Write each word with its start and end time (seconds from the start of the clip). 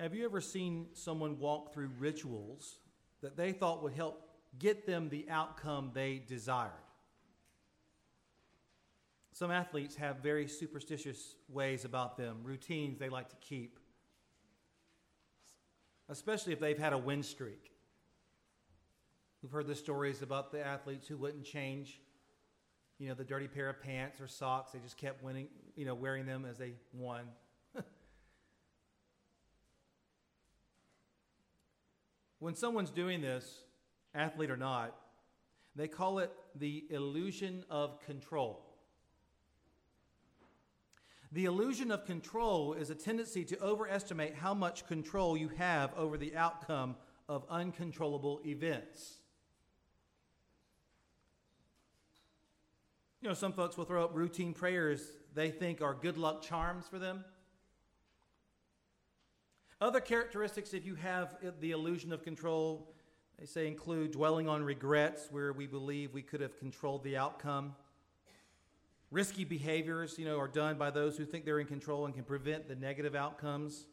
Have 0.00 0.14
you 0.14 0.24
ever 0.24 0.40
seen 0.40 0.86
someone 0.94 1.38
walk 1.38 1.74
through 1.74 1.90
rituals 1.98 2.78
that 3.20 3.36
they 3.36 3.52
thought 3.52 3.82
would 3.82 3.92
help 3.92 4.30
get 4.58 4.86
them 4.86 5.10
the 5.10 5.26
outcome 5.28 5.90
they 5.92 6.22
desired? 6.26 6.70
Some 9.34 9.50
athletes 9.50 9.94
have 9.96 10.16
very 10.16 10.48
superstitious 10.48 11.36
ways 11.50 11.84
about 11.84 12.16
them, 12.16 12.38
routines 12.42 12.98
they 12.98 13.10
like 13.10 13.28
to 13.28 13.36
keep, 13.42 13.78
especially 16.08 16.54
if 16.54 16.60
they've 16.60 16.78
had 16.78 16.94
a 16.94 16.98
win 16.98 17.22
streak. 17.22 17.70
We've 19.42 19.52
heard 19.52 19.66
the 19.66 19.74
stories 19.74 20.22
about 20.22 20.50
the 20.50 20.66
athletes 20.66 21.08
who 21.08 21.18
wouldn't 21.18 21.44
change, 21.44 22.00
you 22.98 23.08
know, 23.08 23.14
the 23.14 23.24
dirty 23.24 23.48
pair 23.48 23.68
of 23.68 23.82
pants 23.82 24.18
or 24.18 24.28
socks. 24.28 24.72
They 24.72 24.78
just 24.78 24.96
kept 24.96 25.22
winning, 25.22 25.48
you 25.76 25.84
know, 25.84 25.94
wearing 25.94 26.24
them 26.24 26.46
as 26.48 26.56
they 26.56 26.72
won. 26.94 27.24
When 32.40 32.54
someone's 32.54 32.90
doing 32.90 33.20
this, 33.20 33.62
athlete 34.14 34.50
or 34.50 34.56
not, 34.56 34.96
they 35.76 35.86
call 35.86 36.18
it 36.18 36.32
the 36.56 36.84
illusion 36.90 37.64
of 37.70 38.00
control. 38.04 38.66
The 41.32 41.44
illusion 41.44 41.92
of 41.92 42.04
control 42.06 42.72
is 42.72 42.90
a 42.90 42.94
tendency 42.94 43.44
to 43.44 43.60
overestimate 43.60 44.34
how 44.34 44.52
much 44.52 44.88
control 44.88 45.36
you 45.36 45.48
have 45.58 45.94
over 45.96 46.16
the 46.16 46.34
outcome 46.34 46.96
of 47.28 47.44
uncontrollable 47.48 48.40
events. 48.44 49.18
You 53.22 53.28
know, 53.28 53.34
some 53.34 53.52
folks 53.52 53.76
will 53.76 53.84
throw 53.84 54.02
up 54.02 54.10
routine 54.14 54.54
prayers 54.54 55.02
they 55.34 55.50
think 55.50 55.80
are 55.80 55.94
good 55.94 56.18
luck 56.18 56.42
charms 56.42 56.86
for 56.88 56.98
them. 56.98 57.24
Other 59.80 60.00
characteristics, 60.00 60.74
if 60.74 60.84
you 60.84 60.94
have 60.96 61.36
the 61.60 61.70
illusion 61.70 62.12
of 62.12 62.22
control, 62.22 62.92
they 63.38 63.46
say 63.46 63.66
include 63.66 64.10
dwelling 64.10 64.46
on 64.46 64.62
regrets 64.62 65.28
where 65.30 65.54
we 65.54 65.66
believe 65.66 66.12
we 66.12 66.20
could 66.20 66.42
have 66.42 66.58
controlled 66.58 67.02
the 67.02 67.16
outcome. 67.16 67.74
Risky 69.10 69.44
behaviors, 69.44 70.18
you 70.18 70.26
know, 70.26 70.38
are 70.38 70.48
done 70.48 70.76
by 70.76 70.90
those 70.90 71.16
who 71.16 71.24
think 71.24 71.46
they're 71.46 71.60
in 71.60 71.66
control 71.66 72.04
and 72.04 72.14
can 72.14 72.24
prevent 72.24 72.68
the 72.68 72.74
negative 72.74 73.14
outcomes. 73.14 73.86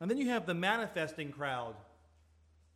And 0.00 0.08
then 0.08 0.16
you 0.16 0.28
have 0.28 0.46
the 0.46 0.54
manifesting 0.54 1.32
crowd. 1.32 1.74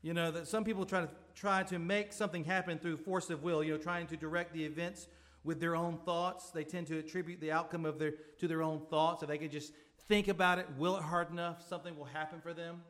You 0.02 0.12
know, 0.12 0.32
that 0.32 0.48
some 0.48 0.64
people 0.64 0.86
try 0.86 1.02
to 1.02 1.08
try 1.36 1.62
to 1.64 1.78
make 1.78 2.12
something 2.12 2.42
happen 2.44 2.78
through 2.78 2.96
force 2.96 3.30
of 3.30 3.44
will, 3.44 3.62
you 3.62 3.72
know, 3.72 3.78
trying 3.78 4.08
to 4.08 4.16
direct 4.16 4.52
the 4.52 4.64
events 4.64 5.06
with 5.44 5.60
their 5.60 5.76
own 5.76 5.98
thoughts. 5.98 6.50
They 6.50 6.64
tend 6.64 6.88
to 6.88 6.98
attribute 6.98 7.40
the 7.40 7.52
outcome 7.52 7.84
of 7.84 8.00
their 8.00 8.14
to 8.38 8.48
their 8.48 8.62
own 8.62 8.80
thoughts. 8.90 9.22
If 9.22 9.28
they 9.28 9.38
could 9.38 9.52
just 9.52 9.72
think 10.08 10.28
about 10.28 10.58
it, 10.58 10.66
will 10.76 10.96
it 10.96 11.02
hard 11.02 11.30
enough, 11.30 11.66
something 11.68 11.96
will 11.96 12.04
happen 12.04 12.40
for 12.40 12.54
them. 12.54 12.82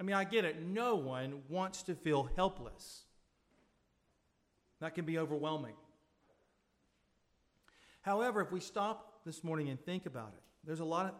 I 0.00 0.04
mean, 0.04 0.14
I 0.14 0.24
get 0.24 0.44
it. 0.44 0.62
No 0.62 0.94
one 0.94 1.42
wants 1.48 1.82
to 1.84 1.94
feel 1.94 2.30
helpless. 2.36 3.02
That 4.80 4.94
can 4.94 5.04
be 5.04 5.18
overwhelming. 5.18 5.74
However, 8.02 8.40
if 8.40 8.52
we 8.52 8.60
stop 8.60 9.20
this 9.26 9.42
morning 9.42 9.68
and 9.68 9.80
think 9.84 10.06
about 10.06 10.32
it, 10.36 10.42
there's 10.64 10.80
a 10.80 10.84
lot 10.84 11.06
of, 11.06 11.12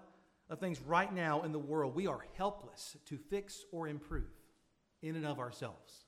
of 0.49 0.61
things 0.61 0.81
right 0.81 1.13
now 1.13 1.43
in 1.43 1.53
the 1.53 1.59
world 1.59 1.95
we 1.95 2.07
are 2.07 2.25
helpless 2.37 2.97
to 3.07 3.19
fix 3.19 3.65
or 3.73 3.89
improve 3.89 4.31
in 5.03 5.17
and 5.17 5.27
of 5.27 5.39
ourselves. 5.39 6.05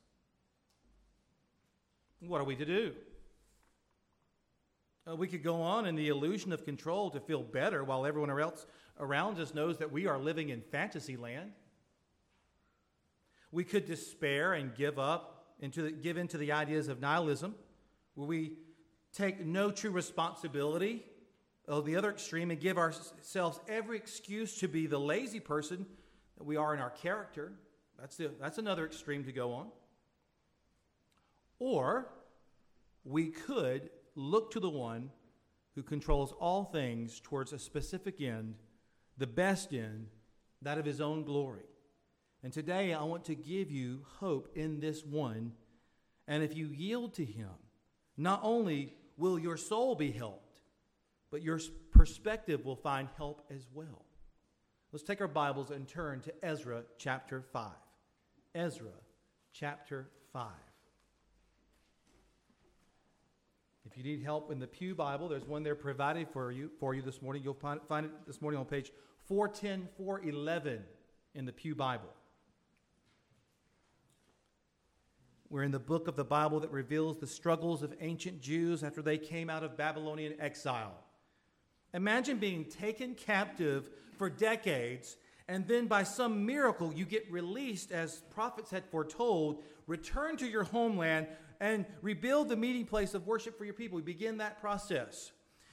What 2.20 2.40
are 2.40 2.44
we 2.44 2.56
to 2.56 2.64
do? 2.64 2.92
Uh, 5.10 5.16
we 5.16 5.26
could 5.26 5.42
go 5.42 5.62
on 5.62 5.86
in 5.86 5.96
the 5.96 6.08
illusion 6.08 6.52
of 6.52 6.64
control 6.64 7.10
to 7.10 7.20
feel 7.20 7.42
better 7.42 7.82
while 7.82 8.06
everyone 8.06 8.30
else 8.38 8.66
around 8.98 9.38
us 9.38 9.54
knows 9.54 9.78
that 9.78 9.90
we 9.90 10.06
are 10.06 10.18
living 10.18 10.50
in 10.50 10.60
fantasy 10.60 11.16
land. 11.16 11.52
We 13.50 13.64
could 13.64 13.86
despair 13.86 14.52
and 14.52 14.74
give 14.74 14.98
up 14.98 15.54
into 15.58 15.82
the, 15.82 15.90
give 15.90 16.16
into 16.16 16.38
the 16.38 16.52
ideas 16.52 16.88
of 16.88 17.00
nihilism, 17.00 17.54
where 18.14 18.28
we 18.28 18.52
take 19.12 19.44
no 19.44 19.70
true 19.70 19.90
responsibility 19.90 21.04
of 21.66 21.86
the 21.86 21.96
other 21.96 22.10
extreme 22.10 22.50
and 22.50 22.60
give 22.60 22.78
ourselves 22.78 23.58
every 23.68 23.96
excuse 23.96 24.58
to 24.58 24.68
be 24.68 24.86
the 24.86 25.00
lazy 25.00 25.40
person 25.40 25.86
that 26.38 26.44
we 26.44 26.56
are 26.56 26.74
in 26.74 26.80
our 26.80 26.90
character. 26.90 27.52
That's, 27.98 28.16
the, 28.16 28.30
that's 28.40 28.58
another 28.58 28.86
extreme 28.86 29.24
to 29.24 29.32
go 29.32 29.52
on. 29.54 29.68
Or 31.58 32.08
we 33.04 33.30
could 33.30 33.90
look 34.14 34.50
to 34.52 34.60
the 34.60 34.70
one 34.70 35.10
who 35.74 35.82
controls 35.82 36.32
all 36.40 36.64
things 36.64 37.20
towards 37.20 37.52
a 37.52 37.58
specific 37.58 38.20
end, 38.20 38.54
the 39.16 39.26
best 39.26 39.72
end, 39.72 40.08
that 40.62 40.78
of 40.78 40.84
his 40.84 41.00
own 41.00 41.24
glory. 41.24 41.64
And 42.42 42.52
today 42.52 42.94
I 42.94 43.02
want 43.02 43.24
to 43.26 43.34
give 43.34 43.70
you 43.70 44.00
hope 44.18 44.48
in 44.54 44.80
this 44.80 45.04
one. 45.04 45.52
And 46.26 46.42
if 46.42 46.56
you 46.56 46.68
yield 46.68 47.14
to 47.14 47.24
him, 47.24 47.50
not 48.16 48.40
only 48.42 48.94
will 49.16 49.38
your 49.38 49.56
soul 49.56 49.94
be 49.94 50.10
helped, 50.10 50.60
but 51.30 51.42
your 51.42 51.60
perspective 51.92 52.64
will 52.64 52.76
find 52.76 53.08
help 53.16 53.42
as 53.54 53.66
well. 53.72 54.04
Let's 54.92 55.04
take 55.04 55.20
our 55.20 55.28
Bibles 55.28 55.70
and 55.70 55.86
turn 55.86 56.20
to 56.22 56.32
Ezra 56.42 56.82
chapter 56.98 57.42
5. 57.52 57.70
Ezra 58.54 58.90
chapter 59.52 60.08
5. 60.32 60.48
If 63.90 63.96
you 63.96 64.04
need 64.04 64.22
help 64.22 64.52
in 64.52 64.60
the 64.60 64.68
Pew 64.68 64.94
Bible, 64.94 65.28
there's 65.28 65.44
one 65.44 65.64
there 65.64 65.74
provided 65.74 66.28
for 66.28 66.52
you 66.52 66.70
for 66.78 66.94
you 66.94 67.02
this 67.02 67.20
morning. 67.20 67.42
You'll 67.42 67.54
find, 67.54 67.80
it 68.06 68.10
this 68.24 68.40
morning 68.40 68.60
on 68.60 68.66
page 68.66 68.92
410, 69.26 69.88
411 69.96 70.84
in 71.34 71.44
the 71.44 71.52
Pew 71.52 71.74
Bible. 71.74 72.08
We're 75.48 75.64
in 75.64 75.72
the 75.72 75.80
book 75.80 76.06
of 76.06 76.14
the 76.14 76.24
Bible 76.24 76.60
that 76.60 76.70
reveals 76.70 77.18
the 77.18 77.26
struggles 77.26 77.82
of 77.82 77.92
ancient 78.00 78.40
Jews 78.40 78.84
after 78.84 79.02
they 79.02 79.18
came 79.18 79.50
out 79.50 79.64
of 79.64 79.76
Babylonian 79.76 80.34
exile. 80.38 80.94
Imagine 81.92 82.38
being 82.38 82.66
taken 82.66 83.16
captive 83.16 83.90
for 84.16 84.30
decades, 84.30 85.16
and 85.48 85.66
then 85.66 85.88
by 85.88 86.04
some 86.04 86.46
miracle, 86.46 86.92
you 86.94 87.04
get 87.04 87.28
released, 87.28 87.90
as 87.90 88.22
prophets 88.30 88.70
had 88.70 88.84
foretold, 88.84 89.64
return 89.88 90.36
to 90.36 90.46
your 90.46 90.62
homeland, 90.62 91.26
and 91.60 91.84
rebuild 92.02 92.48
the 92.48 92.56
meeting 92.56 92.86
place 92.86 93.14
of 93.14 93.26
worship 93.26 93.56
for 93.58 93.64
your 93.64 93.74
people. 93.74 93.96
We 93.96 94.02
begin 94.02 94.38
that 94.38 94.60
process. 94.60 95.32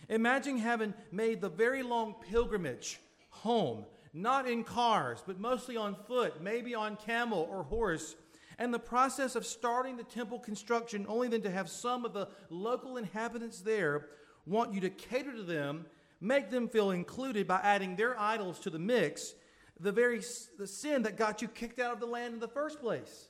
Imagine 0.09 0.57
having 0.57 0.93
made 1.11 1.41
the 1.41 1.49
very 1.49 1.83
long 1.83 2.15
pilgrimage 2.29 2.99
home, 3.29 3.85
not 4.13 4.47
in 4.47 4.63
cars, 4.63 5.23
but 5.25 5.39
mostly 5.39 5.77
on 5.77 5.95
foot, 6.07 6.41
maybe 6.41 6.75
on 6.75 6.95
camel 6.97 7.47
or 7.49 7.63
horse 7.63 8.15
and 8.59 8.73
the 8.73 8.79
process 8.79 9.35
of 9.35 9.45
starting 9.45 9.97
the 9.97 10.03
temple 10.03 10.39
construction, 10.39 11.05
only 11.07 11.27
then 11.27 11.41
to 11.41 11.51
have 11.51 11.69
some 11.69 12.05
of 12.05 12.13
the 12.13 12.27
local 12.49 12.97
inhabitants 12.97 13.61
there 13.61 14.07
want 14.45 14.73
you 14.73 14.81
to 14.81 14.89
cater 14.89 15.33
to 15.33 15.43
them, 15.43 15.85
make 16.19 16.49
them 16.49 16.67
feel 16.67 16.91
included 16.91 17.47
by 17.47 17.59
adding 17.61 17.95
their 17.95 18.19
idols 18.19 18.59
to 18.59 18.69
the 18.69 18.79
mix, 18.79 19.35
the 19.79 19.91
very 19.91 20.21
the 20.57 20.65
sin 20.65 21.03
that 21.03 21.17
got 21.17 21.41
you 21.41 21.47
kicked 21.47 21.79
out 21.79 21.93
of 21.93 21.99
the 21.99 22.05
land 22.05 22.33
in 22.33 22.39
the 22.39 22.47
first 22.47 22.79
place. 22.79 23.27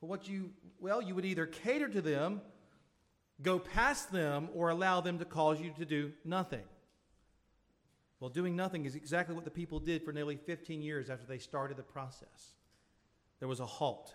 What 0.00 0.28
you, 0.28 0.50
well, 0.80 1.02
you 1.02 1.14
would 1.14 1.24
either 1.24 1.46
cater 1.46 1.88
to 1.88 2.00
them, 2.00 2.40
go 3.42 3.58
past 3.58 4.10
them, 4.10 4.48
or 4.54 4.70
allow 4.70 5.00
them 5.00 5.18
to 5.18 5.24
cause 5.24 5.60
you 5.60 5.72
to 5.78 5.84
do 5.84 6.12
nothing. 6.24 6.64
Well, 8.18 8.30
doing 8.30 8.56
nothing 8.56 8.84
is 8.84 8.94
exactly 8.94 9.34
what 9.34 9.44
the 9.44 9.50
people 9.50 9.78
did 9.78 10.02
for 10.04 10.12
nearly 10.12 10.36
15 10.36 10.82
years 10.82 11.08
after 11.10 11.26
they 11.26 11.38
started 11.38 11.76
the 11.76 11.82
process 11.82 12.54
there 13.40 13.48
was 13.48 13.58
a 13.58 13.66
halt. 13.66 14.14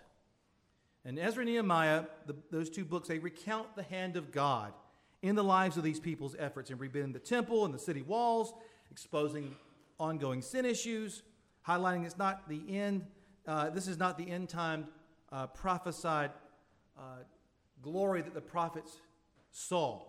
And 1.04 1.18
Ezra 1.18 1.42
and 1.42 1.50
Nehemiah, 1.50 2.04
the, 2.26 2.34
those 2.50 2.70
two 2.70 2.84
books, 2.84 3.08
they 3.08 3.18
recount 3.18 3.76
the 3.76 3.82
hand 3.82 4.16
of 4.16 4.32
God 4.32 4.72
in 5.22 5.34
the 5.34 5.44
lives 5.44 5.76
of 5.76 5.82
these 5.82 6.00
people's 6.00 6.34
efforts 6.38 6.70
in 6.70 6.78
rebuilding 6.78 7.12
the 7.12 7.18
temple 7.18 7.64
and 7.64 7.74
the 7.74 7.78
city 7.78 8.02
walls, 8.02 8.54
exposing 8.90 9.54
ongoing 9.98 10.42
sin 10.42 10.64
issues, 10.64 11.22
highlighting 11.66 12.04
it's 12.04 12.18
not 12.18 12.48
the 12.48 12.62
end, 12.68 13.04
uh, 13.46 13.70
this 13.70 13.88
is 13.88 13.98
not 13.98 14.16
the 14.16 14.28
end 14.28 14.48
time 14.48 14.86
uh, 15.36 15.46
prophesied 15.48 16.30
uh, 16.98 17.02
glory 17.82 18.22
that 18.22 18.32
the 18.32 18.40
prophets 18.40 18.96
saw. 19.52 20.02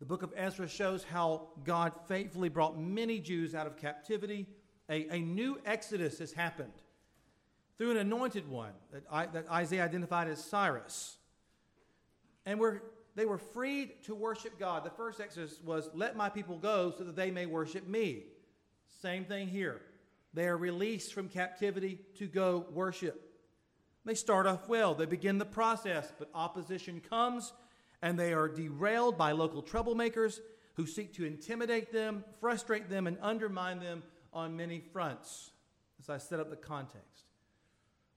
The 0.00 0.04
book 0.04 0.24
of 0.24 0.32
Ezra 0.36 0.66
shows 0.66 1.04
how 1.04 1.50
God 1.62 1.92
faithfully 2.08 2.48
brought 2.48 2.76
many 2.76 3.20
Jews 3.20 3.54
out 3.54 3.68
of 3.68 3.76
captivity. 3.76 4.48
A, 4.90 5.06
a 5.14 5.20
new 5.20 5.60
exodus 5.64 6.18
has 6.18 6.32
happened 6.32 6.72
through 7.78 7.92
an 7.92 7.98
anointed 7.98 8.48
one 8.48 8.72
that, 8.92 9.04
I, 9.08 9.26
that 9.26 9.48
Isaiah 9.48 9.84
identified 9.84 10.26
as 10.26 10.42
Cyrus. 10.42 11.16
And 12.44 12.58
we're, 12.58 12.80
they 13.14 13.26
were 13.26 13.38
freed 13.38 14.02
to 14.06 14.14
worship 14.16 14.58
God. 14.58 14.82
The 14.82 14.90
first 14.90 15.20
exodus 15.20 15.60
was, 15.64 15.88
Let 15.94 16.16
my 16.16 16.28
people 16.28 16.58
go 16.58 16.92
so 16.98 17.04
that 17.04 17.14
they 17.14 17.30
may 17.30 17.46
worship 17.46 17.86
me. 17.86 18.24
Same 19.02 19.24
thing 19.24 19.46
here. 19.46 19.82
They 20.34 20.48
are 20.48 20.56
released 20.56 21.14
from 21.14 21.28
captivity 21.28 22.00
to 22.18 22.26
go 22.26 22.66
worship. 22.72 23.31
They 24.04 24.14
start 24.14 24.46
off 24.46 24.68
well, 24.68 24.94
they 24.94 25.06
begin 25.06 25.38
the 25.38 25.44
process, 25.44 26.12
but 26.18 26.28
opposition 26.34 27.00
comes 27.00 27.52
and 28.02 28.18
they 28.18 28.32
are 28.32 28.48
derailed 28.48 29.16
by 29.16 29.32
local 29.32 29.62
troublemakers. 29.62 30.40
who 30.74 30.86
seek 30.86 31.12
to 31.14 31.24
intimidate 31.24 31.92
them, 31.92 32.24
frustrate 32.40 32.88
them, 32.88 33.06
and 33.06 33.18
undermine 33.20 33.78
them 33.78 34.02
on 34.32 34.56
many 34.56 34.80
fronts, 34.80 35.50
as 36.00 36.08
I 36.08 36.18
set 36.18 36.40
up 36.40 36.48
the 36.48 36.56
context. 36.56 37.26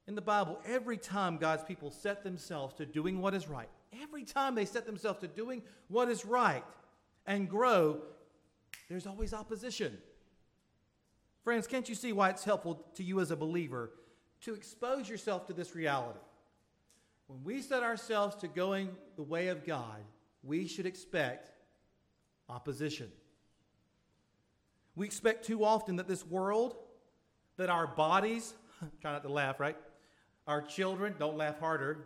In 0.07 0.15
the 0.15 0.21
Bible, 0.21 0.59
every 0.65 0.97
time 0.97 1.37
God's 1.37 1.63
people 1.63 1.91
set 1.91 2.23
themselves 2.23 2.73
to 2.75 2.85
doing 2.85 3.19
what 3.19 3.33
is 3.33 3.47
right, 3.47 3.67
every 4.01 4.23
time 4.23 4.55
they 4.55 4.65
set 4.65 4.85
themselves 4.85 5.19
to 5.19 5.27
doing 5.27 5.63
what 5.87 6.09
is 6.09 6.25
right 6.25 6.63
and 7.25 7.49
grow, 7.49 8.01
there's 8.87 9.07
always 9.07 9.33
opposition. 9.33 9.97
Friends, 11.43 11.67
can't 11.67 11.89
you 11.89 11.95
see 11.95 12.13
why 12.13 12.29
it's 12.29 12.43
helpful 12.43 12.85
to 12.95 13.03
you 13.03 13.19
as 13.19 13.31
a 13.31 13.35
believer 13.35 13.91
to 14.45 14.53
expose 14.53 15.07
yourself 15.07 15.45
to 15.47 15.53
this 15.53 15.75
reality? 15.75 16.19
When 17.27 17.43
we 17.43 17.61
set 17.61 17.83
ourselves 17.83 18.35
to 18.37 18.47
going 18.47 18.89
the 19.15 19.23
way 19.23 19.49
of 19.49 19.65
God, 19.65 20.01
we 20.43 20.67
should 20.67 20.85
expect 20.85 21.51
opposition. 22.49 23.11
We 24.95 25.05
expect 25.05 25.45
too 25.45 25.65
often 25.65 25.97
that 25.97 26.07
this 26.07 26.25
world, 26.25 26.75
that 27.57 27.69
our 27.69 27.87
bodies, 27.87 28.53
try 29.01 29.11
not 29.11 29.23
to 29.23 29.29
laugh, 29.29 29.59
right? 29.59 29.77
Our 30.47 30.61
children, 30.61 31.15
don't 31.19 31.37
laugh 31.37 31.59
harder, 31.59 32.05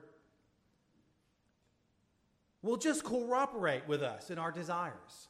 will 2.61 2.77
just 2.77 3.03
cooperate 3.03 3.87
with 3.87 4.01
us 4.01 4.29
in 4.31 4.37
our 4.37 4.51
desires. 4.51 5.28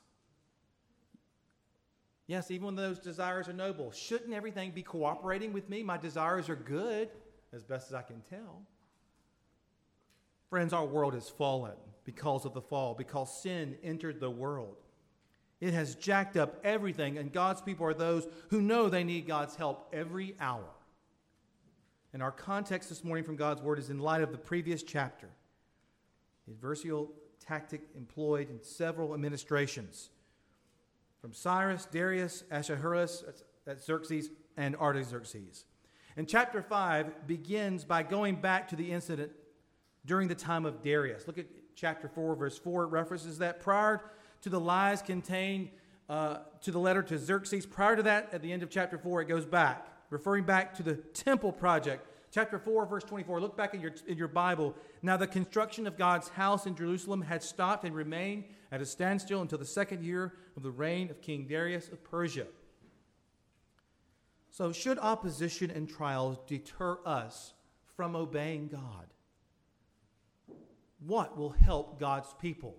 Yes, 2.30 2.52
even 2.52 2.68
when 2.68 2.76
those 2.76 3.00
desires 3.00 3.50
are 3.50 3.54
noble, 3.54 3.92
shouldn't 3.92 4.36
everything 4.36 4.70
be 4.70 4.84
cooperating 4.84 5.52
with 5.52 5.68
me? 5.68 5.82
My 5.82 5.98
desires 5.98 6.48
are 6.48 6.56
good, 6.56 7.10
as 7.52 7.64
best 7.64 7.88
as 7.88 7.96
I 7.96 8.04
can 8.04 8.22
tell. 8.30 8.62
Friends, 10.48 10.72
our 10.72 10.86
world 10.86 11.16
has 11.16 11.28
fallen 11.28 11.74
because 12.04 12.46
of 12.46 12.54
the 12.54 12.62
fall, 12.62 12.94
because 12.94 13.42
sin 13.42 13.78
entered 13.82 14.20
the 14.20 14.30
world. 14.30 14.76
It 15.60 15.74
has 15.74 15.96
jacked 15.96 16.38
up 16.38 16.60
everything, 16.64 17.18
and 17.18 17.34
God's 17.34 17.64
people 17.64 17.88
are 17.88 17.96
those 17.96 18.28
who 18.52 18.62
know 18.62 18.90
they 18.90 19.04
need 19.04 19.26
God's 19.26 19.56
help 19.56 19.90
every 19.92 20.36
hour. 20.40 20.70
And 22.14 22.22
our 22.22 22.32
context 22.32 22.90
this 22.90 23.04
morning 23.04 23.24
from 23.24 23.38
God's 23.38 23.64
Word 23.64 23.80
is 23.80 23.90
in 23.90 23.98
light 23.98 24.22
of 24.22 24.32
the 24.32 24.38
previous 24.38 24.84
chapter. 24.84 25.30
The 26.48 26.54
adversarial 26.54 27.08
tactic 27.44 27.82
employed 27.98 28.52
in 28.52 28.62
several 28.62 29.16
administrations 29.16 30.12
from 31.22 31.34
Cyrus, 31.34 31.88
Darius, 31.92 32.44
Ahasuerus, 32.52 33.24
that's 33.66 33.86
Xerxes, 33.86 34.30
and 34.58 34.76
Artaxerxes. 34.76 35.66
And 36.18 36.28
chapter 36.28 36.62
5 36.62 37.28
begins 37.28 37.84
by 37.84 38.04
going 38.04 38.36
back 38.38 38.68
to 38.70 38.76
the 38.76 38.92
incident 38.92 39.32
during 40.06 40.28
the 40.28 40.36
time 40.36 40.66
of 40.66 40.82
Darius. 40.82 41.28
Look 41.28 41.38
at 41.38 41.46
chapter 41.76 42.08
4, 42.08 42.36
verse 42.36 42.58
4. 42.58 42.84
It 42.84 42.88
references 42.88 43.38
that 43.40 43.60
prior 43.60 44.02
to 44.42 44.50
the 44.50 44.60
lies 44.60 45.02
contained 45.02 45.70
uh, 46.10 46.40
to 46.62 46.72
the 46.72 46.80
letter 46.80 47.04
to 47.04 47.18
Xerxes. 47.18 47.66
Prior 47.66 47.96
to 47.96 48.04
that, 48.04 48.34
at 48.34 48.42
the 48.42 48.52
end 48.52 48.64
of 48.64 48.70
chapter 48.70 48.98
4, 48.98 49.22
it 49.22 49.28
goes 49.28 49.46
back, 49.46 49.88
referring 50.10 50.44
back 50.44 50.74
to 50.76 50.84
the 50.84 50.96
temple 50.96 51.52
project. 51.52 52.06
Chapter 52.32 52.60
4, 52.60 52.86
verse 52.86 53.04
24. 53.04 53.42
Look 53.42 53.58
back 53.58 53.74
in 53.74 53.82
your, 53.82 53.94
in 54.08 54.18
your 54.18 54.28
Bible. 54.28 54.76
Now, 55.02 55.18
the 55.18 55.28
construction 55.28 55.88
of 55.88 55.98
God's 55.98 56.30
house 56.30 56.68
in 56.68 56.76
Jerusalem 56.76 57.22
had 57.22 57.42
stopped 57.42 57.86
and 57.86 57.96
remained 57.96 58.44
at 58.72 58.82
a 58.82 58.86
standstill 58.86 59.42
until 59.42 59.58
the 59.58 59.66
second 59.66 60.04
year 60.04 60.34
of 60.56 60.62
the 60.62 60.70
reign 60.70 61.10
of 61.10 61.22
King 61.22 61.48
Darius 61.48 61.90
of 61.90 62.04
Persia. 62.04 62.46
So, 64.52 64.72
should 64.72 65.00
opposition 65.00 65.72
and 65.72 65.90
trials 65.90 66.38
deter 66.46 67.00
us 67.06 67.54
from 67.96 68.16
obeying 68.16 68.68
God? 68.68 69.08
What 71.06 71.38
will 71.38 71.52
help 71.52 72.00
God's 72.00 72.34
people? 72.40 72.76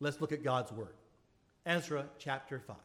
Let's 0.00 0.20
look 0.20 0.32
at 0.32 0.42
God's 0.42 0.72
word. 0.72 0.94
Ezra 1.64 2.06
chapter 2.18 2.60
5. 2.60 2.76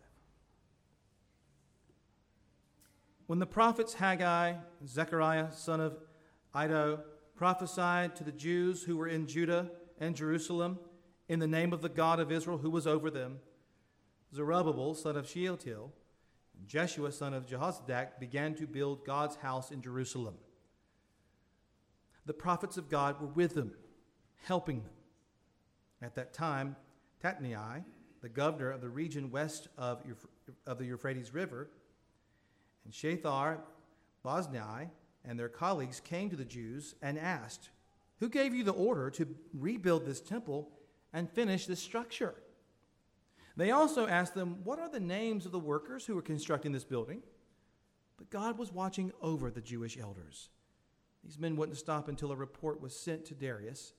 When 3.27 3.39
the 3.39 3.45
prophets 3.45 3.93
Haggai, 3.93 4.55
Zechariah, 4.85 5.51
son 5.53 5.79
of 5.79 5.97
Iddo, 6.55 7.01
prophesied 7.35 8.15
to 8.17 8.23
the 8.23 8.31
Jews 8.31 8.83
who 8.83 8.97
were 8.97 9.07
in 9.07 9.27
Judah 9.27 9.71
and 9.99 10.15
Jerusalem 10.15 10.79
in 11.29 11.39
the 11.39 11.47
name 11.47 11.71
of 11.71 11.81
the 11.81 11.89
God 11.89 12.19
of 12.19 12.31
Israel 12.31 12.57
who 12.57 12.69
was 12.69 12.85
over 12.85 13.09
them, 13.09 13.39
Zerubbabel, 14.35 14.93
son 14.93 15.15
of 15.15 15.27
Shealtiel, 15.29 15.93
and 16.57 16.67
Jeshua, 16.67 17.11
son 17.11 17.33
of 17.33 17.45
Jehozadak, 17.45 18.19
began 18.19 18.55
to 18.55 18.67
build 18.67 19.05
God's 19.05 19.37
house 19.37 19.71
in 19.71 19.81
Jerusalem. 19.81 20.35
The 22.25 22.33
prophets 22.33 22.77
of 22.77 22.89
God 22.89 23.21
were 23.21 23.27
with 23.27 23.55
them, 23.55 23.73
helping 24.43 24.81
them. 24.81 24.93
At 26.01 26.15
that 26.15 26.33
time, 26.33 26.75
Tatnai, 27.23 27.83
the 28.21 28.29
governor 28.29 28.71
of 28.71 28.81
the 28.81 28.89
region 28.89 29.31
west 29.31 29.69
of, 29.77 30.03
of 30.67 30.77
the 30.77 30.85
Euphrates 30.85 31.33
River, 31.33 31.69
and 32.85 32.93
Shethar, 32.93 33.59
Boznai, 34.25 34.89
and 35.25 35.39
their 35.39 35.49
colleagues 35.49 35.99
came 35.99 36.29
to 36.29 36.35
the 36.35 36.45
Jews 36.45 36.95
and 37.01 37.17
asked, 37.17 37.69
Who 38.19 38.29
gave 38.29 38.53
you 38.53 38.63
the 38.63 38.71
order 38.71 39.09
to 39.11 39.27
rebuild 39.53 40.05
this 40.05 40.21
temple 40.21 40.69
and 41.13 41.29
finish 41.29 41.65
this 41.65 41.79
structure? 41.79 42.35
They 43.55 43.71
also 43.71 44.07
asked 44.07 44.33
them, 44.33 44.63
What 44.63 44.79
are 44.79 44.89
the 44.89 44.99
names 44.99 45.45
of 45.45 45.51
the 45.51 45.59
workers 45.59 46.05
who 46.05 46.17
are 46.17 46.23
constructing 46.23 46.71
this 46.71 46.83
building? 46.83 47.21
But 48.17 48.29
God 48.29 48.57
was 48.57 48.71
watching 48.71 49.11
over 49.21 49.49
the 49.51 49.61
Jewish 49.61 49.97
elders. 49.97 50.49
These 51.23 51.39
men 51.39 51.55
wouldn't 51.55 51.77
stop 51.77 52.07
until 52.09 52.31
a 52.31 52.35
report 52.35 52.81
was 52.81 52.95
sent 52.95 53.25
to 53.25 53.33
Darius 53.33 53.93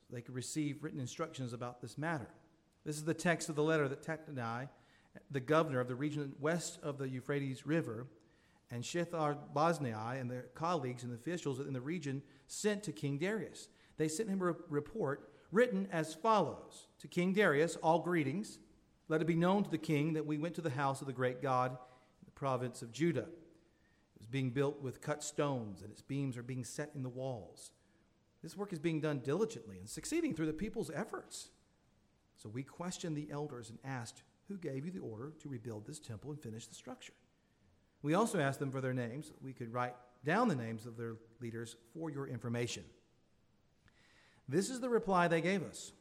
so 0.00 0.14
they 0.14 0.22
could 0.22 0.34
receive 0.34 0.82
written 0.82 1.00
instructions 1.00 1.52
about 1.52 1.80
this 1.80 1.98
matter. 1.98 2.28
This 2.84 2.96
is 2.96 3.04
the 3.04 3.14
text 3.14 3.48
of 3.48 3.54
the 3.54 3.62
letter 3.62 3.86
that 3.88 4.02
Tatnai, 4.02 4.68
the 5.30 5.40
governor 5.40 5.80
of 5.80 5.88
the 5.88 5.94
region 5.94 6.32
west 6.40 6.78
of 6.82 6.98
the 6.98 7.08
Euphrates 7.08 7.66
River, 7.66 8.06
and 8.70 8.82
Shethar 8.82 9.36
Bosnai 9.54 10.20
and 10.20 10.30
their 10.30 10.46
colleagues 10.54 11.02
and 11.02 11.14
officials 11.14 11.60
in 11.60 11.72
the 11.72 11.80
region 11.80 12.22
sent 12.46 12.82
to 12.84 12.92
King 12.92 13.18
Darius. 13.18 13.68
They 13.96 14.08
sent 14.08 14.28
him 14.28 14.42
a 14.42 14.54
report 14.68 15.32
written 15.50 15.88
as 15.90 16.14
follows 16.14 16.86
To 17.00 17.08
King 17.08 17.32
Darius, 17.32 17.76
all 17.76 18.00
greetings. 18.00 18.58
Let 19.08 19.22
it 19.22 19.26
be 19.26 19.34
known 19.34 19.64
to 19.64 19.70
the 19.70 19.78
king 19.78 20.12
that 20.12 20.26
we 20.26 20.36
went 20.36 20.54
to 20.56 20.60
the 20.60 20.70
house 20.70 21.00
of 21.00 21.06
the 21.06 21.14
great 21.14 21.40
God 21.40 21.70
in 21.72 22.26
the 22.26 22.30
province 22.32 22.82
of 22.82 22.92
Judah. 22.92 23.20
It 23.20 24.18
was 24.18 24.26
being 24.26 24.50
built 24.50 24.82
with 24.82 25.00
cut 25.00 25.24
stones, 25.24 25.80
and 25.80 25.90
its 25.90 26.02
beams 26.02 26.36
are 26.36 26.42
being 26.42 26.64
set 26.64 26.90
in 26.94 27.02
the 27.02 27.08
walls. 27.08 27.70
This 28.42 28.56
work 28.56 28.72
is 28.72 28.78
being 28.78 29.00
done 29.00 29.20
diligently 29.20 29.78
and 29.78 29.88
succeeding 29.88 30.34
through 30.34 30.46
the 30.46 30.52
people's 30.52 30.90
efforts. 30.94 31.48
So 32.36 32.48
we 32.48 32.62
questioned 32.62 33.16
the 33.16 33.30
elders 33.32 33.70
and 33.70 33.78
asked, 33.82 34.22
Who 34.48 34.56
gave 34.56 34.84
you 34.84 34.90
the 34.90 35.00
order 35.00 35.32
to 35.42 35.48
rebuild 35.48 35.86
this 35.86 35.98
temple 35.98 36.30
and 36.30 36.40
finish 36.40 36.66
the 36.66 36.74
structure? 36.74 37.12
We 38.02 38.14
also 38.14 38.38
asked 38.38 38.58
them 38.58 38.70
for 38.70 38.80
their 38.80 38.94
names. 38.94 39.32
We 39.42 39.52
could 39.52 39.72
write 39.72 39.94
down 40.24 40.48
the 40.48 40.56
names 40.56 40.86
of 40.86 40.96
their 40.96 41.16
leaders 41.40 41.76
for 41.92 42.10
your 42.10 42.26
information. 42.26 42.84
This 44.48 44.70
is 44.70 44.80
the 44.80 44.88
reply 44.88 45.28
they 45.28 45.40
gave 45.40 45.62
us 45.62 45.92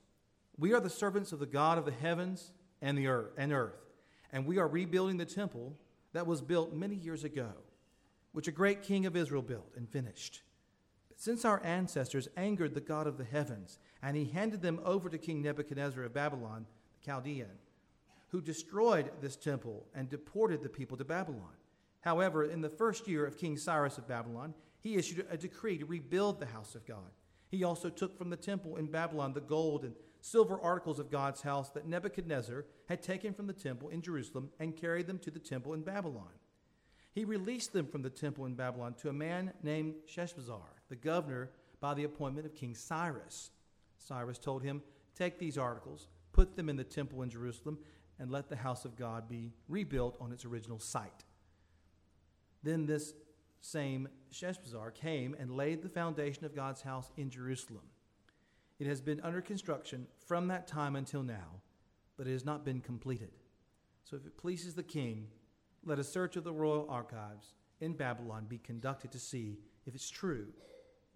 We 0.57 0.73
are 0.73 0.79
the 0.79 0.89
servants 0.89 1.31
of 1.31 1.39
the 1.39 1.45
God 1.45 1.77
of 1.77 1.85
the 1.85 1.91
heavens 1.91 2.51
and 2.81 2.97
the 2.97 3.07
earth, 3.07 3.31
and 3.37 3.51
earth, 3.51 3.85
and 4.31 4.45
we 4.45 4.57
are 4.57 4.67
rebuilding 4.67 5.17
the 5.17 5.25
temple 5.25 5.75
that 6.13 6.27
was 6.27 6.41
built 6.41 6.73
many 6.73 6.95
years 6.95 7.23
ago, 7.23 7.49
which 8.31 8.47
a 8.47 8.51
great 8.51 8.83
king 8.83 9.05
of 9.05 9.15
Israel 9.15 9.41
built 9.41 9.73
and 9.75 9.89
finished. 9.89 10.41
But 11.09 11.19
since 11.19 11.43
our 11.43 11.61
ancestors 11.63 12.27
angered 12.37 12.73
the 12.73 12.81
God 12.81 13.07
of 13.07 13.17
the 13.17 13.23
heavens, 13.23 13.79
and 14.01 14.15
he 14.15 14.25
handed 14.25 14.61
them 14.61 14.79
over 14.85 15.09
to 15.09 15.17
King 15.17 15.41
Nebuchadnezzar 15.41 16.03
of 16.03 16.13
Babylon, 16.13 16.65
the 16.99 17.05
Chaldean, 17.05 17.57
who 18.29 18.41
destroyed 18.41 19.11
this 19.21 19.35
temple 19.35 19.87
and 19.93 20.09
deported 20.09 20.61
the 20.61 20.69
people 20.69 20.97
to 20.97 21.05
Babylon. 21.05 21.55
However, 22.01 22.45
in 22.45 22.61
the 22.61 22.69
first 22.69 23.07
year 23.07 23.25
of 23.25 23.37
King 23.37 23.57
Cyrus 23.57 23.97
of 23.97 24.07
Babylon, 24.07 24.53
he 24.79 24.95
issued 24.95 25.25
a 25.29 25.37
decree 25.37 25.77
to 25.77 25.85
rebuild 25.85 26.39
the 26.39 26.45
house 26.45 26.75
of 26.75 26.85
God. 26.85 27.11
He 27.49 27.63
also 27.63 27.89
took 27.89 28.17
from 28.17 28.29
the 28.29 28.37
temple 28.37 28.75
in 28.75 28.87
Babylon 28.87 29.33
the 29.33 29.41
gold 29.41 29.83
and 29.83 29.95
silver 30.21 30.59
articles 30.61 30.99
of 30.99 31.11
God's 31.11 31.41
house 31.41 31.69
that 31.69 31.87
Nebuchadnezzar 31.87 32.65
had 32.87 33.01
taken 33.01 33.33
from 33.33 33.47
the 33.47 33.53
temple 33.53 33.89
in 33.89 34.01
Jerusalem 34.01 34.49
and 34.59 34.75
carried 34.75 35.07
them 35.07 35.19
to 35.19 35.31
the 35.31 35.39
temple 35.39 35.73
in 35.73 35.81
Babylon. 35.81 36.31
He 37.13 37.25
released 37.25 37.73
them 37.73 37.87
from 37.87 38.01
the 38.01 38.09
temple 38.09 38.45
in 38.45 38.55
Babylon 38.55 38.93
to 38.95 39.09
a 39.09 39.13
man 39.13 39.53
named 39.63 39.95
Sheshbazzar, 40.07 40.83
the 40.89 40.95
governor, 40.95 41.49
by 41.79 41.93
the 41.93 42.03
appointment 42.03 42.45
of 42.45 42.55
King 42.55 42.75
Cyrus. 42.75 43.51
Cyrus 43.97 44.37
told 44.37 44.63
him, 44.63 44.81
Take 45.15 45.39
these 45.39 45.57
articles, 45.57 46.07
put 46.31 46.55
them 46.55 46.69
in 46.69 46.75
the 46.75 46.83
temple 46.83 47.23
in 47.23 47.29
Jerusalem, 47.29 47.79
and 48.19 48.31
let 48.31 48.49
the 48.49 48.55
house 48.55 48.85
of 48.85 48.95
God 48.95 49.29
be 49.29 49.53
rebuilt 49.67 50.17
on 50.19 50.31
its 50.31 50.45
original 50.45 50.79
site. 50.79 51.25
Then 52.63 52.85
this 52.85 53.13
same 53.61 54.07
Sheshbazzar 54.31 54.93
came 54.93 55.35
and 55.39 55.51
laid 55.55 55.81
the 55.81 55.89
foundation 55.89 56.45
of 56.45 56.55
God's 56.55 56.81
house 56.81 57.11
in 57.17 57.29
Jerusalem. 57.29 57.83
It 58.79 58.87
has 58.87 59.01
been 59.01 59.21
under 59.21 59.41
construction 59.41 60.07
from 60.25 60.47
that 60.47 60.67
time 60.67 60.95
until 60.95 61.23
now, 61.23 61.61
but 62.17 62.27
it 62.27 62.31
has 62.31 62.45
not 62.45 62.65
been 62.65 62.81
completed. 62.81 63.31
So 64.03 64.15
if 64.15 64.25
it 64.25 64.37
pleases 64.37 64.75
the 64.75 64.83
king, 64.83 65.27
let 65.83 65.99
a 65.99 66.03
search 66.03 66.35
of 66.35 66.43
the 66.43 66.53
royal 66.53 66.87
archives 66.89 67.53
in 67.81 67.93
Babylon 67.93 68.45
be 68.47 68.57
conducted 68.57 69.11
to 69.11 69.19
see 69.19 69.59
if 69.85 69.95
it's 69.95 70.09
true 70.09 70.47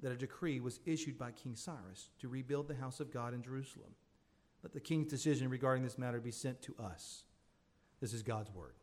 that 0.01 0.11
a 0.11 0.17
decree 0.17 0.59
was 0.59 0.79
issued 0.85 1.17
by 1.17 1.31
King 1.31 1.55
Cyrus 1.55 2.09
to 2.19 2.27
rebuild 2.27 2.67
the 2.67 2.75
house 2.75 2.99
of 2.99 3.13
God 3.13 3.33
in 3.33 3.43
Jerusalem. 3.43 3.91
Let 4.63 4.73
the 4.73 4.79
king's 4.79 5.07
decision 5.07 5.49
regarding 5.49 5.83
this 5.83 5.97
matter 5.97 6.19
be 6.19 6.31
sent 6.31 6.61
to 6.63 6.75
us. 6.79 7.23
This 7.99 8.13
is 8.13 8.23
God's 8.23 8.51
word. 8.51 8.73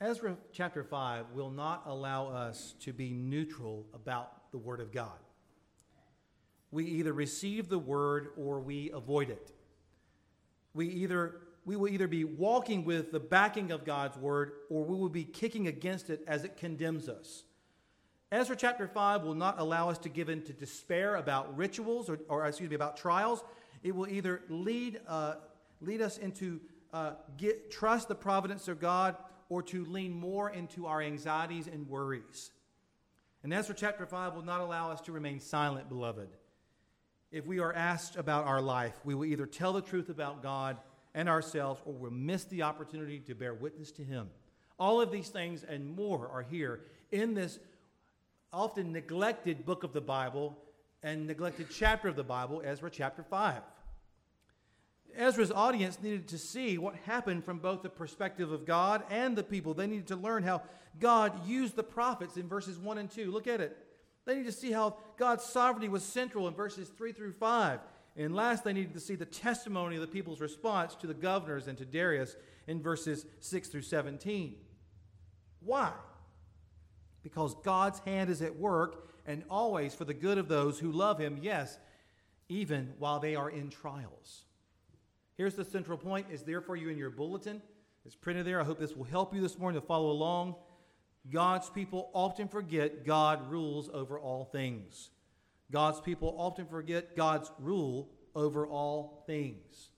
Ezra 0.00 0.36
chapter 0.52 0.84
5 0.84 1.30
will 1.32 1.50
not 1.50 1.84
allow 1.86 2.28
us 2.28 2.74
to 2.80 2.92
be 2.92 3.10
neutral 3.10 3.86
about 3.94 4.50
the 4.50 4.58
word 4.58 4.80
of 4.80 4.92
God. 4.92 5.18
We 6.70 6.84
either 6.84 7.12
receive 7.12 7.68
the 7.68 7.78
word 7.78 8.28
or 8.36 8.60
we 8.60 8.90
avoid 8.90 9.30
it. 9.30 9.52
We 10.74 10.88
either 10.88 11.36
we 11.64 11.76
will 11.76 11.88
either 11.88 12.08
be 12.08 12.24
walking 12.24 12.84
with 12.84 13.10
the 13.10 13.20
backing 13.20 13.70
of 13.70 13.84
God's 13.84 14.18
word 14.18 14.52
or 14.68 14.84
we 14.84 14.96
will 14.96 15.08
be 15.08 15.24
kicking 15.24 15.66
against 15.66 16.10
it 16.10 16.22
as 16.26 16.44
it 16.44 16.56
condemns 16.56 17.08
us. 17.08 17.44
Ezra 18.34 18.56
chapter 18.56 18.88
5 18.88 19.22
will 19.22 19.36
not 19.36 19.60
allow 19.60 19.88
us 19.90 19.98
to 19.98 20.08
give 20.08 20.28
in 20.28 20.42
to 20.42 20.52
despair 20.52 21.14
about 21.14 21.56
rituals 21.56 22.10
or, 22.10 22.18
or 22.28 22.44
excuse 22.44 22.68
me, 22.68 22.74
about 22.74 22.96
trials. 22.96 23.44
It 23.84 23.94
will 23.94 24.08
either 24.08 24.42
lead, 24.48 25.00
uh, 25.06 25.34
lead 25.80 26.02
us 26.02 26.18
into 26.18 26.60
uh, 26.92 27.12
get, 27.36 27.70
trust 27.70 28.08
the 28.08 28.16
providence 28.16 28.66
of 28.66 28.80
God 28.80 29.14
or 29.48 29.62
to 29.62 29.84
lean 29.84 30.14
more 30.14 30.50
into 30.50 30.86
our 30.86 31.00
anxieties 31.00 31.68
and 31.68 31.88
worries. 31.88 32.50
And 33.44 33.54
Ezra 33.54 33.72
chapter 33.72 34.04
5 34.04 34.34
will 34.34 34.44
not 34.44 34.60
allow 34.60 34.90
us 34.90 35.00
to 35.02 35.12
remain 35.12 35.38
silent, 35.38 35.88
beloved. 35.88 36.28
If 37.30 37.46
we 37.46 37.60
are 37.60 37.72
asked 37.72 38.16
about 38.16 38.46
our 38.46 38.60
life, 38.60 38.94
we 39.04 39.14
will 39.14 39.26
either 39.26 39.46
tell 39.46 39.72
the 39.72 39.80
truth 39.80 40.08
about 40.08 40.42
God 40.42 40.78
and 41.14 41.28
ourselves 41.28 41.80
or 41.84 41.92
we'll 41.92 42.10
miss 42.10 42.42
the 42.46 42.62
opportunity 42.62 43.20
to 43.20 43.36
bear 43.36 43.54
witness 43.54 43.92
to 43.92 44.02
Him. 44.02 44.28
All 44.76 45.00
of 45.00 45.12
these 45.12 45.28
things 45.28 45.62
and 45.62 45.94
more 45.94 46.28
are 46.28 46.42
here 46.42 46.80
in 47.12 47.34
this 47.34 47.60
often 48.54 48.92
neglected 48.92 49.66
book 49.66 49.82
of 49.82 49.92
the 49.92 50.00
Bible 50.00 50.56
and 51.02 51.26
neglected 51.26 51.66
chapter 51.70 52.08
of 52.08 52.14
the 52.14 52.22
Bible, 52.22 52.62
Ezra 52.64 52.88
chapter 52.88 53.24
5. 53.24 53.62
Ezra's 55.16 55.50
audience 55.50 55.98
needed 56.00 56.28
to 56.28 56.38
see 56.38 56.78
what 56.78 56.94
happened 57.04 57.44
from 57.44 57.58
both 57.58 57.82
the 57.82 57.88
perspective 57.88 58.52
of 58.52 58.64
God 58.64 59.02
and 59.10 59.36
the 59.36 59.42
people. 59.42 59.74
They 59.74 59.86
needed 59.86 60.06
to 60.08 60.16
learn 60.16 60.44
how 60.44 60.62
God 61.00 61.46
used 61.46 61.76
the 61.76 61.82
prophets 61.82 62.36
in 62.36 62.48
verses 62.48 62.78
1 62.78 62.98
and 62.98 63.10
2. 63.10 63.30
Look 63.30 63.46
at 63.46 63.60
it. 63.60 63.76
They 64.24 64.36
needed 64.36 64.52
to 64.52 64.58
see 64.58 64.72
how 64.72 64.96
God's 65.16 65.44
sovereignty 65.44 65.88
was 65.88 66.04
central 66.04 66.48
in 66.48 66.54
verses 66.54 66.88
3 66.88 67.12
through 67.12 67.32
5. 67.32 67.80
And 68.16 68.34
last, 68.34 68.62
they 68.62 68.72
needed 68.72 68.94
to 68.94 69.00
see 69.00 69.16
the 69.16 69.26
testimony 69.26 69.96
of 69.96 70.00
the 70.00 70.06
people's 70.06 70.40
response 70.40 70.94
to 70.96 71.08
the 71.08 71.14
governors 71.14 71.66
and 71.66 71.76
to 71.78 71.84
Darius 71.84 72.36
in 72.68 72.80
verses 72.80 73.26
6 73.40 73.68
through 73.68 73.82
17. 73.82 74.54
Why? 75.60 75.92
Because 77.24 77.56
God's 77.64 77.98
hand 78.00 78.30
is 78.30 78.40
at 78.42 78.56
work 78.56 79.08
and 79.26 79.42
always 79.50 79.94
for 79.94 80.04
the 80.04 80.14
good 80.14 80.38
of 80.38 80.46
those 80.46 80.78
who 80.78 80.92
love 80.92 81.18
Him, 81.18 81.38
yes, 81.42 81.78
even 82.48 82.92
while 82.98 83.18
they 83.18 83.34
are 83.34 83.50
in 83.50 83.70
trials. 83.70 84.44
Here's 85.36 85.54
the 85.54 85.64
central 85.64 85.98
point. 85.98 86.26
It's 86.30 86.42
there 86.42 86.60
for 86.60 86.76
you 86.76 86.90
in 86.90 86.98
your 86.98 87.10
bulletin. 87.10 87.60
It's 88.04 88.14
printed 88.14 88.46
there. 88.46 88.60
I 88.60 88.64
hope 88.64 88.78
this 88.78 88.94
will 88.94 89.04
help 89.04 89.34
you 89.34 89.40
this 89.40 89.58
morning 89.58 89.80
to 89.80 89.86
follow 89.86 90.10
along. 90.10 90.54
God's 91.32 91.70
people 91.70 92.10
often 92.12 92.46
forget 92.46 93.04
God 93.04 93.50
rules 93.50 93.88
over 93.92 94.18
all 94.18 94.44
things. 94.44 95.10
God's 95.72 96.00
people 96.00 96.34
often 96.38 96.66
forget 96.66 97.16
God's 97.16 97.50
rule 97.58 98.10
over 98.34 98.66
all 98.66 99.24
things. 99.26 99.88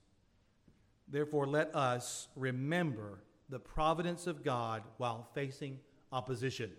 Therefore, 1.09 1.45
let 1.45 1.75
us 1.75 2.29
remember 2.35 3.19
the 3.49 3.59
providence 3.59 4.25
of 4.25 4.43
God 4.43 4.83
while 4.97 5.27
facing 5.33 5.79
opposition. 6.11 6.71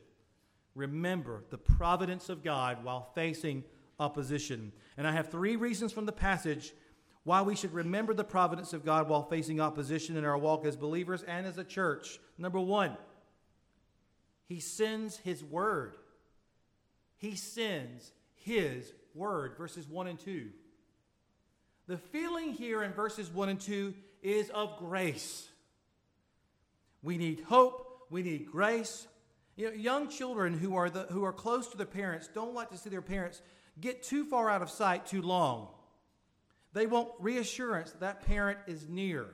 Remember 0.79 1.43
the 1.51 1.59
providence 1.59 2.29
of 2.29 2.45
God 2.45 2.85
while 2.85 3.11
facing 3.13 3.65
opposition. 3.99 4.73
And 4.97 5.09
I 5.09 5.13
have 5.13 5.29
three 5.29 5.57
reasons 5.57 5.93
from 5.93 6.07
the 6.07 6.13
passage 6.13 6.73
why 7.25 7.43
we 7.43 7.57
should 7.57 7.75
remember 7.75 8.15
the 8.15 8.23
providence 8.23 8.73
of 8.73 8.85
God 8.85 9.09
while 9.09 9.25
facing 9.25 9.61
opposition 9.61 10.17
in 10.17 10.25
our 10.25 10.39
walk 10.39 10.65
as 10.65 10.77
believers 10.77 11.25
and 11.25 11.49
as 11.49 11.59
a 11.59 11.65
church. 11.65 12.21
Number 12.39 12.61
one, 12.61 12.97
He 14.47 14.61
sends 14.61 15.17
His 15.17 15.43
word. 15.43 15.97
He 17.17 17.35
sends 17.35 18.13
His 18.37 18.93
word, 19.15 19.57
verses 19.59 19.89
1 19.89 20.07
and 20.07 20.19
2. 20.21 20.49
The 21.89 21.99
feeling 21.99 22.53
here 22.53 22.85
in 22.85 22.93
verses 22.93 23.29
1 23.31 23.49
and 23.49 23.61
2 23.61 23.95
is 24.23 24.49
of 24.51 24.79
grace. 24.79 25.49
We 27.03 27.19
need 27.19 27.41
hope, 27.41 28.07
we 28.11 28.23
need 28.23 28.47
grace. 28.47 29.09
You 29.59 29.67
know, 29.67 29.73
young 29.73 30.09
children 30.09 30.57
who 30.57 30.77
are, 30.77 30.89
the, 30.89 31.07
who 31.11 31.25
are 31.25 31.33
close 31.33 31.67
to 31.69 31.77
their 31.77 31.85
parents 31.85 32.31
don't 32.33 32.55
like 32.55 32.71
to 32.71 32.79
see 32.79 32.91
their 32.91 33.03
parents 33.03 33.43
get 33.81 34.05
too 34.05 34.25
far 34.25 34.49
out 34.49 34.63
of 34.63 34.71
sight 34.71 35.05
too 35.05 35.21
long. 35.21 35.67
They 36.75 36.87
want 36.87 37.09
reassurance 37.19 37.91
that, 37.91 38.01
that 38.01 38.23
parent 38.25 38.61
is 38.69 38.89
near. 38.89 39.27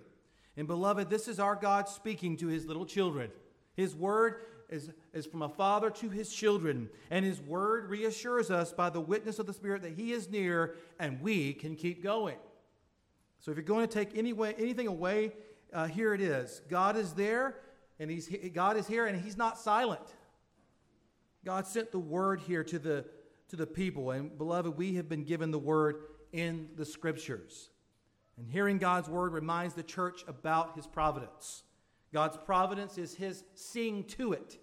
And 0.56 0.66
beloved, 0.66 1.10
this 1.10 1.28
is 1.28 1.38
our 1.38 1.54
God 1.54 1.90
speaking 1.90 2.38
to 2.38 2.46
his 2.46 2.64
little 2.64 2.86
children. 2.86 3.30
His 3.74 3.94
word 3.94 4.36
is, 4.70 4.90
is 5.12 5.26
from 5.26 5.42
a 5.42 5.48
father 5.50 5.90
to 5.90 6.08
his 6.08 6.32
children, 6.32 6.88
and 7.10 7.22
his 7.22 7.42
word 7.42 7.90
reassures 7.90 8.50
us 8.50 8.72
by 8.72 8.88
the 8.88 9.02
witness 9.02 9.38
of 9.38 9.44
the 9.44 9.52
Spirit 9.52 9.82
that 9.82 9.92
he 9.92 10.12
is 10.12 10.30
near 10.30 10.76
and 10.98 11.20
we 11.20 11.52
can 11.52 11.76
keep 11.76 12.02
going. 12.02 12.38
So 13.40 13.50
if 13.50 13.58
you're 13.58 13.64
going 13.64 13.86
to 13.86 13.92
take 13.92 14.16
any 14.16 14.32
way, 14.32 14.54
anything 14.56 14.86
away, 14.86 15.32
uh, 15.70 15.86
here 15.86 16.14
it 16.14 16.22
is. 16.22 16.62
God 16.70 16.96
is 16.96 17.12
there, 17.12 17.56
and 17.98 18.10
he's, 18.10 18.28
God 18.52 18.76
is 18.76 18.86
here, 18.86 19.06
and 19.06 19.20
he's 19.20 19.36
not 19.36 19.58
silent. 19.58 20.14
God 21.44 21.66
sent 21.66 21.92
the 21.92 21.98
word 21.98 22.40
here 22.40 22.64
to 22.64 22.78
the, 22.78 23.04
to 23.48 23.56
the 23.56 23.66
people, 23.66 24.10
and 24.10 24.36
beloved, 24.36 24.76
we 24.76 24.94
have 24.94 25.08
been 25.08 25.24
given 25.24 25.50
the 25.50 25.58
word 25.58 25.96
in 26.32 26.68
the 26.76 26.84
scriptures. 26.84 27.70
And 28.36 28.50
hearing 28.50 28.78
God's 28.78 29.08
word 29.08 29.32
reminds 29.32 29.74
the 29.74 29.82
church 29.82 30.24
about 30.26 30.74
his 30.74 30.86
providence. 30.86 31.62
God's 32.12 32.36
providence 32.36 32.98
is 32.98 33.14
his 33.14 33.44
seeing 33.54 34.04
to 34.04 34.32
it. 34.32 34.58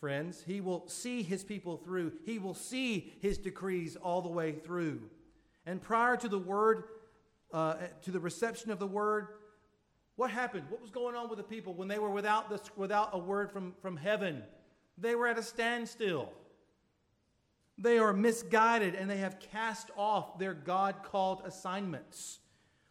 Friends, 0.00 0.44
he 0.46 0.60
will 0.60 0.86
see 0.88 1.22
his 1.22 1.42
people 1.42 1.76
through. 1.76 2.12
He 2.24 2.38
will 2.38 2.54
see 2.54 3.14
his 3.20 3.38
decrees 3.38 3.96
all 3.96 4.22
the 4.22 4.28
way 4.28 4.52
through. 4.52 5.02
And 5.66 5.82
prior 5.82 6.16
to 6.16 6.28
the 6.28 6.38
word, 6.38 6.84
uh, 7.52 7.74
to 8.02 8.10
the 8.10 8.20
reception 8.20 8.70
of 8.70 8.78
the 8.78 8.86
word, 8.86 9.28
what 10.18 10.32
happened? 10.32 10.64
What 10.68 10.82
was 10.82 10.90
going 10.90 11.14
on 11.14 11.28
with 11.28 11.36
the 11.36 11.44
people 11.44 11.74
when 11.74 11.86
they 11.86 12.00
were 12.00 12.10
without, 12.10 12.50
this, 12.50 12.60
without 12.74 13.10
a 13.12 13.18
word 13.18 13.52
from, 13.52 13.72
from 13.80 13.96
heaven? 13.96 14.42
They 14.98 15.14
were 15.14 15.28
at 15.28 15.38
a 15.38 15.44
standstill. 15.44 16.32
They 17.78 17.98
are 17.98 18.12
misguided 18.12 18.96
and 18.96 19.08
they 19.08 19.18
have 19.18 19.38
cast 19.38 19.92
off 19.96 20.36
their 20.36 20.54
God 20.54 21.04
called 21.04 21.42
assignments. 21.44 22.40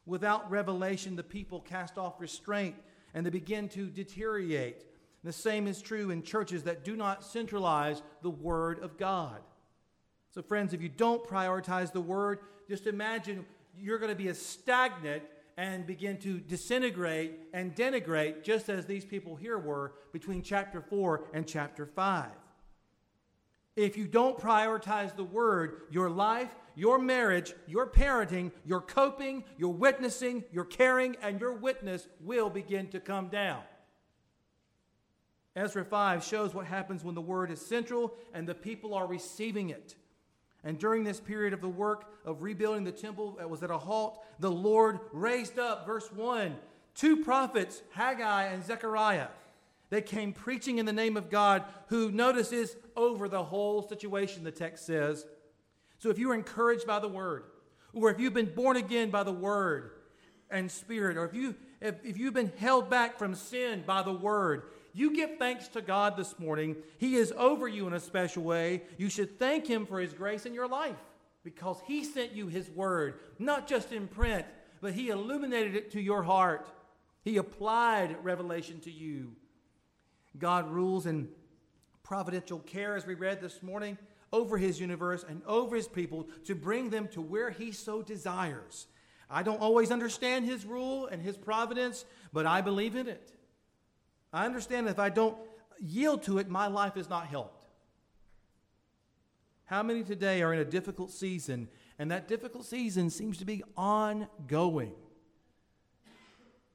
Without 0.05 0.49
revelation, 0.49 1.17
the 1.17 1.23
people 1.23 1.59
cast 1.59 1.97
off 1.97 2.13
restraint 2.21 2.75
and 3.13 3.25
they 3.25 3.29
begin 3.29 3.67
to 3.69 3.87
deteriorate. 3.87 4.85
The 5.25 5.33
same 5.33 5.67
is 5.67 5.81
true 5.81 6.11
in 6.11 6.23
churches 6.23 6.63
that 6.63 6.85
do 6.85 6.95
not 6.95 7.25
centralize 7.25 8.01
the 8.21 8.29
Word 8.29 8.79
of 8.79 8.97
God. 8.97 9.41
So, 10.29 10.41
friends, 10.41 10.73
if 10.73 10.81
you 10.81 10.87
don't 10.87 11.27
prioritize 11.27 11.91
the 11.91 11.99
Word, 11.99 12.39
just 12.69 12.87
imagine 12.87 13.45
you're 13.77 13.99
going 13.99 14.13
to 14.13 14.15
be 14.15 14.29
a 14.29 14.33
stagnant 14.33 15.23
and 15.57 15.87
begin 15.87 16.17
to 16.17 16.39
disintegrate 16.39 17.39
and 17.51 17.75
denigrate, 17.75 18.43
just 18.43 18.69
as 18.69 18.85
these 18.85 19.03
people 19.03 19.35
here 19.35 19.57
were 19.57 19.93
between 20.13 20.43
chapter 20.43 20.81
4 20.81 21.25
and 21.33 21.47
chapter 21.47 21.85
5. 21.85 22.29
If 23.75 23.97
you 23.97 24.07
don't 24.07 24.39
prioritize 24.39 25.15
the 25.15 25.23
word, 25.23 25.81
your 25.91 26.09
life, 26.09 26.49
your 26.75 26.99
marriage, 26.99 27.53
your 27.67 27.87
parenting, 27.87 28.51
your 28.65 28.81
coping, 28.81 29.43
your 29.57 29.73
witnessing, 29.73 30.43
your 30.51 30.65
caring, 30.65 31.15
and 31.21 31.39
your 31.39 31.53
witness 31.53 32.07
will 32.21 32.49
begin 32.49 32.87
to 32.89 32.99
come 32.99 33.29
down. 33.29 33.61
Ezra 35.55 35.83
5 35.83 36.23
shows 36.23 36.53
what 36.53 36.67
happens 36.67 37.03
when 37.03 37.15
the 37.15 37.21
word 37.21 37.49
is 37.49 37.59
central 37.59 38.13
and 38.31 38.47
the 38.47 38.53
people 38.53 38.93
are 38.93 39.07
receiving 39.07 39.71
it. 39.71 39.95
And 40.63 40.77
during 40.79 41.03
this 41.03 41.19
period 41.19 41.53
of 41.53 41.61
the 41.61 41.69
work 41.69 42.05
of 42.25 42.41
rebuilding 42.41 42.83
the 42.83 42.91
temple 42.91 43.35
that 43.37 43.49
was 43.49 43.63
at 43.63 43.71
a 43.71 43.77
halt, 43.77 44.23
the 44.39 44.51
Lord 44.51 44.99
raised 45.11 45.59
up, 45.59 45.85
verse 45.85 46.11
1, 46.11 46.55
two 46.95 47.23
prophets, 47.23 47.81
Haggai 47.91 48.45
and 48.45 48.65
Zechariah. 48.65 49.27
They 49.89 50.01
came 50.01 50.33
preaching 50.33 50.79
in 50.79 50.85
the 50.85 50.93
name 50.93 51.15
of 51.15 51.29
God, 51.29 51.63
who, 51.87 52.11
notice, 52.11 52.51
is 52.51 52.75
over 52.95 53.29
the 53.29 53.43
whole 53.43 53.87
situation, 53.87 54.43
the 54.43 54.51
text 54.51 54.85
says. 54.85 55.25
So 55.99 56.09
if 56.09 56.19
you 56.19 56.31
are 56.31 56.35
encouraged 56.35 56.85
by 56.85 56.99
the 56.99 57.07
word, 57.07 57.45
or 57.93 58.11
if 58.11 58.19
you've 58.19 58.33
been 58.33 58.53
born 58.53 58.75
again 58.75 59.09
by 59.09 59.23
the 59.23 59.31
word 59.31 59.91
and 60.49 60.69
spirit, 60.69 61.17
or 61.17 61.25
if, 61.25 61.33
you, 61.33 61.55
if, 61.79 61.95
if 62.03 62.17
you've 62.17 62.33
been 62.33 62.51
held 62.57 62.89
back 62.89 63.17
from 63.17 63.33
sin 63.33 63.83
by 63.85 64.01
the 64.01 64.13
word, 64.13 64.63
you 64.97 65.15
give 65.15 65.37
thanks 65.37 65.67
to 65.69 65.81
God 65.81 66.17
this 66.17 66.39
morning. 66.39 66.75
He 66.97 67.15
is 67.15 67.31
over 67.37 67.67
you 67.67 67.85
in 67.85 67.93
a 67.93 67.99
special 67.99 68.41
way. 68.41 68.81
You 68.97 69.09
should 69.09 69.37
thank 69.37 69.67
Him 69.67 69.85
for 69.85 69.99
His 69.99 70.13
grace 70.13 70.47
in 70.47 70.53
your 70.55 70.67
life 70.67 70.97
because 71.43 71.77
He 71.85 72.03
sent 72.03 72.31
you 72.31 72.47
His 72.47 72.67
word, 72.69 73.19
not 73.37 73.67
just 73.67 73.91
in 73.91 74.07
print, 74.07 74.45
but 74.81 74.93
He 74.93 75.09
illuminated 75.09 75.75
it 75.75 75.91
to 75.91 76.01
your 76.01 76.23
heart. 76.23 76.67
He 77.23 77.37
applied 77.37 78.17
revelation 78.23 78.79
to 78.81 78.91
you. 78.91 79.33
God 80.39 80.71
rules 80.71 81.05
in 81.05 81.27
providential 82.01 82.59
care, 82.59 82.95
as 82.95 83.05
we 83.05 83.13
read 83.13 83.39
this 83.39 83.61
morning, 83.61 83.99
over 84.33 84.57
his 84.57 84.79
universe 84.79 85.25
and 85.27 85.41
over 85.45 85.75
his 85.75 85.87
people 85.87 86.27
to 86.45 86.55
bring 86.55 86.89
them 86.89 87.07
to 87.09 87.21
where 87.21 87.51
he 87.51 87.71
so 87.71 88.01
desires. 88.01 88.87
I 89.29 89.43
don't 89.43 89.61
always 89.61 89.91
understand 89.91 90.45
his 90.45 90.65
rule 90.65 91.07
and 91.07 91.21
his 91.21 91.37
providence, 91.37 92.05
but 92.33 92.45
I 92.45 92.61
believe 92.61 92.95
in 92.95 93.07
it. 93.07 93.36
I 94.33 94.45
understand 94.45 94.87
that 94.87 94.91
if 94.91 94.99
I 94.99 95.09
don't 95.09 95.37
yield 95.79 96.23
to 96.23 96.37
it, 96.39 96.49
my 96.49 96.67
life 96.67 96.97
is 96.97 97.09
not 97.09 97.27
helped. 97.27 97.65
How 99.65 99.83
many 99.83 100.03
today 100.03 100.41
are 100.41 100.53
in 100.53 100.59
a 100.59 100.65
difficult 100.65 101.11
season, 101.11 101.67
and 101.99 102.09
that 102.11 102.27
difficult 102.27 102.65
season 102.65 103.09
seems 103.09 103.37
to 103.39 103.45
be 103.45 103.63
ongoing? 103.75 104.93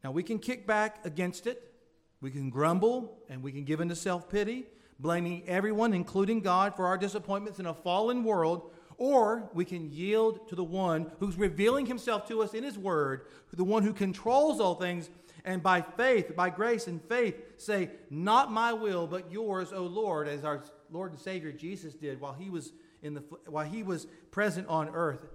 Now, 0.04 0.10
we 0.10 0.22
can 0.22 0.38
kick 0.38 0.66
back 0.66 1.04
against 1.04 1.46
it, 1.46 1.72
we 2.20 2.30
can 2.30 2.50
grumble, 2.50 3.18
and 3.28 3.42
we 3.42 3.52
can 3.52 3.64
give 3.64 3.80
into 3.80 3.96
self 3.96 4.28
pity, 4.28 4.66
blaming 4.98 5.42
everyone, 5.48 5.94
including 5.94 6.40
God, 6.40 6.76
for 6.76 6.86
our 6.86 6.98
disappointments 6.98 7.58
in 7.58 7.66
a 7.66 7.74
fallen 7.74 8.24
world, 8.24 8.72
or 8.98 9.48
we 9.54 9.64
can 9.64 9.90
yield 9.90 10.48
to 10.48 10.54
the 10.54 10.64
one 10.64 11.10
who's 11.18 11.36
revealing 11.36 11.86
himself 11.86 12.28
to 12.28 12.42
us 12.42 12.52
in 12.52 12.62
his 12.62 12.78
word, 12.78 13.26
the 13.52 13.64
one 13.64 13.82
who 13.82 13.92
controls 13.92 14.60
all 14.60 14.74
things, 14.74 15.08
and 15.44 15.62
by 15.62 15.82
faith, 15.82 16.36
by 16.36 16.50
grace 16.50 16.86
and 16.86 17.02
faith, 17.02 17.34
say, 17.56 17.90
Not 18.10 18.52
my 18.52 18.72
will, 18.72 19.06
but 19.06 19.32
yours, 19.32 19.72
O 19.72 19.82
Lord, 19.82 20.28
as 20.28 20.44
our 20.44 20.62
Lord 20.90 21.12
and 21.12 21.20
Savior 21.20 21.52
Jesus 21.52 21.94
did 21.94 22.20
while 22.20 22.32
he 22.32 22.50
was, 22.50 22.72
in 23.02 23.14
the, 23.14 23.24
while 23.46 23.66
he 23.66 23.82
was 23.82 24.06
present 24.30 24.68
on 24.68 24.88
earth. 24.90 25.26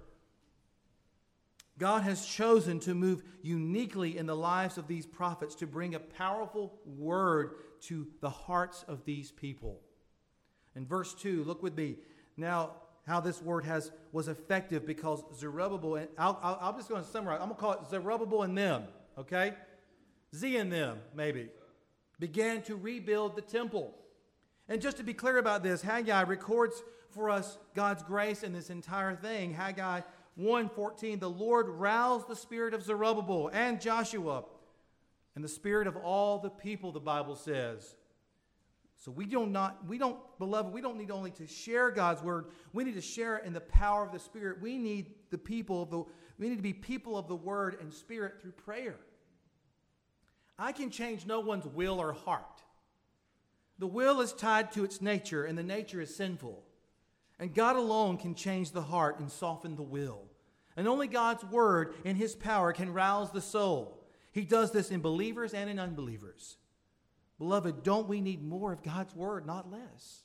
God 1.78 2.02
has 2.02 2.26
chosen 2.26 2.80
to 2.80 2.94
move 2.94 3.22
uniquely 3.42 4.18
in 4.18 4.26
the 4.26 4.34
lives 4.34 4.78
of 4.78 4.88
these 4.88 5.06
prophets 5.06 5.54
to 5.56 5.66
bring 5.66 5.94
a 5.94 6.00
powerful 6.00 6.72
word 6.84 7.52
to 7.82 8.08
the 8.20 8.30
hearts 8.30 8.84
of 8.88 9.04
these 9.04 9.30
people. 9.30 9.80
In 10.74 10.86
verse 10.86 11.14
2, 11.14 11.44
look 11.44 11.62
with 11.62 11.76
me. 11.76 11.96
Now, 12.36 12.72
how 13.06 13.20
this 13.20 13.40
word 13.40 13.64
has 13.64 13.90
was 14.12 14.28
effective 14.28 14.86
because 14.86 15.22
Zerubbabel, 15.36 15.96
and 15.96 16.08
I'll, 16.18 16.38
I'll, 16.42 16.58
I'm 16.60 16.76
just 16.76 16.88
going 16.88 17.02
to 17.02 17.08
summarize. 17.08 17.40
I'm 17.40 17.48
going 17.48 17.56
to 17.56 17.60
call 17.60 17.72
it 17.72 17.88
Zerubbabel 17.88 18.42
and 18.42 18.56
them, 18.56 18.84
okay? 19.16 19.54
Z 20.34 20.56
and 20.56 20.72
them, 20.72 20.98
maybe, 21.14 21.48
began 22.18 22.62
to 22.62 22.76
rebuild 22.76 23.36
the 23.36 23.42
temple. 23.42 23.94
And 24.68 24.82
just 24.82 24.98
to 24.98 25.02
be 25.02 25.14
clear 25.14 25.38
about 25.38 25.62
this, 25.62 25.82
Haggai 25.82 26.22
records 26.22 26.82
for 27.10 27.30
us 27.30 27.58
God's 27.74 28.02
grace 28.02 28.42
in 28.42 28.52
this 28.52 28.70
entire 28.70 29.16
thing. 29.16 29.54
Haggai 29.54 30.02
1:14, 30.38 31.20
the 31.20 31.30
Lord 31.30 31.68
roused 31.68 32.28
the 32.28 32.36
spirit 32.36 32.74
of 32.74 32.82
Zerubbabel 32.82 33.50
and 33.52 33.80
Joshua 33.80 34.44
and 35.34 35.44
the 35.44 35.48
spirit 35.48 35.86
of 35.86 35.96
all 35.96 36.38
the 36.38 36.50
people, 36.50 36.92
the 36.92 37.00
Bible 37.00 37.36
says. 37.36 37.94
So 38.96 39.12
we 39.12 39.24
do 39.24 39.46
not, 39.46 39.86
we 39.86 39.96
don't, 39.96 40.18
beloved, 40.40 40.72
we 40.72 40.80
don't 40.80 40.98
need 40.98 41.12
only 41.12 41.30
to 41.32 41.46
share 41.46 41.92
God's 41.92 42.20
word, 42.22 42.46
we 42.72 42.82
need 42.82 42.96
to 42.96 43.00
share 43.00 43.36
it 43.36 43.44
in 43.44 43.52
the 43.52 43.60
power 43.60 44.04
of 44.04 44.10
the 44.10 44.18
Spirit. 44.18 44.60
We 44.60 44.76
need 44.76 45.14
the 45.30 45.38
people 45.38 45.82
of 45.82 45.90
the, 45.90 46.04
we 46.38 46.48
need 46.48 46.56
to 46.56 46.62
be 46.62 46.72
people 46.72 47.16
of 47.16 47.28
the 47.28 47.36
word 47.36 47.78
and 47.80 47.94
spirit 47.94 48.40
through 48.42 48.52
prayer. 48.52 48.96
I 50.58 50.72
can 50.72 50.90
change 50.90 51.24
no 51.24 51.40
one's 51.40 51.66
will 51.66 52.00
or 52.00 52.12
heart. 52.12 52.62
The 53.78 53.86
will 53.86 54.20
is 54.20 54.32
tied 54.32 54.72
to 54.72 54.84
its 54.84 55.00
nature, 55.00 55.44
and 55.44 55.56
the 55.56 55.62
nature 55.62 56.00
is 56.00 56.16
sinful. 56.16 56.64
And 57.38 57.54
God 57.54 57.76
alone 57.76 58.18
can 58.18 58.34
change 58.34 58.72
the 58.72 58.82
heart 58.82 59.20
and 59.20 59.30
soften 59.30 59.76
the 59.76 59.82
will. 59.82 60.22
And 60.76 60.88
only 60.88 61.06
God's 61.06 61.44
word 61.44 61.94
and 62.04 62.16
his 62.16 62.34
power 62.34 62.72
can 62.72 62.92
rouse 62.92 63.30
the 63.30 63.40
soul. 63.40 64.04
He 64.32 64.44
does 64.44 64.72
this 64.72 64.90
in 64.90 65.00
believers 65.00 65.54
and 65.54 65.70
in 65.70 65.78
unbelievers. 65.78 66.56
Beloved, 67.38 67.84
don't 67.84 68.08
we 68.08 68.20
need 68.20 68.42
more 68.42 68.72
of 68.72 68.82
God's 68.82 69.14
word, 69.14 69.46
not 69.46 69.70
less? 69.70 70.22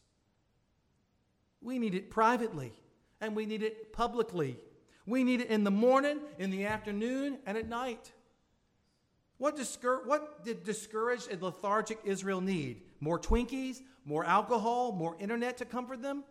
We 1.62 1.78
need 1.78 1.94
it 1.94 2.10
privately, 2.10 2.74
and 3.22 3.36
we 3.36 3.46
need 3.46 3.62
it 3.62 3.94
publicly. 3.94 4.58
We 5.06 5.24
need 5.24 5.42
it 5.42 5.50
in 5.50 5.63
the 5.63 5.72
morning, 5.72 6.20
in 6.40 6.50
the 6.50 6.66
afternoon, 6.66 7.38
and 7.46 7.58
at 7.58 7.70
night. 7.70 8.12
What, 9.43 9.57
discour- 9.57 10.05
what 10.05 10.45
did 10.45 10.63
discouraged 10.63 11.29
and 11.29 11.41
lethargic 11.41 11.99
Israel 12.06 12.39
need? 12.39 12.84
More 13.01 13.19
Twinkies, 13.19 13.82
more 14.06 14.23
alcohol, 14.23 14.93
more 14.93 15.17
internet 15.19 15.58
to 15.58 15.65
comfort 15.65 16.01
them? 16.01 16.23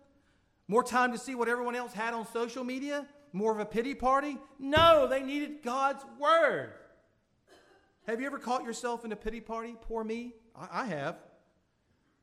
More 0.66 0.82
time 0.82 1.12
to 1.12 1.18
see 1.18 1.34
what 1.34 1.46
everyone 1.46 1.76
else 1.76 1.92
had 1.92 2.14
on 2.14 2.26
social 2.32 2.64
media? 2.64 3.06
More 3.34 3.52
of 3.52 3.58
a 3.58 3.66
pity 3.66 3.94
party? 3.94 4.38
No, 4.58 5.06
they 5.06 5.22
needed 5.22 5.62
God's 5.62 6.02
word. 6.18 6.72
Have 8.06 8.18
you 8.18 8.26
ever 8.26 8.38
caught 8.38 8.64
yourself 8.64 9.04
in 9.04 9.12
a 9.12 9.16
pity 9.16 9.42
party? 9.42 9.76
Poor 9.82 10.02
me. 10.02 10.32
I, 10.56 10.80
I 10.80 10.84
have. 10.86 11.18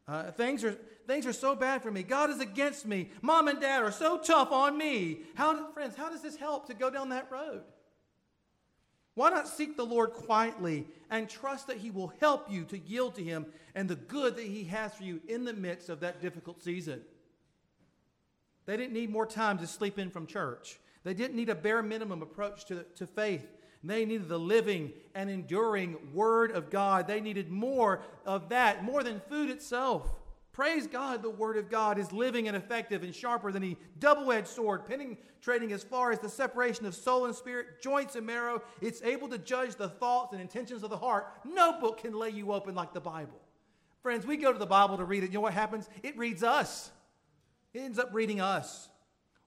Uh, 0.07 0.31
things 0.31 0.63
are 0.63 0.75
things 1.05 1.27
are 1.27 1.33
so 1.33 1.53
bad 1.53 1.83
for 1.83 1.91
me. 1.91 2.01
God 2.01 2.31
is 2.31 2.39
against 2.39 2.87
me. 2.87 3.11
Mom 3.21 3.47
and 3.47 3.61
dad 3.61 3.83
are 3.83 3.91
so 3.91 4.17
tough 4.17 4.51
on 4.51 4.75
me. 4.75 5.19
How, 5.35 5.71
friends, 5.71 5.95
how 5.95 6.09
does 6.09 6.23
this 6.23 6.35
help 6.35 6.65
to 6.65 6.73
go 6.73 6.89
down 6.89 7.09
that 7.09 7.31
road? 7.31 7.61
Why 9.19 9.29
not 9.29 9.49
seek 9.49 9.75
the 9.75 9.85
Lord 9.85 10.13
quietly 10.13 10.87
and 11.09 11.27
trust 11.27 11.67
that 11.67 11.75
He 11.75 11.91
will 11.91 12.13
help 12.21 12.49
you 12.49 12.63
to 12.63 12.79
yield 12.79 13.15
to 13.15 13.21
Him 13.21 13.47
and 13.75 13.89
the 13.89 13.97
good 13.97 14.37
that 14.37 14.45
He 14.45 14.63
has 14.63 14.93
for 14.93 15.03
you 15.03 15.19
in 15.27 15.43
the 15.43 15.51
midst 15.51 15.89
of 15.89 15.99
that 15.99 16.21
difficult 16.21 16.63
season? 16.63 17.01
They 18.65 18.77
didn't 18.77 18.93
need 18.93 19.09
more 19.09 19.25
time 19.25 19.57
to 19.57 19.67
sleep 19.67 19.99
in 19.99 20.09
from 20.09 20.25
church. 20.25 20.79
They 21.03 21.13
didn't 21.13 21.35
need 21.35 21.49
a 21.49 21.55
bare 21.55 21.83
minimum 21.83 22.21
approach 22.21 22.63
to, 22.67 22.85
to 22.95 23.05
faith. 23.05 23.45
They 23.83 24.05
needed 24.05 24.29
the 24.29 24.39
living 24.39 24.93
and 25.13 25.29
enduring 25.29 25.97
Word 26.13 26.51
of 26.51 26.69
God. 26.69 27.05
They 27.05 27.19
needed 27.19 27.51
more 27.51 27.99
of 28.25 28.47
that, 28.47 28.85
more 28.85 29.03
than 29.03 29.19
food 29.27 29.49
itself. 29.49 30.09
Praise 30.59 30.87
God, 30.87 31.23
the 31.23 31.29
Word 31.29 31.55
of 31.55 31.69
God 31.69 31.97
is 31.97 32.11
living 32.11 32.49
and 32.49 32.57
effective 32.57 33.01
and 33.01 33.15
sharper 33.15 33.49
than 33.49 33.63
a 33.63 33.77
double 33.97 34.29
edged 34.29 34.49
sword, 34.49 34.85
penetrating 34.85 35.71
as 35.71 35.85
far 35.85 36.11
as 36.11 36.19
the 36.19 36.27
separation 36.27 36.85
of 36.85 36.93
soul 36.93 37.23
and 37.23 37.33
spirit, 37.33 37.81
joints 37.81 38.17
and 38.17 38.27
marrow. 38.27 38.61
It's 38.81 39.01
able 39.01 39.29
to 39.29 39.37
judge 39.37 39.75
the 39.75 39.87
thoughts 39.87 40.33
and 40.33 40.41
intentions 40.41 40.83
of 40.83 40.89
the 40.89 40.97
heart. 40.97 41.31
No 41.45 41.79
book 41.79 42.01
can 42.01 42.11
lay 42.13 42.31
you 42.31 42.51
open 42.51 42.75
like 42.75 42.93
the 42.93 42.99
Bible. 42.99 43.39
Friends, 44.03 44.25
we 44.25 44.35
go 44.35 44.51
to 44.51 44.59
the 44.59 44.65
Bible 44.65 44.97
to 44.97 45.05
read 45.05 45.23
it. 45.23 45.27
You 45.27 45.35
know 45.35 45.39
what 45.39 45.53
happens? 45.53 45.87
It 46.03 46.17
reads 46.17 46.43
us, 46.43 46.91
it 47.73 47.79
ends 47.79 47.97
up 47.97 48.09
reading 48.11 48.41
us. 48.41 48.89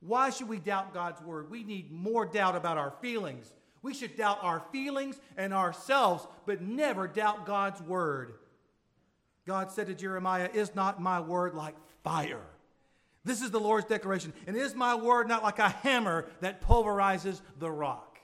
Why 0.00 0.30
should 0.30 0.48
we 0.48 0.60
doubt 0.60 0.94
God's 0.94 1.20
Word? 1.20 1.50
We 1.50 1.62
need 1.62 1.92
more 1.92 2.24
doubt 2.24 2.56
about 2.56 2.78
our 2.78 2.94
feelings 3.02 3.52
we 3.82 3.94
should 3.94 4.16
doubt 4.16 4.38
our 4.42 4.62
feelings 4.70 5.20
and 5.36 5.52
ourselves, 5.52 6.26
but 6.46 6.62
never 6.62 7.08
doubt 7.08 7.46
God's 7.46 7.82
word. 7.82 8.34
God 9.46 9.70
said 9.70 9.88
to 9.88 9.94
Jeremiah, 9.94 10.48
Is 10.52 10.74
not 10.74 11.00
my 11.00 11.20
word 11.20 11.54
like 11.54 11.74
fire? 12.04 12.42
This 13.24 13.42
is 13.42 13.50
the 13.50 13.60
Lord's 13.60 13.86
declaration. 13.86 14.32
And 14.46 14.56
is 14.56 14.74
my 14.74 14.94
word 14.94 15.28
not 15.28 15.42
like 15.42 15.58
a 15.58 15.68
hammer 15.68 16.26
that 16.40 16.60
pulverizes 16.60 17.40
the 17.58 17.70
rock? 17.70 18.18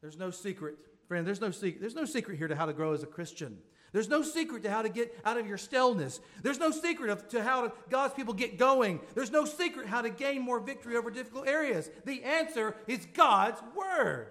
There's 0.00 0.18
no 0.18 0.30
secret, 0.30 0.76
friend, 1.08 1.26
there's 1.26 1.40
no 1.40 1.50
secret. 1.50 1.80
There's 1.80 1.94
no 1.94 2.04
secret 2.04 2.38
here 2.38 2.48
to 2.48 2.56
how 2.56 2.66
to 2.66 2.72
grow 2.72 2.92
as 2.92 3.02
a 3.02 3.06
Christian. 3.06 3.58
There's 3.92 4.08
no 4.08 4.22
secret 4.22 4.62
to 4.62 4.70
how 4.70 4.82
to 4.82 4.88
get 4.88 5.16
out 5.24 5.38
of 5.38 5.46
your 5.46 5.58
stillness. 5.58 6.20
There's 6.42 6.58
no 6.58 6.70
secret 6.70 7.10
of, 7.10 7.28
to 7.28 7.42
how 7.42 7.66
to, 7.66 7.72
God's 7.90 8.14
people 8.14 8.32
get 8.32 8.58
going. 8.58 9.00
There's 9.14 9.30
no 9.30 9.44
secret 9.44 9.86
how 9.86 10.02
to 10.02 10.10
gain 10.10 10.40
more 10.40 10.60
victory 10.60 10.96
over 10.96 11.10
difficult 11.10 11.46
areas. 11.46 11.90
The 12.06 12.24
answer 12.24 12.74
is 12.86 13.06
God's 13.12 13.60
Word. 13.76 14.28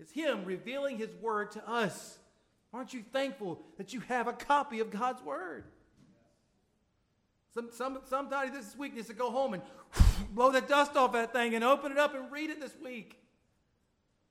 It's 0.00 0.12
Him 0.12 0.44
revealing 0.44 0.96
His 0.96 1.14
Word 1.16 1.50
to 1.52 1.68
us. 1.68 2.17
Aren't 2.72 2.92
you 2.92 3.02
thankful 3.12 3.60
that 3.78 3.92
you 3.92 4.00
have 4.00 4.28
a 4.28 4.32
copy 4.32 4.80
of 4.80 4.90
God's 4.90 5.22
Word? 5.22 5.64
Some, 7.54 7.70
some, 7.72 7.98
sometimes 8.04 8.52
this 8.52 8.76
week 8.76 8.94
needs 8.94 9.08
to 9.08 9.14
go 9.14 9.30
home 9.30 9.54
and 9.54 9.62
blow 10.34 10.52
the 10.52 10.60
dust 10.60 10.96
off 10.96 11.12
that 11.12 11.32
thing 11.32 11.54
and 11.54 11.64
open 11.64 11.92
it 11.92 11.98
up 11.98 12.14
and 12.14 12.30
read 12.30 12.50
it 12.50 12.60
this 12.60 12.76
week. 12.82 13.18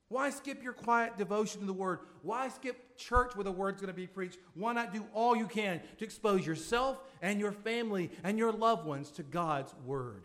Why 0.10 0.30
skip 0.30 0.64
your 0.64 0.74
quiet 0.74 1.18
devotion 1.18 1.60
to 1.62 1.66
the 1.66 1.74
Word? 1.74 2.00
Why 2.22 2.48
skip 2.48 2.98
church 2.98 3.36
where 3.36 3.44
the 3.44 3.52
Word's 3.52 3.82
going 3.82 3.94
to 3.94 3.94
be 3.94 4.08
preached? 4.08 4.38
Why 4.54 4.72
not 4.72 4.94
do 4.94 5.06
all 5.14 5.36
you 5.36 5.48
can 5.48 5.82
to 5.98 6.06
expose 6.06 6.46
yourself 6.46 6.98
and 7.22 7.40
your 7.40 7.52
family 7.52 8.12
and 8.24 8.38
your 8.38 8.54
loved 8.54 8.86
ones 8.86 9.12
to 9.12 9.24
God's 9.24 9.74
Word? 9.86 10.24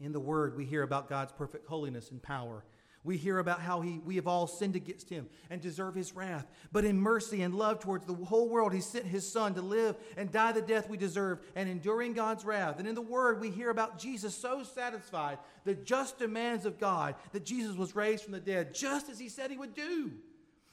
In 0.00 0.12
the 0.12 0.20
Word, 0.20 0.56
we 0.56 0.64
hear 0.64 0.82
about 0.82 1.08
God's 1.08 1.32
perfect 1.32 1.66
holiness 1.66 2.10
and 2.10 2.22
power. 2.22 2.64
We 3.04 3.16
hear 3.16 3.38
about 3.38 3.60
how 3.60 3.80
he, 3.80 4.00
we 4.04 4.14
have 4.16 4.28
all 4.28 4.46
sinned 4.46 4.76
against 4.76 5.10
him 5.10 5.28
and 5.50 5.60
deserve 5.60 5.94
his 5.94 6.14
wrath. 6.14 6.46
But 6.70 6.84
in 6.84 7.00
mercy 7.00 7.42
and 7.42 7.52
love 7.52 7.80
towards 7.80 8.06
the 8.06 8.14
whole 8.14 8.48
world, 8.48 8.72
he 8.72 8.80
sent 8.80 9.06
his 9.06 9.30
son 9.30 9.54
to 9.54 9.62
live 9.62 9.96
and 10.16 10.30
die 10.30 10.52
the 10.52 10.62
death 10.62 10.88
we 10.88 10.96
deserve 10.96 11.40
and 11.56 11.68
enduring 11.68 12.12
God's 12.12 12.44
wrath. 12.44 12.78
And 12.78 12.86
in 12.86 12.94
the 12.94 13.02
word, 13.02 13.40
we 13.40 13.50
hear 13.50 13.70
about 13.70 13.98
Jesus 13.98 14.36
so 14.36 14.62
satisfied 14.62 15.38
the 15.64 15.74
just 15.74 16.18
demands 16.18 16.64
of 16.64 16.78
God 16.78 17.16
that 17.32 17.44
Jesus 17.44 17.76
was 17.76 17.96
raised 17.96 18.22
from 18.22 18.32
the 18.32 18.40
dead, 18.40 18.72
just 18.72 19.08
as 19.08 19.18
he 19.18 19.28
said 19.28 19.50
he 19.50 19.58
would 19.58 19.74
do. 19.74 20.12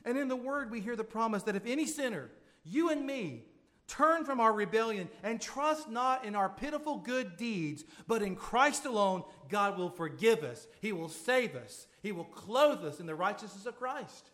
And 0.06 0.15
in 0.15 0.28
the 0.28 0.36
word, 0.36 0.70
we 0.70 0.82
hear 0.82 0.96
the 0.96 1.04
promise 1.04 1.44
that 1.44 1.56
if 1.56 1.65
any 1.65 1.88
sinner, 1.88 2.30
you 2.63 2.89
and 2.89 3.06
me, 3.08 3.46
Turn 3.89 4.23
from 4.23 4.39
our 4.39 4.54
rebellion 4.54 5.10
and 5.23 5.41
trust 5.41 5.89
not 5.89 6.23
in 6.23 6.36
our 6.36 6.47
pitiful 6.47 6.97
good 6.97 7.36
deeds, 7.38 7.84
but 8.08 8.21
in 8.21 8.36
Christ 8.36 8.86
alone, 8.86 9.23
God 9.49 9.78
will 9.80 9.89
forgive 9.89 10.43
us. 10.43 10.67
He 10.80 10.91
will 10.93 11.10
save 11.10 11.56
us. 11.56 11.88
He 12.04 12.12
will 12.12 12.25
clothe 12.25 12.86
us 12.86 12.99
in 12.99 13.08
the 13.08 13.15
righteousness 13.15 13.65
of 13.65 13.80
Christ. 13.80 14.30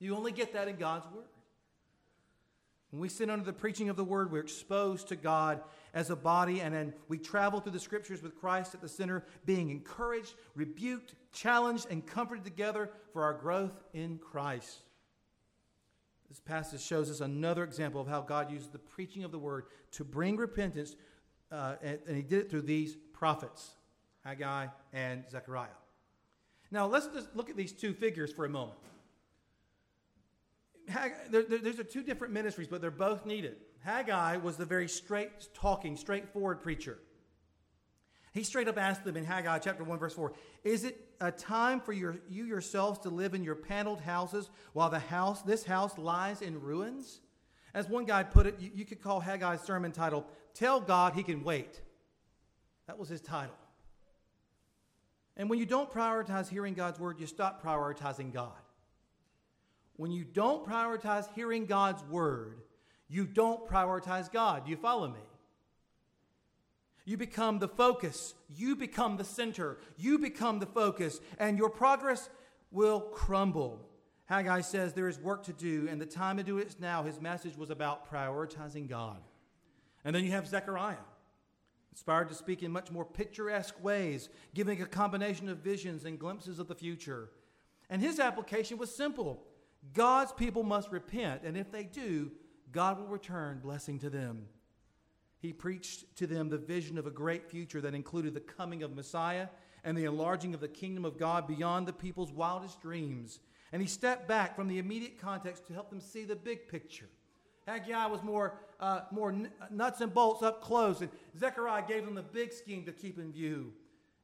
You 0.00 0.16
only 0.16 0.32
get 0.32 0.54
that 0.54 0.66
in 0.66 0.74
God's 0.74 1.06
Word. 1.14 1.24
When 2.90 3.00
we 3.00 3.08
sit 3.08 3.30
under 3.30 3.44
the 3.44 3.52
preaching 3.52 3.88
of 3.88 3.96
the 3.96 4.04
word, 4.04 4.30
we're 4.30 4.38
exposed 4.38 5.08
to 5.08 5.16
God 5.16 5.60
as 5.94 6.10
a 6.10 6.16
body, 6.16 6.60
and 6.60 6.72
then 6.72 6.94
we 7.08 7.18
travel 7.18 7.58
through 7.58 7.72
the 7.72 7.80
scriptures 7.80 8.22
with 8.22 8.36
Christ 8.36 8.72
at 8.72 8.80
the 8.80 8.88
center, 8.88 9.24
being 9.44 9.70
encouraged, 9.70 10.34
rebuked, 10.54 11.14
challenged, 11.32 11.88
and 11.90 12.06
comforted 12.06 12.44
together 12.44 12.90
for 13.12 13.24
our 13.24 13.34
growth 13.34 13.72
in 13.94 14.18
Christ. 14.18 14.78
This 16.28 16.40
passage 16.40 16.82
shows 16.82 17.10
us 17.10 17.20
another 17.20 17.64
example 17.64 18.00
of 18.00 18.08
how 18.08 18.20
God 18.20 18.50
used 18.50 18.72
the 18.72 18.78
preaching 18.78 19.24
of 19.24 19.32
the 19.32 19.38
word 19.38 19.64
to 19.92 20.04
bring 20.04 20.36
repentance, 20.36 20.96
uh, 21.52 21.76
and, 21.82 21.98
and, 22.06 22.16
He 22.16 22.22
did 22.22 22.40
it 22.40 22.50
through 22.50 22.62
these 22.62 22.96
prophets, 23.12 23.74
Haggai 24.24 24.68
and 24.92 25.24
Zechariah. 25.30 25.68
Now, 26.70 26.86
let's 26.86 27.06
just 27.08 27.34
look 27.36 27.50
at 27.50 27.56
these 27.56 27.72
two 27.72 27.92
figures 27.92 28.32
for 28.32 28.44
a 28.44 28.48
moment. 28.48 28.78
There, 31.30 31.42
there's 31.42 31.80
two 31.90 32.02
different 32.02 32.34
ministries, 32.34 32.68
but 32.68 32.80
they're 32.80 32.90
both 32.90 33.24
needed. 33.24 33.56
Haggai 33.84 34.38
was 34.38 34.56
the 34.56 34.64
very 34.64 34.88
straight 34.88 35.30
talking, 35.54 35.96
straightforward 35.96 36.62
preacher. 36.62 36.98
He 38.34 38.42
straight 38.42 38.66
up 38.66 38.76
asked 38.76 39.04
them 39.04 39.16
in 39.16 39.24
Haggai 39.24 39.60
chapter 39.60 39.84
1, 39.84 39.98
verse 39.98 40.12
4 40.12 40.32
Is 40.64 40.82
it 40.82 41.00
a 41.20 41.30
time 41.30 41.80
for 41.80 41.92
your, 41.92 42.16
you 42.28 42.44
yourselves 42.44 42.98
to 43.00 43.08
live 43.08 43.32
in 43.32 43.44
your 43.44 43.54
paneled 43.54 44.00
houses 44.00 44.50
while 44.72 44.90
the 44.90 44.98
house, 44.98 45.42
this 45.42 45.64
house 45.64 45.96
lies 45.96 46.42
in 46.42 46.60
ruins? 46.60 47.20
As 47.72 47.88
one 47.88 48.04
guy 48.04 48.24
put 48.24 48.46
it, 48.46 48.56
you, 48.58 48.70
you 48.74 48.84
could 48.84 49.00
call 49.00 49.20
Haggai's 49.20 49.60
sermon 49.60 49.92
title, 49.92 50.26
Tell 50.52 50.80
God 50.80 51.14
He 51.14 51.22
Can 51.22 51.44
Wait. 51.44 51.80
That 52.88 52.98
was 52.98 53.08
his 53.08 53.20
title. 53.20 53.54
And 55.36 55.48
when 55.48 55.58
you 55.58 55.66
don't 55.66 55.90
prioritize 55.90 56.48
hearing 56.48 56.74
God's 56.74 57.00
word, 57.00 57.18
you 57.18 57.26
stop 57.26 57.64
prioritizing 57.64 58.32
God. 58.32 58.52
When 59.96 60.10
you 60.10 60.24
don't 60.24 60.66
prioritize 60.66 61.26
hearing 61.34 61.66
God's 61.66 62.04
word, 62.04 62.60
you 63.08 63.26
don't 63.26 63.66
prioritize 63.66 64.30
God. 64.30 64.64
Do 64.64 64.70
you 64.70 64.76
follow 64.76 65.08
me? 65.08 65.20
You 67.04 67.16
become 67.16 67.58
the 67.58 67.68
focus. 67.68 68.34
You 68.54 68.76
become 68.76 69.16
the 69.16 69.24
center. 69.24 69.78
You 69.96 70.18
become 70.18 70.58
the 70.58 70.66
focus, 70.66 71.20
and 71.38 71.58
your 71.58 71.70
progress 71.70 72.30
will 72.70 73.00
crumble. 73.00 73.88
Haggai 74.26 74.62
says 74.62 74.92
there 74.92 75.08
is 75.08 75.18
work 75.18 75.44
to 75.44 75.52
do, 75.52 75.86
and 75.90 76.00
the 76.00 76.06
time 76.06 76.38
to 76.38 76.42
do 76.42 76.58
it 76.58 76.68
is 76.68 76.80
now. 76.80 77.02
His 77.02 77.20
message 77.20 77.56
was 77.56 77.70
about 77.70 78.10
prioritizing 78.10 78.88
God. 78.88 79.20
And 80.04 80.14
then 80.14 80.24
you 80.24 80.30
have 80.30 80.46
Zechariah, 80.46 80.96
inspired 81.92 82.28
to 82.30 82.34
speak 82.34 82.62
in 82.62 82.72
much 82.72 82.90
more 82.90 83.04
picturesque 83.04 83.82
ways, 83.82 84.30
giving 84.54 84.80
a 84.80 84.86
combination 84.86 85.48
of 85.48 85.58
visions 85.58 86.04
and 86.04 86.18
glimpses 86.18 86.58
of 86.58 86.68
the 86.68 86.74
future. 86.74 87.28
And 87.90 88.00
his 88.00 88.18
application 88.18 88.78
was 88.78 88.94
simple 88.94 89.44
God's 89.92 90.32
people 90.32 90.62
must 90.62 90.90
repent, 90.90 91.42
and 91.44 91.56
if 91.56 91.70
they 91.70 91.84
do, 91.84 92.32
God 92.72 92.98
will 92.98 93.06
return 93.06 93.60
blessing 93.62 93.98
to 94.00 94.10
them. 94.10 94.46
He 95.44 95.52
preached 95.52 96.16
to 96.16 96.26
them 96.26 96.48
the 96.48 96.56
vision 96.56 96.96
of 96.96 97.06
a 97.06 97.10
great 97.10 97.50
future 97.50 97.82
that 97.82 97.94
included 97.94 98.32
the 98.32 98.40
coming 98.40 98.82
of 98.82 98.96
Messiah 98.96 99.48
and 99.84 99.94
the 99.94 100.06
enlarging 100.06 100.54
of 100.54 100.60
the 100.60 100.68
kingdom 100.68 101.04
of 101.04 101.18
God 101.18 101.46
beyond 101.46 101.86
the 101.86 101.92
people's 101.92 102.32
wildest 102.32 102.80
dreams. 102.80 103.40
And 103.70 103.82
he 103.82 103.86
stepped 103.86 104.26
back 104.26 104.56
from 104.56 104.68
the 104.68 104.78
immediate 104.78 105.20
context 105.20 105.66
to 105.66 105.74
help 105.74 105.90
them 105.90 106.00
see 106.00 106.24
the 106.24 106.34
big 106.34 106.66
picture. 106.66 107.10
Haggai 107.66 108.06
was 108.06 108.22
more, 108.22 108.54
uh, 108.80 109.00
more 109.10 109.36
nuts 109.70 110.00
and 110.00 110.14
bolts 110.14 110.42
up 110.42 110.62
close, 110.62 111.02
and 111.02 111.10
Zechariah 111.38 111.84
gave 111.86 112.06
them 112.06 112.14
the 112.14 112.22
big 112.22 112.50
scheme 112.50 112.86
to 112.86 112.92
keep 112.92 113.18
in 113.18 113.30
view. 113.30 113.74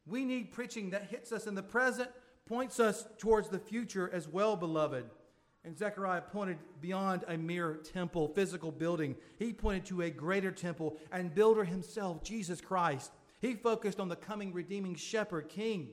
We 0.07 0.25
need 0.25 0.53
preaching 0.53 0.89
that 0.89 1.11
hits 1.11 1.33
us 1.33 1.47
in 1.47 1.55
the 1.55 1.63
present, 1.63 2.09
points 2.47 2.81
us 2.81 3.05
towards 3.19 3.51
the 3.51 3.59
future 3.59 4.09
as 4.11 4.27
well, 4.27 4.57
beloved. 4.57 5.05
And 5.65 5.77
Zechariah 5.77 6.23
pointed 6.23 6.59
beyond 6.81 7.25
a 7.29 7.37
mere 7.37 7.75
temple, 7.93 8.29
physical 8.29 8.73
building. 8.73 9.15
He 9.39 9.53
pointed 9.53 9.85
to 9.87 10.03
a 10.03 10.11
greater 10.11 10.51
temple 10.51 10.97
and 11.13 11.35
builder 11.35 11.65
himself, 11.65 12.25
Jesus 12.25 12.61
Christ. 12.61 13.13
He 13.41 13.55
focused 13.55 14.01
on 14.01 14.09
the 14.09 14.17
coming 14.17 14.53
redeeming 14.53 14.95
shepherd, 14.95 15.49
king. 15.49 15.91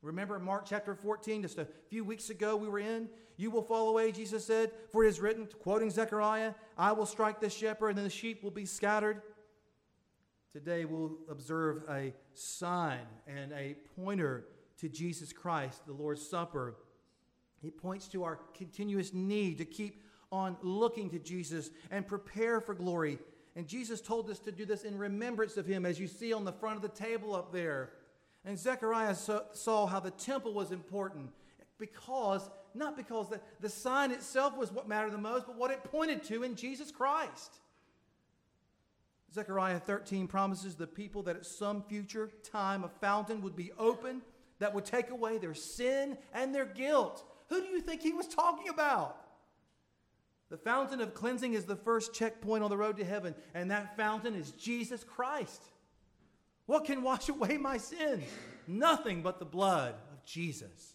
Remember 0.00 0.38
Mark 0.38 0.64
chapter 0.66 0.94
14, 0.94 1.42
just 1.42 1.58
a 1.58 1.68
few 1.88 2.04
weeks 2.04 2.30
ago 2.30 2.56
we 2.56 2.68
were 2.68 2.78
in? 2.78 3.08
You 3.36 3.50
will 3.50 3.62
fall 3.62 3.88
away, 3.88 4.12
Jesus 4.12 4.44
said, 4.44 4.70
for 4.90 5.04
it 5.04 5.08
is 5.08 5.20
written, 5.20 5.48
quoting 5.62 5.90
Zechariah, 5.90 6.54
I 6.76 6.92
will 6.92 7.06
strike 7.06 7.40
the 7.40 7.50
shepherd 7.50 7.96
and 7.96 8.04
the 8.04 8.10
sheep 8.10 8.42
will 8.42 8.50
be 8.50 8.66
scattered. 8.66 9.22
Today 10.52 10.84
we'll 10.84 11.16
observe 11.30 11.84
a 11.88 12.12
sign 12.34 13.06
and 13.26 13.52
a 13.52 13.76
pointer 13.96 14.46
to 14.78 14.88
Jesus 14.88 15.32
Christ, 15.32 15.86
the 15.86 15.92
Lord's 15.92 16.26
Supper. 16.26 16.76
It 17.62 17.76
points 17.78 18.08
to 18.08 18.24
our 18.24 18.40
continuous 18.54 19.12
need 19.12 19.58
to 19.58 19.64
keep 19.64 20.02
on 20.30 20.56
looking 20.62 21.10
to 21.10 21.18
Jesus 21.18 21.70
and 21.90 22.06
prepare 22.06 22.60
for 22.60 22.74
glory. 22.74 23.18
And 23.54 23.68
Jesus 23.68 24.00
told 24.00 24.30
us 24.30 24.38
to 24.40 24.52
do 24.52 24.64
this 24.64 24.84
in 24.84 24.96
remembrance 24.96 25.56
of 25.56 25.66
him, 25.66 25.84
as 25.84 26.00
you 26.00 26.08
see 26.08 26.32
on 26.32 26.44
the 26.44 26.52
front 26.52 26.76
of 26.76 26.82
the 26.82 26.88
table 26.88 27.34
up 27.34 27.52
there. 27.52 27.90
And 28.44 28.58
Zechariah 28.58 29.14
saw 29.14 29.86
how 29.86 30.00
the 30.00 30.10
temple 30.10 30.54
was 30.54 30.72
important 30.72 31.30
because, 31.78 32.48
not 32.74 32.96
because 32.96 33.28
the, 33.28 33.40
the 33.60 33.68
sign 33.68 34.10
itself 34.10 34.56
was 34.56 34.72
what 34.72 34.88
mattered 34.88 35.12
the 35.12 35.18
most, 35.18 35.46
but 35.46 35.56
what 35.56 35.70
it 35.70 35.84
pointed 35.84 36.24
to 36.24 36.42
in 36.42 36.56
Jesus 36.56 36.90
Christ. 36.90 37.60
Zechariah 39.32 39.80
13 39.80 40.26
promises 40.28 40.74
the 40.74 40.86
people 40.86 41.22
that 41.24 41.36
at 41.36 41.46
some 41.46 41.82
future 41.82 42.30
time 42.42 42.84
a 42.84 42.88
fountain 42.88 43.42
would 43.42 43.56
be 43.56 43.70
opened 43.78 44.22
that 44.58 44.74
would 44.74 44.84
take 44.84 45.10
away 45.10 45.38
their 45.38 45.54
sin 45.54 46.16
and 46.32 46.54
their 46.54 46.66
guilt. 46.66 47.24
Who 47.52 47.60
do 47.60 47.66
you 47.66 47.82
think 47.82 48.00
he 48.00 48.14
was 48.14 48.26
talking 48.26 48.70
about? 48.70 49.18
The 50.48 50.56
fountain 50.56 51.02
of 51.02 51.12
cleansing 51.12 51.52
is 51.52 51.66
the 51.66 51.76
first 51.76 52.14
checkpoint 52.14 52.64
on 52.64 52.70
the 52.70 52.78
road 52.78 52.96
to 52.96 53.04
heaven, 53.04 53.34
and 53.52 53.70
that 53.70 53.94
fountain 53.94 54.34
is 54.34 54.52
Jesus 54.52 55.04
Christ. 55.04 55.62
What 56.64 56.86
can 56.86 57.02
wash 57.02 57.28
away 57.28 57.58
my 57.58 57.76
sins? 57.76 58.24
Nothing 58.66 59.20
but 59.20 59.38
the 59.38 59.44
blood 59.44 59.96
of 60.14 60.24
Jesus. 60.24 60.94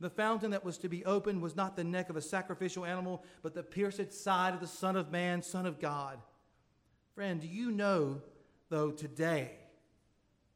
The 0.00 0.10
fountain 0.10 0.50
that 0.50 0.64
was 0.64 0.78
to 0.78 0.88
be 0.88 1.04
opened 1.04 1.40
was 1.40 1.54
not 1.54 1.76
the 1.76 1.84
neck 1.84 2.10
of 2.10 2.16
a 2.16 2.22
sacrificial 2.22 2.84
animal, 2.84 3.22
but 3.40 3.54
the 3.54 3.62
pierced 3.62 4.12
side 4.12 4.54
of 4.54 4.60
the 4.60 4.66
Son 4.66 4.96
of 4.96 5.12
Man, 5.12 5.42
Son 5.42 5.64
of 5.64 5.78
God. 5.78 6.18
Friend, 7.14 7.40
do 7.40 7.46
you 7.46 7.70
know, 7.70 8.20
though, 8.68 8.90
today, 8.90 9.52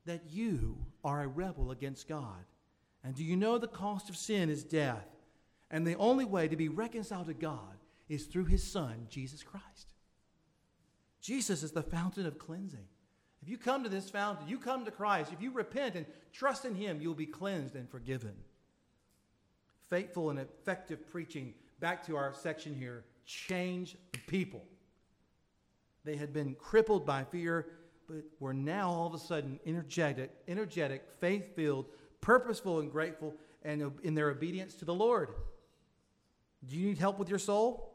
that 0.05 0.23
you 0.33 0.79
are 1.05 1.23
a 1.23 1.29
rebel 1.29 1.71
against 1.71 2.09
God? 2.09 2.45
And 3.07 3.14
do 3.14 3.23
you 3.23 3.37
know 3.37 3.57
the 3.57 3.69
cost 3.69 4.11
of 4.11 4.16
sin 4.16 4.51
is 4.51 4.64
death? 4.64 5.07
And 5.71 5.87
the 5.87 5.95
only 5.95 6.25
way 6.25 6.49
to 6.49 6.57
be 6.57 6.69
reconciled 6.69 7.29
to 7.29 7.35
God 7.35 7.79
is 8.09 8.25
through 8.25 8.47
his 8.47 8.64
Son, 8.64 9.07
Jesus 9.09 9.45
Christ. 9.45 9.95
Jesus 11.21 11.62
is 11.62 11.71
the 11.71 11.85
fountain 11.85 12.27
of 12.27 12.37
cleansing. 12.37 12.88
If 13.40 13.49
you 13.49 13.59
come 13.59 13.85
to 13.85 13.88
this 13.88 14.11
fountain, 14.11 14.49
you 14.49 14.59
come 14.59 14.85
to 14.85 14.90
Christ, 14.90 15.33
if 15.33 15.40
you 15.40 15.53
repent 15.53 15.95
and 15.95 16.05
trust 16.33 16.64
in 16.64 16.75
him, 16.75 17.01
you'll 17.01 17.14
be 17.14 17.27
cleansed 17.27 17.77
and 17.77 17.88
forgiven. 17.88 18.35
Faithful 19.88 20.31
and 20.31 20.40
effective 20.40 21.09
preaching, 21.09 21.55
back 21.79 22.05
to 22.07 22.16
our 22.16 22.35
section 22.35 22.75
here, 22.75 23.05
change 23.25 23.97
the 24.11 24.19
people. 24.27 24.64
They 26.03 26.16
had 26.16 26.33
been 26.33 26.57
crippled 26.57 27.07
by 27.07 27.23
fear, 27.23 27.69
but 28.09 28.25
were 28.40 28.55
now 28.55 28.90
all 28.90 29.07
of 29.07 29.14
a 29.14 29.19
sudden 29.19 29.61
energetic, 29.64 30.33
energetic, 30.49 31.05
faith 31.21 31.55
filled, 31.55 31.87
purposeful 32.27 32.81
and 32.81 32.91
grateful 32.91 33.37
and 33.62 33.93
in 34.03 34.17
their 34.17 34.31
obedience 34.31 34.75
to 34.75 34.85
the 34.85 34.93
Lord. 34.93 35.29
Do 36.67 36.75
you 36.75 36.89
need 36.89 36.99
help 36.99 37.21
with 37.21 37.29
your 37.29 37.39
soul? 37.39 37.95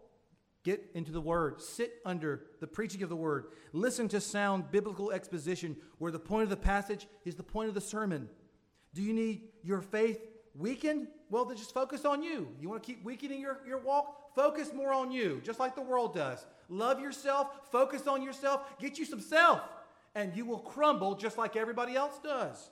Get 0.63 0.89
into 0.93 1.11
the 1.11 1.19
Word. 1.19 1.59
Sit 1.59 1.95
under 2.05 2.43
the 2.61 2.67
preaching 2.67 3.03
of 3.03 3.09
the 3.09 3.15
Word. 3.15 3.47
Listen 3.73 4.07
to 4.07 4.21
sound 4.21 4.71
biblical 4.71 5.11
exposition 5.11 5.75
where 5.97 6.13
the 6.13 6.19
point 6.19 6.43
of 6.43 6.49
the 6.49 6.55
passage 6.55 7.07
is 7.25 7.35
the 7.35 7.43
point 7.43 7.67
of 7.67 7.75
the 7.75 7.81
sermon. 7.81 8.29
Do 8.93 9.01
you 9.01 9.11
need 9.11 9.49
your 9.63 9.81
faith 9.81 10.21
weakened? 10.55 11.07
Well, 11.29 11.43
then 11.43 11.57
just 11.57 11.73
focus 11.73 12.05
on 12.05 12.23
you. 12.23 12.47
You 12.57 12.69
want 12.69 12.81
to 12.81 12.87
keep 12.87 13.03
weakening 13.03 13.41
your, 13.41 13.59
your 13.67 13.79
walk? 13.79 14.33
Focus 14.33 14.71
more 14.73 14.93
on 14.93 15.11
you, 15.11 15.41
just 15.43 15.59
like 15.59 15.75
the 15.75 15.81
world 15.81 16.15
does. 16.15 16.45
Love 16.69 17.01
yourself, 17.01 17.49
focus 17.69 18.07
on 18.07 18.23
yourself, 18.23 18.61
get 18.79 18.97
you 18.97 19.03
some 19.03 19.19
self, 19.19 19.59
and 20.15 20.33
you 20.37 20.45
will 20.45 20.59
crumble 20.59 21.15
just 21.15 21.37
like 21.37 21.57
everybody 21.57 21.97
else 21.97 22.17
does. 22.23 22.69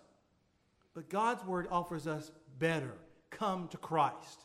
But 0.99 1.07
God's 1.07 1.45
word 1.45 1.65
offers 1.71 2.07
us 2.07 2.29
better. 2.57 2.93
Come 3.29 3.69
to 3.69 3.77
Christ. 3.77 4.41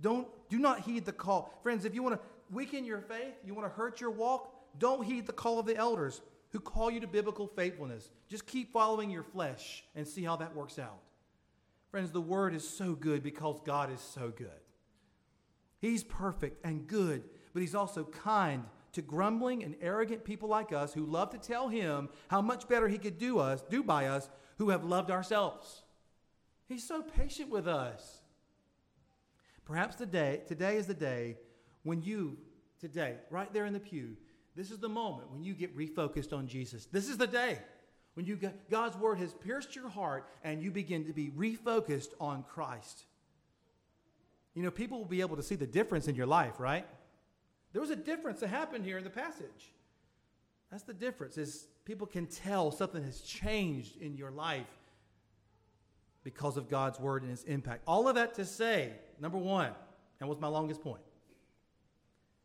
Don't 0.00 0.28
do 0.48 0.60
not 0.60 0.78
heed 0.78 1.04
the 1.04 1.10
call. 1.10 1.52
Friends, 1.64 1.84
if 1.84 1.92
you 1.92 2.04
want 2.04 2.14
to 2.14 2.20
weaken 2.52 2.84
your 2.84 3.00
faith, 3.00 3.34
you 3.44 3.52
want 3.52 3.66
to 3.68 3.74
hurt 3.74 4.00
your 4.00 4.12
walk, 4.12 4.54
don't 4.78 5.02
heed 5.02 5.26
the 5.26 5.32
call 5.32 5.58
of 5.58 5.66
the 5.66 5.74
elders 5.74 6.20
who 6.50 6.60
call 6.60 6.88
you 6.88 7.00
to 7.00 7.08
biblical 7.08 7.48
faithfulness. 7.48 8.12
Just 8.28 8.46
keep 8.46 8.72
following 8.72 9.10
your 9.10 9.24
flesh 9.24 9.82
and 9.96 10.06
see 10.06 10.22
how 10.22 10.36
that 10.36 10.54
works 10.54 10.78
out. 10.78 11.00
Friends, 11.90 12.12
the 12.12 12.20
word 12.20 12.54
is 12.54 12.68
so 12.68 12.94
good 12.94 13.24
because 13.24 13.58
God 13.64 13.92
is 13.92 14.00
so 14.00 14.30
good. 14.30 14.46
He's 15.80 16.04
perfect 16.04 16.64
and 16.64 16.86
good, 16.86 17.24
but 17.52 17.60
he's 17.60 17.74
also 17.74 18.04
kind 18.04 18.66
to 18.92 19.02
grumbling 19.02 19.64
and 19.64 19.74
arrogant 19.82 20.22
people 20.22 20.48
like 20.48 20.72
us 20.72 20.94
who 20.94 21.04
love 21.04 21.30
to 21.30 21.38
tell 21.38 21.68
him 21.68 22.08
how 22.28 22.40
much 22.40 22.68
better 22.68 22.86
he 22.86 22.98
could 22.98 23.18
do 23.18 23.40
us, 23.40 23.64
do 23.68 23.82
by 23.82 24.06
us 24.06 24.28
who 24.62 24.70
have 24.70 24.84
loved 24.84 25.10
ourselves. 25.10 25.82
He's 26.68 26.86
so 26.86 27.02
patient 27.02 27.50
with 27.50 27.66
us. 27.66 28.20
Perhaps 29.64 29.96
today, 29.96 30.42
today 30.46 30.76
is 30.76 30.86
the 30.86 30.94
day 30.94 31.36
when 31.82 32.00
you 32.00 32.36
today, 32.80 33.16
right 33.28 33.52
there 33.52 33.66
in 33.66 33.72
the 33.72 33.80
pew, 33.80 34.16
this 34.54 34.70
is 34.70 34.78
the 34.78 34.88
moment 34.88 35.32
when 35.32 35.42
you 35.42 35.52
get 35.52 35.76
refocused 35.76 36.32
on 36.32 36.46
Jesus. 36.46 36.86
This 36.92 37.08
is 37.08 37.16
the 37.16 37.26
day 37.26 37.58
when 38.14 38.24
you 38.24 38.36
get, 38.36 38.70
God's 38.70 38.96
word 38.96 39.18
has 39.18 39.34
pierced 39.34 39.74
your 39.74 39.88
heart 39.88 40.28
and 40.44 40.62
you 40.62 40.70
begin 40.70 41.06
to 41.06 41.12
be 41.12 41.30
refocused 41.30 42.10
on 42.20 42.44
Christ. 42.44 43.02
You 44.54 44.62
know, 44.62 44.70
people 44.70 44.98
will 44.98 45.06
be 45.06 45.22
able 45.22 45.34
to 45.34 45.42
see 45.42 45.56
the 45.56 45.66
difference 45.66 46.06
in 46.06 46.14
your 46.14 46.28
life, 46.28 46.60
right? 46.60 46.86
There 47.72 47.82
was 47.82 47.90
a 47.90 47.96
difference 47.96 48.38
that 48.38 48.48
happened 48.50 48.84
here 48.84 48.98
in 48.98 49.02
the 49.02 49.10
passage. 49.10 49.72
That's 50.72 50.84
the 50.84 50.94
difference 50.94 51.36
is 51.36 51.68
people 51.84 52.06
can 52.06 52.26
tell 52.26 52.72
something 52.72 53.04
has 53.04 53.20
changed 53.20 54.00
in 54.00 54.16
your 54.16 54.30
life 54.30 54.66
because 56.24 56.56
of 56.56 56.70
God's 56.70 56.98
word 56.98 57.22
and 57.22 57.30
its 57.30 57.44
impact. 57.44 57.82
All 57.86 58.08
of 58.08 58.14
that 58.14 58.34
to 58.34 58.46
say, 58.46 58.92
number 59.20 59.36
1, 59.36 59.70
and 60.18 60.28
was 60.28 60.40
my 60.40 60.48
longest 60.48 60.80
point. 60.80 61.02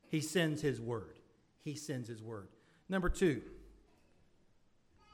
He 0.10 0.20
sends 0.20 0.62
his 0.62 0.82
word. 0.82 1.20
He 1.64 1.76
sends 1.76 2.10
his 2.10 2.22
word. 2.22 2.50
Number 2.90 3.08
2, 3.08 3.42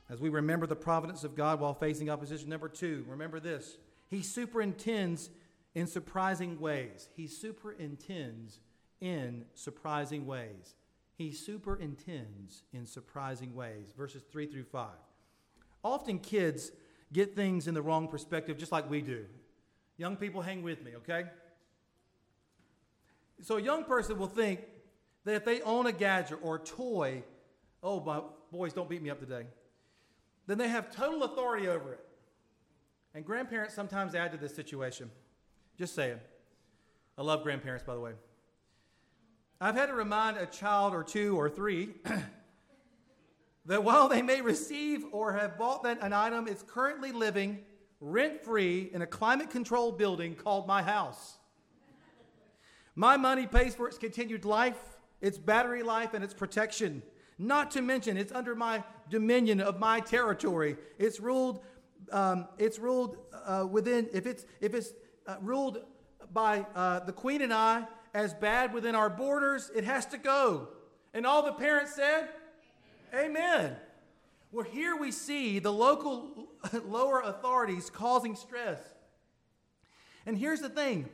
as 0.10 0.20
we 0.20 0.30
remember 0.30 0.66
the 0.66 0.76
providence 0.76 1.24
of 1.24 1.36
God 1.36 1.60
while 1.60 1.76
facing 1.76 2.10
opposition, 2.10 2.50
number 2.50 2.68
2, 2.68 3.06
remember 3.08 3.40
this. 3.40 3.78
He 4.10 4.24
superintends 4.24 5.30
in 5.76 5.86
surprising 5.86 6.60
ways. 6.60 7.10
He 7.16 7.28
superintends 7.28 8.60
in 9.02 9.46
surprising 9.54 10.26
ways. 10.26 10.76
He 11.16 11.32
superintends 11.32 12.64
in 12.74 12.86
surprising 12.86 13.56
ways. 13.56 13.94
Verses 13.96 14.24
3 14.32 14.48
through 14.48 14.66
5. 14.66 14.90
Often 15.84 16.20
kids 16.20 16.72
get 17.12 17.36
things 17.36 17.68
in 17.68 17.74
the 17.74 17.82
wrong 17.82 18.08
perspective, 18.08 18.58
just 18.58 18.72
like 18.72 18.90
we 18.90 19.02
do. 19.02 19.26
Young 19.98 20.16
people, 20.16 20.42
hang 20.42 20.64
with 20.64 20.84
me, 20.84 20.96
okay? 20.98 21.26
So, 23.42 23.58
a 23.58 23.62
young 23.62 23.84
person 23.84 24.18
will 24.18 24.28
think 24.28 24.62
that 25.26 25.36
if 25.36 25.46
they 25.46 25.62
own 25.62 25.86
a 25.86 25.92
gadget 25.92 26.40
or 26.42 26.56
a 26.56 26.60
toy, 26.60 27.24
oh, 27.84 28.00
my 28.00 28.22
boys, 28.52 28.74
don't 28.74 28.90
beat 28.90 29.02
me 29.02 29.10
up 29.10 29.20
today, 29.20 29.46
then 30.48 30.58
they 30.58 30.68
have 30.68 30.94
total 30.94 31.24
authority 31.24 31.68
over 31.68 31.94
it. 31.94 32.00
And 33.14 33.24
grandparents 33.24 33.76
sometimes 33.76 34.16
add 34.16 34.32
to 34.32 34.38
this 34.38 34.56
situation. 34.56 35.12
Just 35.78 35.94
saying. 35.94 36.20
I 37.18 37.22
love 37.22 37.44
grandparents, 37.44 37.84
by 37.84 37.94
the 37.94 38.00
way. 38.00 38.14
I've 39.64 39.76
had 39.76 39.86
to 39.86 39.94
remind 39.94 40.36
a 40.36 40.46
child 40.46 40.94
or 40.94 41.06
two 41.06 41.40
or 41.40 41.50
three 41.50 41.92
that 43.66 43.82
while 43.82 44.10
they 44.10 44.22
may 44.22 44.42
receive 44.42 45.06
or 45.14 45.32
have 45.32 45.58
bought 45.58 45.84
that 45.84 46.00
an 46.02 46.12
item 46.12 46.50
it's 46.50 46.64
currently 46.64 47.14
living 47.14 47.60
rent 48.02 48.44
free 48.44 48.90
in 48.92 49.02
a 49.02 49.08
climate 49.08 49.50
controlled 49.50 49.98
building 49.98 50.36
called 50.36 50.68
my 50.68 50.84
house. 50.84 51.38
My 52.98 53.16
money 53.16 53.48
pays 53.48 53.74
for 53.74 53.88
its 53.88 53.98
continued 53.98 54.44
life, 54.44 54.98
its 55.22 55.38
battery 55.38 55.82
life, 55.82 56.14
and 56.14 56.26
its 56.26 56.34
protection. 56.34 57.02
Not 57.40 57.72
to 57.72 57.82
mention, 57.82 58.18
it's 58.18 58.34
under 58.34 58.56
my 58.56 58.84
dominion 59.10 59.62
of 59.62 59.80
my 59.80 60.02
territory. 60.02 60.76
It's 61.00 61.22
ruled. 61.22 61.64
Um, 62.12 62.50
it's 62.58 62.80
ruled 62.80 63.16
uh, 63.46 63.66
within. 63.72 64.10
If 64.12 64.26
it's 64.26 64.46
if 64.60 64.74
it's 64.74 64.92
uh, 65.26 65.38
ruled 65.40 65.86
by 66.34 66.66
uh, 66.76 67.00
the 67.00 67.14
queen 67.14 67.42
and 67.42 67.54
I 67.54 67.88
as 68.14 68.34
bad 68.34 68.74
within 68.74 68.96
our 68.96 69.10
borders, 69.10 69.72
it 69.76 69.84
has 69.84 70.06
to 70.08 70.18
go. 70.18 70.70
And 71.14 71.26
all 71.26 71.44
the 71.44 71.54
parents 71.54 71.96
said, 71.96 72.30
Amen. 73.14 73.26
Amen. 73.26 73.76
Well, 74.52 74.66
here 74.66 74.96
we 74.96 75.12
see 75.12 75.58
the 75.58 75.74
local 75.74 76.48
lower 76.86 77.22
authorities 77.22 77.90
causing 77.90 78.36
stress. 78.36 78.80
And 80.28 80.38
here's 80.38 80.62
the 80.62 80.70
thing 80.70 81.10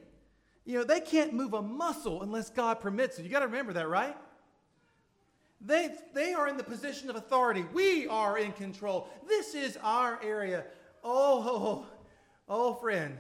you 0.66 0.78
know, 0.78 0.84
they 0.84 1.00
can't 1.00 1.34
move 1.34 1.54
a 1.54 1.62
muscle 1.62 2.22
unless 2.22 2.50
God 2.50 2.80
permits 2.80 3.18
it. 3.18 3.24
You 3.24 3.30
got 3.30 3.40
to 3.40 3.48
remember 3.48 3.74
that, 3.74 3.88
right? 3.88 4.16
They, 5.62 5.90
they 6.14 6.34
are 6.34 6.48
in 6.48 6.58
the 6.58 6.64
position 6.64 7.10
of 7.10 7.16
authority. 7.16 7.66
We 7.74 8.08
are 8.08 8.38
in 8.38 8.52
control. 8.52 9.10
This 9.28 9.56
is 9.56 9.78
our 9.82 10.20
area. 10.24 10.66
Oh, 11.04 11.44
oh, 11.48 11.86
oh, 12.48 12.74
friend, 12.76 13.18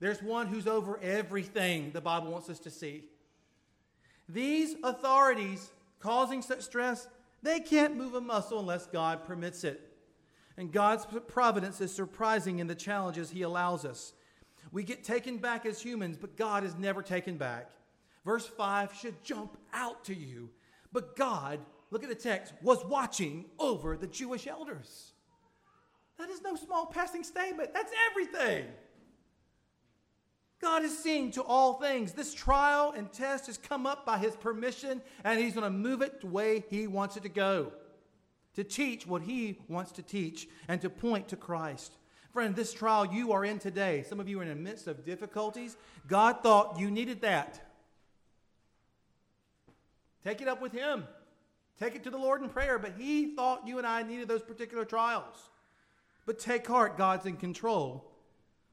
there's 0.00 0.22
one 0.22 0.48
who's 0.48 0.66
over 0.66 0.98
everything 1.02 1.92
the 1.92 2.00
Bible 2.00 2.30
wants 2.30 2.50
us 2.50 2.58
to 2.60 2.70
see. 2.70 3.04
These 4.28 4.76
authorities 4.84 5.70
causing 6.00 6.42
such 6.42 6.62
stress, 6.62 7.08
they 7.42 7.60
can't 7.60 7.96
move 7.96 8.14
a 8.14 8.20
muscle 8.20 8.60
unless 8.60 8.86
God 8.86 9.24
permits 9.24 9.64
it. 9.64 9.80
And 10.56 10.72
God's 10.72 11.06
providence 11.28 11.80
is 11.80 11.94
surprising 11.94 12.58
in 12.58 12.66
the 12.66 12.74
challenges 12.74 13.30
He 13.30 13.42
allows 13.42 13.84
us. 13.84 14.12
We 14.72 14.82
get 14.82 15.04
taken 15.04 15.38
back 15.38 15.64
as 15.64 15.80
humans, 15.80 16.18
but 16.20 16.36
God 16.36 16.64
is 16.64 16.76
never 16.76 17.02
taken 17.02 17.36
back. 17.36 17.70
Verse 18.24 18.46
5 18.46 18.92
should 18.92 19.22
jump 19.22 19.56
out 19.72 20.04
to 20.04 20.14
you. 20.14 20.50
But 20.92 21.16
God, 21.16 21.60
look 21.90 22.02
at 22.02 22.08
the 22.08 22.14
text, 22.14 22.52
was 22.60 22.84
watching 22.84 23.46
over 23.58 23.96
the 23.96 24.06
Jewish 24.06 24.46
elders. 24.46 25.12
That 26.18 26.28
is 26.28 26.42
no 26.42 26.56
small 26.56 26.86
passing 26.86 27.22
statement. 27.22 27.72
That's 27.72 27.92
everything. 28.10 28.66
God 30.60 30.82
is 30.82 30.98
seeing 30.98 31.30
to 31.32 31.42
all 31.42 31.74
things. 31.74 32.12
This 32.12 32.34
trial 32.34 32.92
and 32.96 33.12
test 33.12 33.46
has 33.46 33.56
come 33.56 33.86
up 33.86 34.04
by 34.04 34.18
His 34.18 34.34
permission, 34.34 35.00
and 35.24 35.38
He's 35.38 35.54
going 35.54 35.64
to 35.64 35.70
move 35.70 36.02
it 36.02 36.20
the 36.20 36.26
way 36.26 36.64
He 36.68 36.86
wants 36.86 37.16
it 37.16 37.22
to 37.22 37.28
go 37.28 37.72
to 38.54 38.64
teach 38.64 39.06
what 39.06 39.22
He 39.22 39.58
wants 39.68 39.92
to 39.92 40.02
teach 40.02 40.48
and 40.66 40.80
to 40.80 40.90
point 40.90 41.28
to 41.28 41.36
Christ. 41.36 41.92
Friend, 42.32 42.56
this 42.56 42.72
trial 42.72 43.06
you 43.06 43.32
are 43.32 43.44
in 43.44 43.58
today, 43.58 44.04
some 44.08 44.18
of 44.18 44.28
you 44.28 44.40
are 44.40 44.42
in 44.42 44.48
the 44.48 44.56
midst 44.56 44.88
of 44.88 45.04
difficulties. 45.04 45.76
God 46.08 46.42
thought 46.42 46.78
you 46.78 46.90
needed 46.90 47.20
that. 47.20 47.60
Take 50.24 50.40
it 50.40 50.48
up 50.48 50.60
with 50.60 50.72
Him. 50.72 51.04
Take 51.78 51.94
it 51.94 52.02
to 52.04 52.10
the 52.10 52.18
Lord 52.18 52.42
in 52.42 52.48
prayer, 52.48 52.78
but 52.78 52.94
He 52.98 53.36
thought 53.36 53.66
you 53.66 53.78
and 53.78 53.86
I 53.86 54.02
needed 54.02 54.26
those 54.26 54.42
particular 54.42 54.84
trials. 54.84 55.36
But 56.26 56.40
take 56.40 56.66
heart, 56.66 56.98
God's 56.98 57.26
in 57.26 57.36
control. 57.36 58.10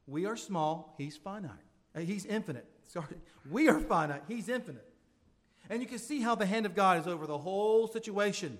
We 0.08 0.26
are 0.26 0.36
small, 0.36 0.96
He's 0.98 1.16
finite. 1.16 1.65
Uh, 1.96 2.00
he's 2.00 2.26
infinite. 2.26 2.66
Sorry. 2.88 3.16
We 3.50 3.70
are 3.70 3.80
finite. 3.80 4.24
He's 4.28 4.50
infinite. 4.50 4.88
And 5.70 5.82
you 5.82 5.88
can 5.88 6.00
see 6.00 6.22
how 6.22 6.36
the 6.36 6.46
hand 6.46 6.66
of 6.66 6.76
God 6.76 7.00
is 7.00 7.08
over 7.08 7.26
the 7.26 7.38
whole 7.38 7.88
situation, 7.88 8.60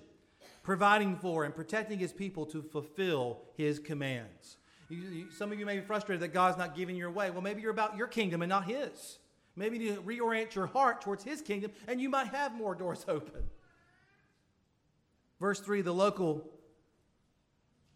providing 0.62 1.16
for 1.16 1.44
and 1.44 1.54
protecting 1.54 1.98
his 1.98 2.12
people 2.12 2.46
to 2.46 2.62
fulfill 2.62 3.42
his 3.56 3.78
commands. 3.78 4.56
You, 4.88 4.98
you, 4.98 5.30
some 5.30 5.52
of 5.52 5.58
you 5.58 5.66
may 5.66 5.76
be 5.76 5.84
frustrated 5.84 6.22
that 6.22 6.32
God's 6.32 6.58
not 6.58 6.76
giving 6.76 6.96
your 6.96 7.10
way. 7.10 7.30
Well, 7.30 7.42
maybe 7.42 7.60
you're 7.60 7.70
about 7.70 7.96
your 7.96 8.06
kingdom 8.06 8.42
and 8.42 8.48
not 8.48 8.64
his. 8.64 9.18
Maybe 9.56 9.78
you 9.78 10.02
reorient 10.04 10.54
your 10.54 10.66
heart 10.66 11.00
towards 11.00 11.24
his 11.24 11.40
kingdom 11.40 11.72
and 11.88 12.00
you 12.00 12.08
might 12.08 12.28
have 12.28 12.54
more 12.54 12.74
doors 12.74 13.04
open. 13.08 13.42
Verse 15.40 15.60
3 15.60 15.82
the 15.82 15.92
local 15.92 16.48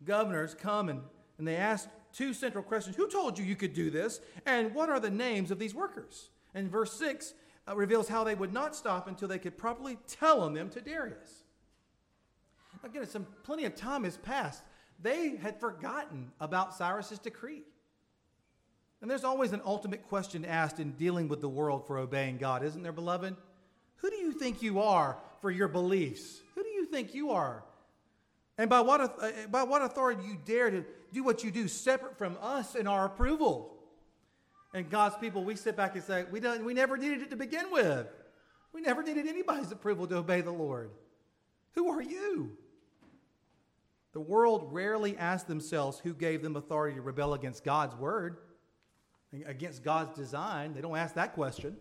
governors 0.04 0.54
come 0.54 0.88
and, 0.88 1.02
and 1.38 1.46
they 1.46 1.56
ask 1.56 1.88
two 2.12 2.34
central 2.34 2.64
questions 2.64 2.96
Who 2.96 3.08
told 3.08 3.38
you 3.38 3.44
you 3.44 3.56
could 3.56 3.74
do 3.74 3.90
this? 3.90 4.20
And 4.46 4.74
what 4.74 4.88
are 4.88 5.00
the 5.00 5.10
names 5.10 5.50
of 5.50 5.58
these 5.58 5.74
workers? 5.74 6.30
And 6.54 6.70
verse 6.70 6.92
6 6.94 7.34
uh, 7.68 7.76
reveals 7.76 8.08
how 8.08 8.24
they 8.24 8.34
would 8.34 8.52
not 8.52 8.74
stop 8.74 9.08
until 9.08 9.28
they 9.28 9.38
could 9.38 9.56
properly 9.56 9.98
tell 10.06 10.40
on 10.40 10.54
them 10.54 10.70
to 10.70 10.80
Darius. 10.80 11.44
Again, 12.82 13.06
some 13.06 13.26
plenty 13.42 13.64
of 13.64 13.74
time 13.74 14.04
has 14.04 14.16
passed. 14.16 14.62
They 15.02 15.36
had 15.36 15.60
forgotten 15.60 16.32
about 16.40 16.74
Cyrus's 16.74 17.18
decree. 17.18 17.62
And 19.00 19.10
there's 19.10 19.24
always 19.24 19.52
an 19.52 19.62
ultimate 19.64 20.06
question 20.08 20.44
asked 20.44 20.78
in 20.78 20.92
dealing 20.92 21.28
with 21.28 21.40
the 21.40 21.48
world 21.48 21.86
for 21.86 21.98
obeying 21.98 22.36
God, 22.36 22.62
isn't 22.62 22.82
there, 22.82 22.92
beloved? 22.92 23.34
Who 23.96 24.10
do 24.10 24.16
you 24.16 24.32
think 24.32 24.62
you 24.62 24.80
are 24.80 25.18
for 25.40 25.50
your 25.50 25.68
beliefs? 25.68 26.40
Who 26.54 26.62
do 26.62 26.68
you 26.68 26.86
think 26.86 27.14
you 27.14 27.30
are? 27.30 27.64
And 28.60 28.68
by 28.68 28.82
what, 28.82 29.00
uh, 29.00 29.30
by 29.50 29.62
what 29.62 29.80
authority 29.80 30.20
you 30.22 30.36
dare 30.44 30.70
to 30.70 30.84
do 31.14 31.24
what 31.24 31.42
you 31.42 31.50
do 31.50 31.66
separate 31.66 32.18
from 32.18 32.36
us 32.42 32.74
and 32.74 32.86
our 32.86 33.06
approval. 33.06 33.74
And 34.74 34.90
God's 34.90 35.16
people, 35.16 35.44
we 35.44 35.56
sit 35.56 35.78
back 35.78 35.94
and 35.94 36.04
say, 36.04 36.26
we, 36.30 36.40
don't, 36.40 36.62
we 36.62 36.74
never 36.74 36.98
needed 36.98 37.22
it 37.22 37.30
to 37.30 37.36
begin 37.36 37.72
with. 37.72 38.06
We 38.74 38.82
never 38.82 39.02
needed 39.02 39.26
anybody's 39.26 39.72
approval 39.72 40.06
to 40.08 40.18
obey 40.18 40.42
the 40.42 40.50
Lord. 40.50 40.90
Who 41.72 41.88
are 41.88 42.02
you? 42.02 42.50
The 44.12 44.20
world 44.20 44.68
rarely 44.72 45.16
asks 45.16 45.48
themselves 45.48 45.98
who 45.98 46.12
gave 46.12 46.42
them 46.42 46.54
authority 46.54 46.96
to 46.96 47.00
rebel 47.00 47.32
against 47.32 47.64
God's 47.64 47.94
word, 47.94 48.36
against 49.46 49.82
God's 49.82 50.14
design. 50.14 50.74
They 50.74 50.82
don't 50.82 50.98
ask 50.98 51.14
that 51.14 51.32
question. 51.32 51.78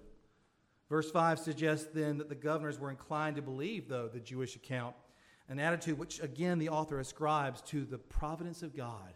Verse 0.88 1.12
5 1.12 1.40
suggests 1.40 1.90
then 1.94 2.20
that 2.20 2.30
the 2.30 2.36
governors 2.36 2.80
were 2.80 2.90
inclined 2.90 3.36
to 3.36 3.42
believe, 3.42 3.90
though, 3.90 4.08
the 4.08 4.22
Jewish 4.22 4.56
account 4.56 4.96
an 5.50 5.60
attitude 5.60 5.98
which, 5.98 6.22
again, 6.22 6.60
the 6.60 6.70
author 6.70 7.00
ascribes 7.00 7.62
to 7.64 7.84
the 7.84 7.98
providence 7.98 8.62
of 8.62 8.76
God. 8.76 9.14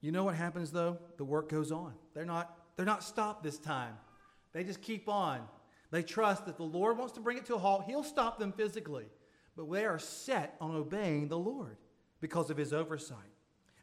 You 0.00 0.12
know 0.12 0.24
what 0.24 0.36
happens, 0.36 0.70
though? 0.70 0.98
The 1.16 1.24
work 1.24 1.50
goes 1.50 1.72
on. 1.72 1.92
They're 2.14 2.24
not, 2.24 2.56
they're 2.76 2.86
not 2.86 3.02
stopped 3.02 3.42
this 3.42 3.58
time, 3.58 3.94
they 4.52 4.64
just 4.64 4.80
keep 4.80 5.08
on. 5.08 5.40
They 5.92 6.02
trust 6.02 6.46
that 6.46 6.56
the 6.56 6.64
Lord 6.64 6.98
wants 6.98 7.14
to 7.14 7.20
bring 7.20 7.38
it 7.38 7.46
to 7.46 7.54
a 7.54 7.58
halt. 7.58 7.84
He'll 7.86 8.02
stop 8.02 8.40
them 8.40 8.52
physically. 8.52 9.06
But 9.56 9.70
they 9.70 9.84
are 9.84 10.00
set 10.00 10.56
on 10.60 10.74
obeying 10.74 11.28
the 11.28 11.38
Lord 11.38 11.76
because 12.20 12.50
of 12.50 12.56
his 12.56 12.72
oversight. 12.72 13.18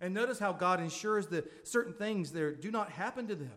And 0.01 0.13
notice 0.13 0.37
how 0.37 0.51
God 0.51 0.81
ensures 0.81 1.27
that 1.27 1.65
certain 1.65 1.93
things 1.93 2.31
there 2.31 2.53
do 2.53 2.71
not 2.71 2.91
happen 2.91 3.25
to 3.27 3.35
them. 3.35 3.53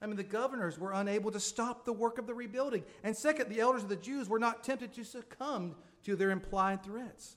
I 0.00 0.06
mean, 0.06 0.16
the 0.16 0.22
governors 0.22 0.78
were 0.78 0.92
unable 0.92 1.30
to 1.32 1.40
stop 1.40 1.84
the 1.84 1.92
work 1.92 2.18
of 2.18 2.26
the 2.26 2.34
rebuilding. 2.34 2.84
And 3.02 3.16
second, 3.16 3.50
the 3.50 3.60
elders 3.60 3.82
of 3.82 3.88
the 3.88 3.96
Jews 3.96 4.28
were 4.28 4.38
not 4.38 4.64
tempted 4.64 4.92
to 4.94 5.04
succumb 5.04 5.74
to 6.04 6.16
their 6.16 6.30
implied 6.30 6.82
threats. 6.82 7.36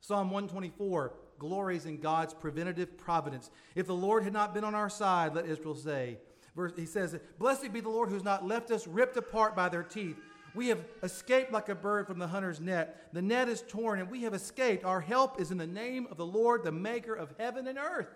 Psalm 0.00 0.30
124 0.30 1.12
glories 1.38 1.86
in 1.86 1.98
God's 1.98 2.34
preventative 2.34 2.96
providence. 2.96 3.50
If 3.74 3.86
the 3.86 3.94
Lord 3.94 4.22
had 4.22 4.32
not 4.32 4.54
been 4.54 4.64
on 4.64 4.74
our 4.74 4.88
side, 4.88 5.34
let 5.34 5.46
Israel 5.46 5.74
say. 5.74 6.18
Verse, 6.54 6.72
he 6.76 6.86
says, 6.86 7.18
Blessed 7.38 7.72
be 7.72 7.80
the 7.80 7.88
Lord 7.88 8.08
who 8.08 8.14
has 8.14 8.24
not 8.24 8.46
left 8.46 8.70
us 8.70 8.86
ripped 8.86 9.16
apart 9.16 9.56
by 9.56 9.68
their 9.68 9.82
teeth. 9.82 10.16
We 10.54 10.68
have 10.68 10.84
escaped 11.02 11.50
like 11.50 11.68
a 11.68 11.74
bird 11.74 12.06
from 12.06 12.18
the 12.18 12.28
hunter's 12.28 12.60
net. 12.60 13.08
The 13.12 13.22
net 13.22 13.48
is 13.48 13.62
torn, 13.62 13.98
and 13.98 14.10
we 14.10 14.22
have 14.22 14.34
escaped. 14.34 14.84
Our 14.84 15.00
help 15.00 15.40
is 15.40 15.50
in 15.50 15.58
the 15.58 15.66
name 15.66 16.06
of 16.10 16.16
the 16.16 16.26
Lord, 16.26 16.62
the 16.62 16.72
maker 16.72 17.14
of 17.14 17.34
heaven 17.38 17.66
and 17.66 17.78
earth. 17.78 18.14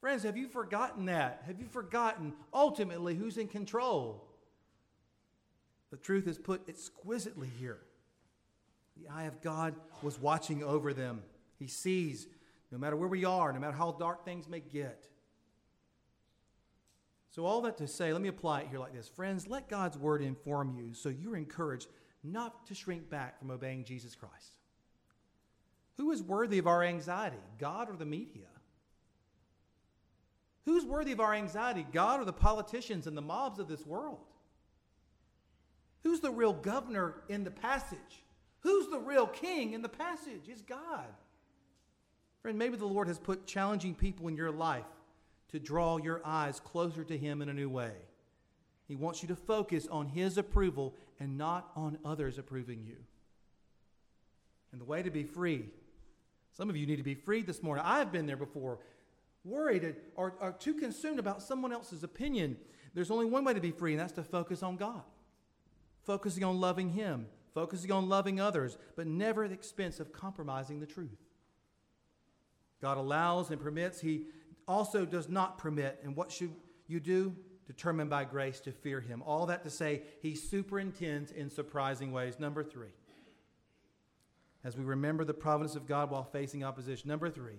Friends, 0.00 0.24
have 0.24 0.36
you 0.36 0.48
forgotten 0.48 1.06
that? 1.06 1.42
Have 1.46 1.60
you 1.60 1.66
forgotten 1.66 2.32
ultimately 2.52 3.14
who's 3.14 3.36
in 3.36 3.48
control? 3.48 4.24
The 5.90 5.96
truth 5.96 6.26
is 6.26 6.38
put 6.38 6.68
exquisitely 6.68 7.48
here. 7.58 7.78
The 9.00 9.12
eye 9.12 9.24
of 9.24 9.40
God 9.40 9.74
was 10.02 10.20
watching 10.20 10.62
over 10.62 10.92
them. 10.92 11.22
He 11.58 11.66
sees 11.66 12.26
no 12.70 12.78
matter 12.78 12.96
where 12.96 13.08
we 13.08 13.24
are, 13.24 13.52
no 13.52 13.60
matter 13.60 13.76
how 13.76 13.92
dark 13.92 14.24
things 14.24 14.48
may 14.48 14.60
get. 14.60 15.08
So, 17.30 17.44
all 17.44 17.60
that 17.62 17.78
to 17.78 17.86
say, 17.86 18.12
let 18.12 18.22
me 18.22 18.28
apply 18.28 18.62
it 18.62 18.68
here 18.68 18.78
like 18.78 18.94
this. 18.94 19.08
Friends, 19.08 19.46
let 19.46 19.68
God's 19.68 19.98
word 19.98 20.22
inform 20.22 20.74
you 20.76 20.94
so 20.94 21.08
you're 21.08 21.36
encouraged 21.36 21.88
not 22.24 22.66
to 22.66 22.74
shrink 22.74 23.08
back 23.08 23.38
from 23.38 23.50
obeying 23.50 23.84
Jesus 23.84 24.14
Christ. 24.14 24.56
Who 25.98 26.10
is 26.10 26.22
worthy 26.22 26.58
of 26.58 26.66
our 26.66 26.82
anxiety, 26.82 27.36
God 27.58 27.90
or 27.90 27.96
the 27.96 28.06
media? 28.06 28.46
Who's 30.64 30.84
worthy 30.84 31.12
of 31.12 31.20
our 31.20 31.34
anxiety, 31.34 31.86
God 31.92 32.20
or 32.20 32.24
the 32.24 32.32
politicians 32.32 33.06
and 33.06 33.16
the 33.16 33.22
mobs 33.22 33.58
of 33.58 33.68
this 33.68 33.86
world? 33.86 34.18
Who's 36.02 36.20
the 36.20 36.30
real 36.30 36.52
governor 36.52 37.22
in 37.28 37.44
the 37.44 37.50
passage? 37.50 38.22
Who's 38.60 38.88
the 38.88 38.98
real 38.98 39.26
king 39.26 39.72
in 39.72 39.82
the 39.82 39.88
passage? 39.88 40.48
Is 40.48 40.62
God. 40.62 41.06
Friend, 42.42 42.58
maybe 42.58 42.76
the 42.76 42.86
Lord 42.86 43.08
has 43.08 43.18
put 43.18 43.46
challenging 43.46 43.94
people 43.94 44.28
in 44.28 44.36
your 44.36 44.50
life 44.50 44.84
to 45.50 45.58
draw 45.58 45.96
your 45.96 46.20
eyes 46.24 46.60
closer 46.60 47.04
to 47.04 47.16
Him 47.16 47.42
in 47.42 47.48
a 47.48 47.54
new 47.54 47.68
way. 47.68 47.92
He 48.86 48.96
wants 48.96 49.22
you 49.22 49.28
to 49.28 49.36
focus 49.36 49.86
on 49.88 50.08
His 50.08 50.38
approval 50.38 50.94
and 51.20 51.36
not 51.36 51.70
on 51.74 51.98
others 52.04 52.38
approving 52.38 52.84
you. 52.86 52.96
And 54.72 54.80
the 54.80 54.84
way 54.84 55.02
to 55.02 55.10
be 55.10 55.24
free, 55.24 55.64
some 56.52 56.70
of 56.70 56.76
you 56.76 56.86
need 56.86 56.96
to 56.96 57.02
be 57.02 57.14
freed 57.14 57.46
this 57.46 57.62
morning. 57.62 57.84
I've 57.86 58.12
been 58.12 58.26
there 58.26 58.36
before 58.36 58.78
worried 59.44 59.96
or, 60.16 60.34
or 60.40 60.52
too 60.52 60.74
consumed 60.74 61.18
about 61.18 61.42
someone 61.42 61.72
else's 61.72 62.04
opinion, 62.04 62.56
there's 62.94 63.10
only 63.10 63.26
one 63.26 63.44
way 63.44 63.54
to 63.54 63.60
be 63.60 63.70
free, 63.70 63.92
and 63.92 64.00
that's 64.00 64.12
to 64.12 64.22
focus 64.22 64.62
on 64.62 64.76
God. 64.76 65.02
Focusing 66.04 66.44
on 66.44 66.60
loving 66.60 66.90
Him, 66.90 67.26
focusing 67.58 67.90
on 67.90 68.08
loving 68.08 68.38
others, 68.38 68.78
but 68.94 69.08
never 69.08 69.42
at 69.42 69.50
the 69.50 69.54
expense 69.54 69.98
of 69.98 70.12
compromising 70.12 70.78
the 70.78 70.86
truth. 70.86 71.18
God 72.80 72.96
allows 72.96 73.50
and 73.50 73.60
permits, 73.60 74.00
He 74.00 74.26
also 74.68 75.04
does 75.04 75.28
not 75.28 75.58
permit. 75.58 75.98
And 76.04 76.14
what 76.14 76.30
should 76.30 76.52
you 76.86 77.00
do? 77.00 77.34
Determined 77.66 78.10
by 78.10 78.22
grace 78.22 78.60
to 78.60 78.70
fear 78.70 79.00
Him. 79.00 79.24
All 79.26 79.46
that 79.46 79.64
to 79.64 79.70
say, 79.70 80.02
He 80.22 80.36
superintends 80.36 81.32
in 81.32 81.50
surprising 81.50 82.12
ways. 82.12 82.38
Number 82.38 82.62
three, 82.62 82.94
as 84.62 84.76
we 84.76 84.84
remember 84.84 85.24
the 85.24 85.34
providence 85.34 85.74
of 85.74 85.84
God 85.84 86.12
while 86.12 86.22
facing 86.22 86.62
opposition. 86.62 87.08
Number 87.08 87.28
three, 87.28 87.58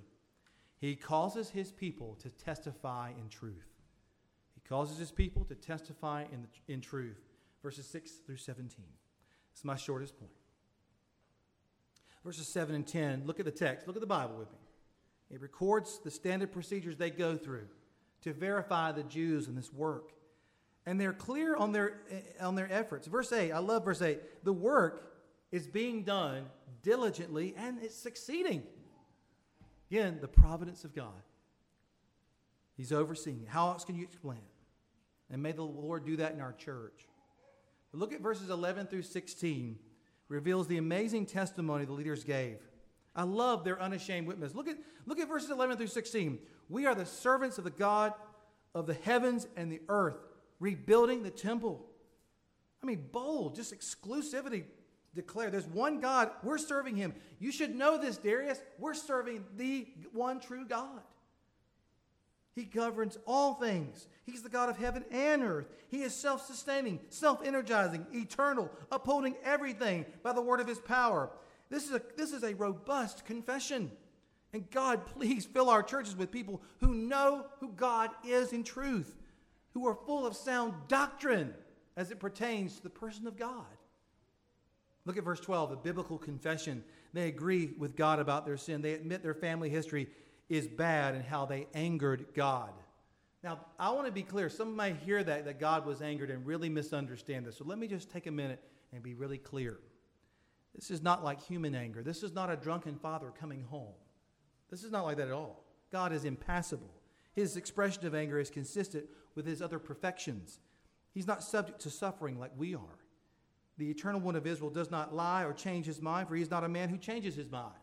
he 0.77 0.95
causes 0.95 1.49
his 1.49 1.73
people 1.73 2.15
to 2.21 2.29
testify 2.29 3.11
in 3.19 3.27
truth. 3.27 3.67
He 4.55 4.61
causes 4.61 4.97
his 4.97 5.11
people 5.11 5.43
to 5.43 5.55
testify 5.55 6.23
in, 6.31 6.43
the, 6.43 6.73
in 6.73 6.79
truth. 6.79 7.19
Verses 7.61 7.85
6 7.87 8.11
through 8.25 8.37
17. 8.37 8.85
It's 9.59 9.65
my 9.65 9.75
shortest 9.75 10.17
point. 10.17 10.31
Verses 12.23 12.47
7 12.47 12.73
and 12.73 12.87
10, 12.87 13.23
look 13.25 13.41
at 13.41 13.45
the 13.45 13.51
text, 13.51 13.87
look 13.87 13.97
at 13.97 13.99
the 13.99 14.07
Bible 14.07 14.37
with 14.37 14.49
me. 14.49 14.57
It 15.29 15.41
records 15.41 15.99
the 16.01 16.09
standard 16.09 16.53
procedures 16.53 16.95
they 16.95 17.09
go 17.09 17.35
through 17.35 17.67
to 18.21 18.31
verify 18.31 18.93
the 18.93 19.03
Jews 19.03 19.49
in 19.49 19.55
this 19.55 19.73
work. 19.73 20.13
And 20.85 20.97
they're 20.97 21.11
clear 21.11 21.57
on 21.57 21.73
their, 21.73 21.99
on 22.39 22.55
their 22.55 22.71
efforts. 22.71 23.07
Verse 23.07 23.33
8, 23.33 23.51
I 23.51 23.59
love 23.59 23.83
verse 23.83 24.01
8. 24.01 24.45
The 24.45 24.53
work 24.53 25.17
is 25.51 25.67
being 25.67 26.03
done 26.03 26.45
diligently 26.81 27.53
and 27.57 27.83
it's 27.83 27.97
succeeding. 27.97 28.63
Again, 29.91 30.19
the 30.21 30.29
providence 30.29 30.85
of 30.85 30.95
God. 30.95 31.21
He's 32.77 32.93
overseeing 32.93 33.41
it. 33.41 33.49
How 33.49 33.71
else 33.71 33.83
can 33.83 33.97
you 33.97 34.03
explain 34.03 34.37
it? 34.37 35.33
And 35.33 35.43
may 35.43 35.51
the 35.51 35.63
Lord 35.63 36.05
do 36.05 36.15
that 36.15 36.31
in 36.31 36.39
our 36.39 36.53
church. 36.53 37.08
Look 37.93 38.13
at 38.13 38.21
verses 38.21 38.49
11 38.49 38.87
through 38.87 39.03
16. 39.03 39.77
Reveals 40.27 40.67
the 40.67 40.77
amazing 40.77 41.25
testimony 41.25 41.85
the 41.85 41.93
leaders 41.93 42.23
gave. 42.23 42.59
I 43.15 43.23
love 43.23 43.63
their 43.63 43.81
unashamed 43.81 44.27
witness. 44.27 44.53
Look 44.53 44.67
at, 44.67 44.77
look 45.05 45.19
at 45.19 45.27
verses 45.27 45.49
11 45.49 45.77
through 45.77 45.87
16. 45.87 46.39
We 46.69 46.85
are 46.85 46.93
the 46.93 47.05
servants 47.05 47.57
of 47.57 47.63
the 47.63 47.71
God 47.71 48.13
of 48.75 48.85
the 48.85 48.93
heavens 48.93 49.47
and 49.57 49.71
the 49.71 49.81
earth, 49.89 50.17
rebuilding 50.59 51.23
the 51.23 51.31
temple. 51.31 51.85
I 52.83 52.85
mean, 52.85 53.07
bold, 53.11 53.55
just 53.55 53.73
exclusivity 53.73 54.65
declare 55.15 55.49
there's 55.49 55.67
one 55.67 55.99
God. 55.99 56.31
We're 56.43 56.57
serving 56.57 56.95
him. 56.95 57.13
You 57.39 57.51
should 57.51 57.75
know 57.75 57.97
this, 57.97 58.17
Darius. 58.17 58.61
We're 58.77 58.93
serving 58.93 59.45
the 59.57 59.87
one 60.13 60.39
true 60.39 60.65
God. 60.65 61.01
He 62.59 62.65
governs 62.65 63.17
all 63.25 63.53
things. 63.53 64.05
He's 64.25 64.41
the 64.41 64.49
God 64.49 64.67
of 64.67 64.77
heaven 64.77 65.05
and 65.11 65.43
earth. 65.43 65.67
He 65.87 66.01
is 66.01 66.13
self 66.13 66.45
sustaining, 66.45 66.99
self 67.07 67.41
energizing, 67.41 68.05
eternal, 68.13 68.69
upholding 68.91 69.35
everything 69.45 70.05
by 70.23 70.33
the 70.33 70.41
word 70.41 70.59
of 70.59 70.67
his 70.67 70.79
power. 70.79 71.29
This 71.69 71.85
is, 71.85 71.91
a, 71.91 72.01
this 72.17 72.33
is 72.33 72.43
a 72.43 72.55
robust 72.55 73.23
confession. 73.23 73.89
And 74.51 74.69
God, 74.71 75.05
please 75.15 75.45
fill 75.45 75.69
our 75.69 75.81
churches 75.81 76.17
with 76.17 76.33
people 76.33 76.61
who 76.81 76.93
know 76.93 77.45
who 77.61 77.69
God 77.69 78.09
is 78.27 78.51
in 78.51 78.65
truth, 78.65 79.15
who 79.73 79.87
are 79.87 79.95
full 79.95 80.27
of 80.27 80.35
sound 80.35 80.73
doctrine 80.89 81.53
as 81.95 82.11
it 82.11 82.19
pertains 82.19 82.75
to 82.75 82.83
the 82.83 82.89
person 82.89 83.25
of 83.25 83.37
God. 83.37 83.63
Look 85.05 85.15
at 85.15 85.23
verse 85.23 85.39
12, 85.39 85.69
the 85.69 85.75
biblical 85.77 86.17
confession. 86.17 86.83
They 87.13 87.29
agree 87.29 87.71
with 87.77 87.95
God 87.95 88.19
about 88.19 88.45
their 88.45 88.57
sin. 88.57 88.81
They 88.81 88.95
admit 88.95 89.23
their 89.23 89.33
family 89.33 89.69
history 89.69 90.09
is 90.49 90.67
bad 90.67 91.15
and 91.15 91.23
how 91.23 91.45
they 91.45 91.67
angered 91.73 92.25
God. 92.33 92.71
Now, 93.43 93.59
I 93.79 93.91
want 93.91 94.07
to 94.07 94.11
be 94.11 94.23
clear. 94.23 94.49
Some 94.49 94.75
might 94.75 94.97
hear 94.97 95.23
that, 95.23 95.45
that 95.45 95.59
God 95.59 95.85
was 95.85 96.01
angered 96.01 96.29
and 96.29 96.45
really 96.45 96.69
misunderstand 96.69 97.45
this. 97.45 97.57
So 97.57 97.63
let 97.63 97.77
me 97.77 97.87
just 97.87 98.11
take 98.11 98.27
a 98.27 98.31
minute 98.31 98.61
and 98.91 99.01
be 99.01 99.13
really 99.13 99.37
clear. 99.37 99.79
This 100.75 100.91
is 100.91 101.01
not 101.01 101.23
like 101.23 101.41
human 101.41 101.75
anger. 101.75 102.03
This 102.03 102.23
is 102.23 102.33
not 102.33 102.49
a 102.49 102.55
drunken 102.55 102.97
father 102.97 103.31
coming 103.39 103.63
home. 103.63 103.93
This 104.69 104.83
is 104.83 104.91
not 104.91 105.05
like 105.05 105.17
that 105.17 105.27
at 105.27 105.33
all. 105.33 105.63
God 105.91 106.11
is 106.11 106.25
impassible. 106.25 106.89
His 107.33 107.55
expression 107.55 108.05
of 108.05 108.13
anger 108.13 108.39
is 108.39 108.49
consistent 108.49 109.05
with 109.35 109.45
his 109.45 109.61
other 109.61 109.79
perfections. 109.79 110.59
He's 111.13 111.27
not 111.27 111.43
subject 111.43 111.79
to 111.81 111.89
suffering 111.89 112.39
like 112.39 112.51
we 112.57 112.75
are. 112.75 112.99
The 113.77 113.89
eternal 113.89 114.19
one 114.19 114.35
of 114.35 114.45
Israel 114.45 114.69
does 114.69 114.91
not 114.91 115.15
lie 115.15 115.43
or 115.43 115.53
change 115.53 115.85
his 115.85 116.01
mind, 116.01 116.27
for 116.27 116.35
he 116.35 116.41
is 116.41 116.51
not 116.51 116.65
a 116.65 116.69
man 116.69 116.89
who 116.89 116.97
changes 116.97 117.35
his 117.35 117.49
mind. 117.49 117.73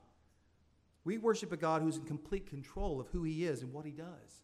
We 1.07 1.19
worship 1.19 1.53
a 1.53 1.57
God 1.57 1.83
who's 1.83 1.99
in 1.99 2.05
complete 2.05 2.49
control 2.49 3.01
of 3.01 3.07
who 3.13 3.23
he 3.23 3.45
is 3.45 3.63
and 3.63 3.73
what 3.73 3.87
he 3.87 3.93
does. 3.93 4.43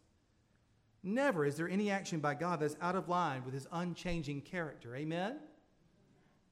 Never 1.03 1.45
is 1.45 1.57
there 1.57 1.69
any 1.69 1.91
action 1.91 2.21
by 2.21 2.35
God 2.35 2.61
that's 2.61 2.77
out 2.81 2.95
of 2.95 3.09
line 3.09 3.45
with 3.45 3.53
his 3.53 3.67
unchanging 3.73 4.43
character. 4.43 4.95
Amen? 4.95 5.39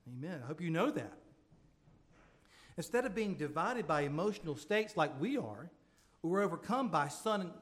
Amen. 0.08 0.40
I 0.42 0.46
hope 0.48 0.60
you 0.60 0.70
know 0.70 0.90
that. 0.90 1.16
Instead 2.76 3.04
of 3.06 3.14
being 3.14 3.36
divided 3.36 3.86
by 3.86 4.00
emotional 4.00 4.56
states 4.56 4.96
like 4.96 5.12
we 5.20 5.38
are, 5.38 5.70
or 6.24 6.40
overcome 6.40 6.88
by 6.88 7.06
sudden 7.06 7.52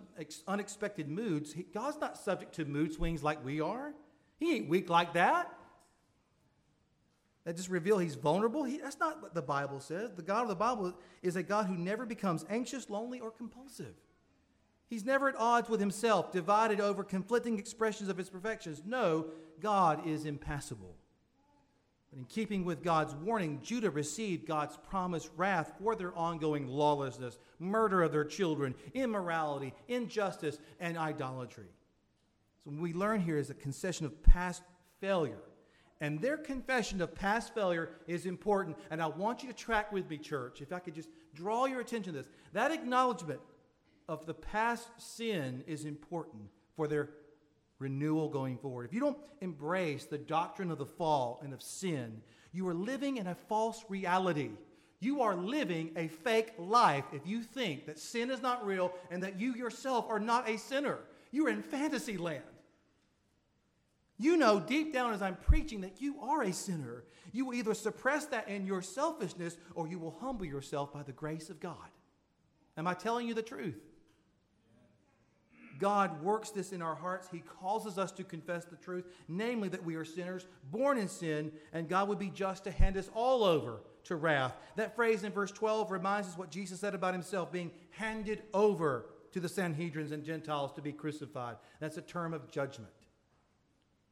unexpected 0.47 1.07
moods, 1.07 1.55
God's 1.75 2.01
not 2.01 2.17
subject 2.17 2.55
to 2.55 2.65
mood 2.65 2.95
swings 2.95 3.23
like 3.23 3.45
we 3.45 3.61
are. 3.61 3.93
He 4.39 4.57
ain't 4.57 4.71
weak 4.71 4.89
like 4.89 5.13
that 5.13 5.53
that 7.49 7.57
just 7.57 7.71
reveal 7.71 7.97
he's 7.97 8.15
vulnerable. 8.15 8.63
He, 8.65 8.77
that's 8.77 9.01
not 9.01 9.23
what 9.23 9.33
the 9.33 9.41
Bible 9.41 9.81
says. 9.81 10.13
The 10.13 10.21
God 10.21 10.43
of 10.43 10.49
the 10.49 10.55
Bible 10.55 10.93
is 11.23 11.35
a 11.35 11.43
God 11.43 11.65
who 11.65 11.79
never 11.79 12.05
becomes 12.05 12.45
anxious, 12.51 12.91
lonely, 12.91 13.21
or 13.21 13.31
compulsive. 13.31 13.95
He's 14.87 15.07
never 15.07 15.31
at 15.31 15.37
odds 15.37 15.71
with 15.71 15.81
himself, 15.81 16.31
divided 16.31 16.79
over 16.79 17.03
conflicting 17.03 17.59
expressions 17.59 18.11
of 18.11 18.19
his 18.19 18.29
perfections. 18.29 18.83
No, 18.85 19.29
God 19.61 20.07
is 20.07 20.27
impassible. 20.27 20.95
But 22.11 22.19
in 22.19 22.27
keeping 22.27 22.67
with 22.67 22.85
God's 22.85 23.15
warning, 23.15 23.61
Judah 23.63 23.91
received 23.91 24.47
God's 24.47 24.77
promised 24.91 25.31
wrath 25.35 25.73
for 25.83 25.97
their 25.97 26.15
ongoing 26.15 26.67
lawlessness, 26.67 27.39
murder 27.59 28.03
of 28.03 28.13
their 28.13 28.27
children, 28.27 28.75
immorality, 28.93 29.73
injustice, 29.89 30.59
and 30.81 30.99
idolatry. 30.99 31.73
So, 32.63 32.73
what 32.73 32.83
we 32.83 32.93
learn 32.93 33.23
here 33.23 33.39
is 33.39 33.49
a 33.49 33.55
concession 33.55 34.05
of 34.05 34.23
past 34.23 34.63
failure 35.01 35.41
and 36.01 36.21
their 36.21 36.37
confession 36.37 37.01
of 37.01 37.15
past 37.15 37.55
failure 37.55 37.91
is 38.07 38.27
important. 38.27 38.77
And 38.91 39.03
I 39.03 39.07
want 39.07 39.43
you 39.43 39.49
to 39.49 39.55
track 39.55 39.93
with 39.93 40.09
me, 40.09 40.19
church, 40.19 40.61
if 40.61 40.73
I 40.73 40.79
could 40.79 40.95
just 40.95 41.09
draw 41.35 41.67
your 41.67 41.81
attention 41.81 42.13
to 42.13 42.19
this. 42.21 42.31
That 42.53 42.71
acknowledgement 42.71 43.41
of 44.09 44.25
the 44.27 44.35
past 44.35 44.89
sin 44.99 45.65
is 45.67 45.85
important 45.85 46.43
for 46.77 46.87
their 46.87 47.11
renewal 47.79 48.29
going 48.29 48.59
forward. 48.59 48.87
If 48.87 48.95
you 48.95 49.01
don't 49.01 49.19
embrace 49.41 50.05
the 50.05 50.19
doctrine 50.19 50.71
of 50.71 50.79
the 50.79 50.87
fall 50.87 51.41
and 51.43 51.53
of 51.53 51.63
sin, 51.63 52.23
you 52.53 52.67
are 52.69 52.75
living 52.75 53.19
in 53.19 53.27
a 53.27 53.35
false 53.35 53.85
reality. 53.89 54.51
You 55.01 55.23
are 55.23 55.37
living 55.37 55.93
a 55.97 56.09
fake 56.09 56.55
life 56.59 57.05
if 57.13 57.27
you 57.27 57.43
think 57.43 57.87
that 57.87 57.99
sin 57.99 58.31
is 58.31 58.43
not 58.43 58.67
real 58.67 58.93
and 59.11 59.23
that 59.23 59.39
you 59.39 59.55
yourself 59.55 60.07
are 60.09 60.19
not 60.19 60.49
a 60.49 60.59
sinner. 60.59 60.99
You're 61.31 61.51
in 61.51 61.63
fantasy 61.63 62.17
land. 62.17 62.43
You 64.19 64.37
know 64.37 64.59
deep 64.59 64.93
down 64.93 65.13
as 65.15 65.23
I'm 65.23 65.37
preaching 65.37 65.81
that 65.83 66.01
you 66.01 66.21
are 66.21 66.43
a 66.43 66.53
sinner. 66.53 67.05
You 67.33 67.47
will 67.47 67.55
either 67.55 67.75
suppress 67.75 68.27
that 68.27 68.49
in 68.49 68.67
your 68.67 68.83
selfishness 68.83 69.57
or 69.75 69.87
you 69.87 69.99
will 69.99 70.17
humble 70.21 70.45
yourself 70.45 70.93
by 70.93 71.05
the 71.05 71.13
grace 71.13 71.51
of 71.51 71.61
God. 71.61 71.77
Am 72.77 72.87
I 72.87 72.95
telling 72.95 73.29
you 73.29 73.35
the 73.35 73.43
truth? 73.43 73.79
God 75.79 76.23
works 76.23 76.51
this 76.51 76.73
in 76.73 76.83
our 76.83 76.97
hearts. 76.97 77.29
He 77.31 77.43
causes 77.61 77.99
us 77.99 78.11
to 78.13 78.25
confess 78.25 78.65
the 78.65 78.77
truth, 78.77 79.05
namely 79.29 79.69
that 79.69 79.85
we 79.85 79.95
are 79.95 80.05
sinners, 80.05 80.47
born 80.73 80.99
in 80.99 81.09
sin, 81.09 81.53
and 81.73 81.89
God 81.89 82.09
would 82.09 82.19
be 82.19 82.31
just 82.31 82.65
to 82.65 82.73
hand 82.73 82.97
us 82.97 83.09
all 83.15 83.45
over 83.45 83.81
to 84.05 84.17
wrath. 84.17 84.57
That 84.77 84.97
phrase 84.97 85.23
in 85.23 85.33
verse 85.33 85.53
12 85.53 85.91
reminds 85.91 86.29
us 86.29 86.39
what 86.39 86.51
Jesus 86.51 86.81
said 86.81 86.95
about 86.95 87.15
himself 87.15 87.53
being 87.53 87.71
handed 87.91 88.43
over 88.53 89.07
to 89.33 89.41
the 89.41 89.49
Sanhedrins 89.49 90.11
and 90.11 90.25
Gentiles 90.25 90.73
to 90.73 90.83
be 90.83 90.93
crucified. 90.93 91.57
That's 91.79 91.97
a 91.97 92.03
term 92.03 92.35
of 92.35 92.51
judgment. 92.51 92.91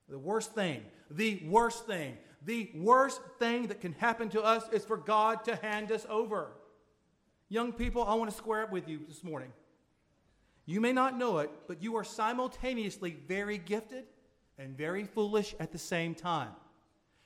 The 0.08 0.18
worst 0.18 0.52
thing, 0.52 0.82
the 1.10 1.42
worst 1.46 1.86
thing, 1.86 2.16
the 2.44 2.70
worst 2.74 3.20
thing 3.38 3.66
that 3.68 3.80
can 3.80 3.92
happen 3.94 4.28
to 4.30 4.42
us 4.42 4.64
is 4.72 4.84
for 4.84 4.96
God 4.96 5.44
to 5.44 5.56
hand 5.56 5.90
us 5.90 6.06
over. 6.08 6.52
Young 7.48 7.72
people, 7.72 8.04
I 8.04 8.14
want 8.14 8.30
to 8.30 8.36
square 8.36 8.62
up 8.62 8.72
with 8.72 8.88
you 8.88 9.00
this 9.08 9.24
morning. 9.24 9.52
You 10.64 10.80
may 10.80 10.92
not 10.92 11.16
know 11.16 11.38
it, 11.38 11.50
but 11.68 11.82
you 11.82 11.96
are 11.96 12.04
simultaneously 12.04 13.16
very 13.26 13.58
gifted 13.58 14.04
and 14.58 14.76
very 14.76 15.04
foolish 15.04 15.54
at 15.60 15.72
the 15.72 15.78
same 15.78 16.14
time. 16.14 16.50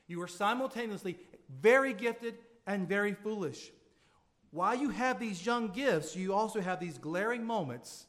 You 0.07 0.21
are 0.23 0.29
simultaneously 0.29 1.19
very 1.61 1.95
gifted 1.95 2.37
and 2.67 2.89
very 2.89 3.15
foolish. 3.15 3.71
While 4.51 4.75
you 4.75 4.91
have 4.91 5.21
these 5.21 5.45
young 5.45 5.69
gifts, 5.69 6.17
you 6.17 6.35
also 6.35 6.61
have 6.61 6.81
these 6.81 6.99
glaring 6.99 7.45
moments 7.45 8.07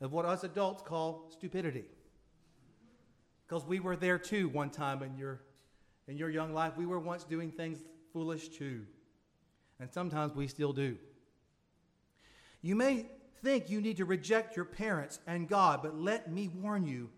of 0.00 0.12
what 0.12 0.24
us 0.24 0.44
adults 0.44 0.82
call 0.82 1.28
stupidity. 1.30 1.84
Because 3.52 3.68
we 3.68 3.80
were 3.80 3.96
there 3.96 4.16
too 4.16 4.48
one 4.48 4.70
time 4.70 5.02
in 5.02 5.14
your, 5.18 5.42
in 6.08 6.16
your 6.16 6.30
young 6.30 6.54
life. 6.54 6.72
We 6.78 6.86
were 6.86 6.98
once 6.98 7.24
doing 7.24 7.50
things 7.50 7.80
foolish 8.10 8.48
too. 8.48 8.86
And 9.78 9.92
sometimes 9.92 10.34
we 10.34 10.46
still 10.46 10.72
do. 10.72 10.96
You 12.62 12.76
may 12.76 13.04
think 13.42 13.68
you 13.68 13.82
need 13.82 13.98
to 13.98 14.06
reject 14.06 14.56
your 14.56 14.64
parents 14.64 15.20
and 15.26 15.50
God, 15.50 15.80
but 15.82 15.94
let 15.94 16.32
me 16.32 16.48
warn 16.48 16.86
you 16.86 17.10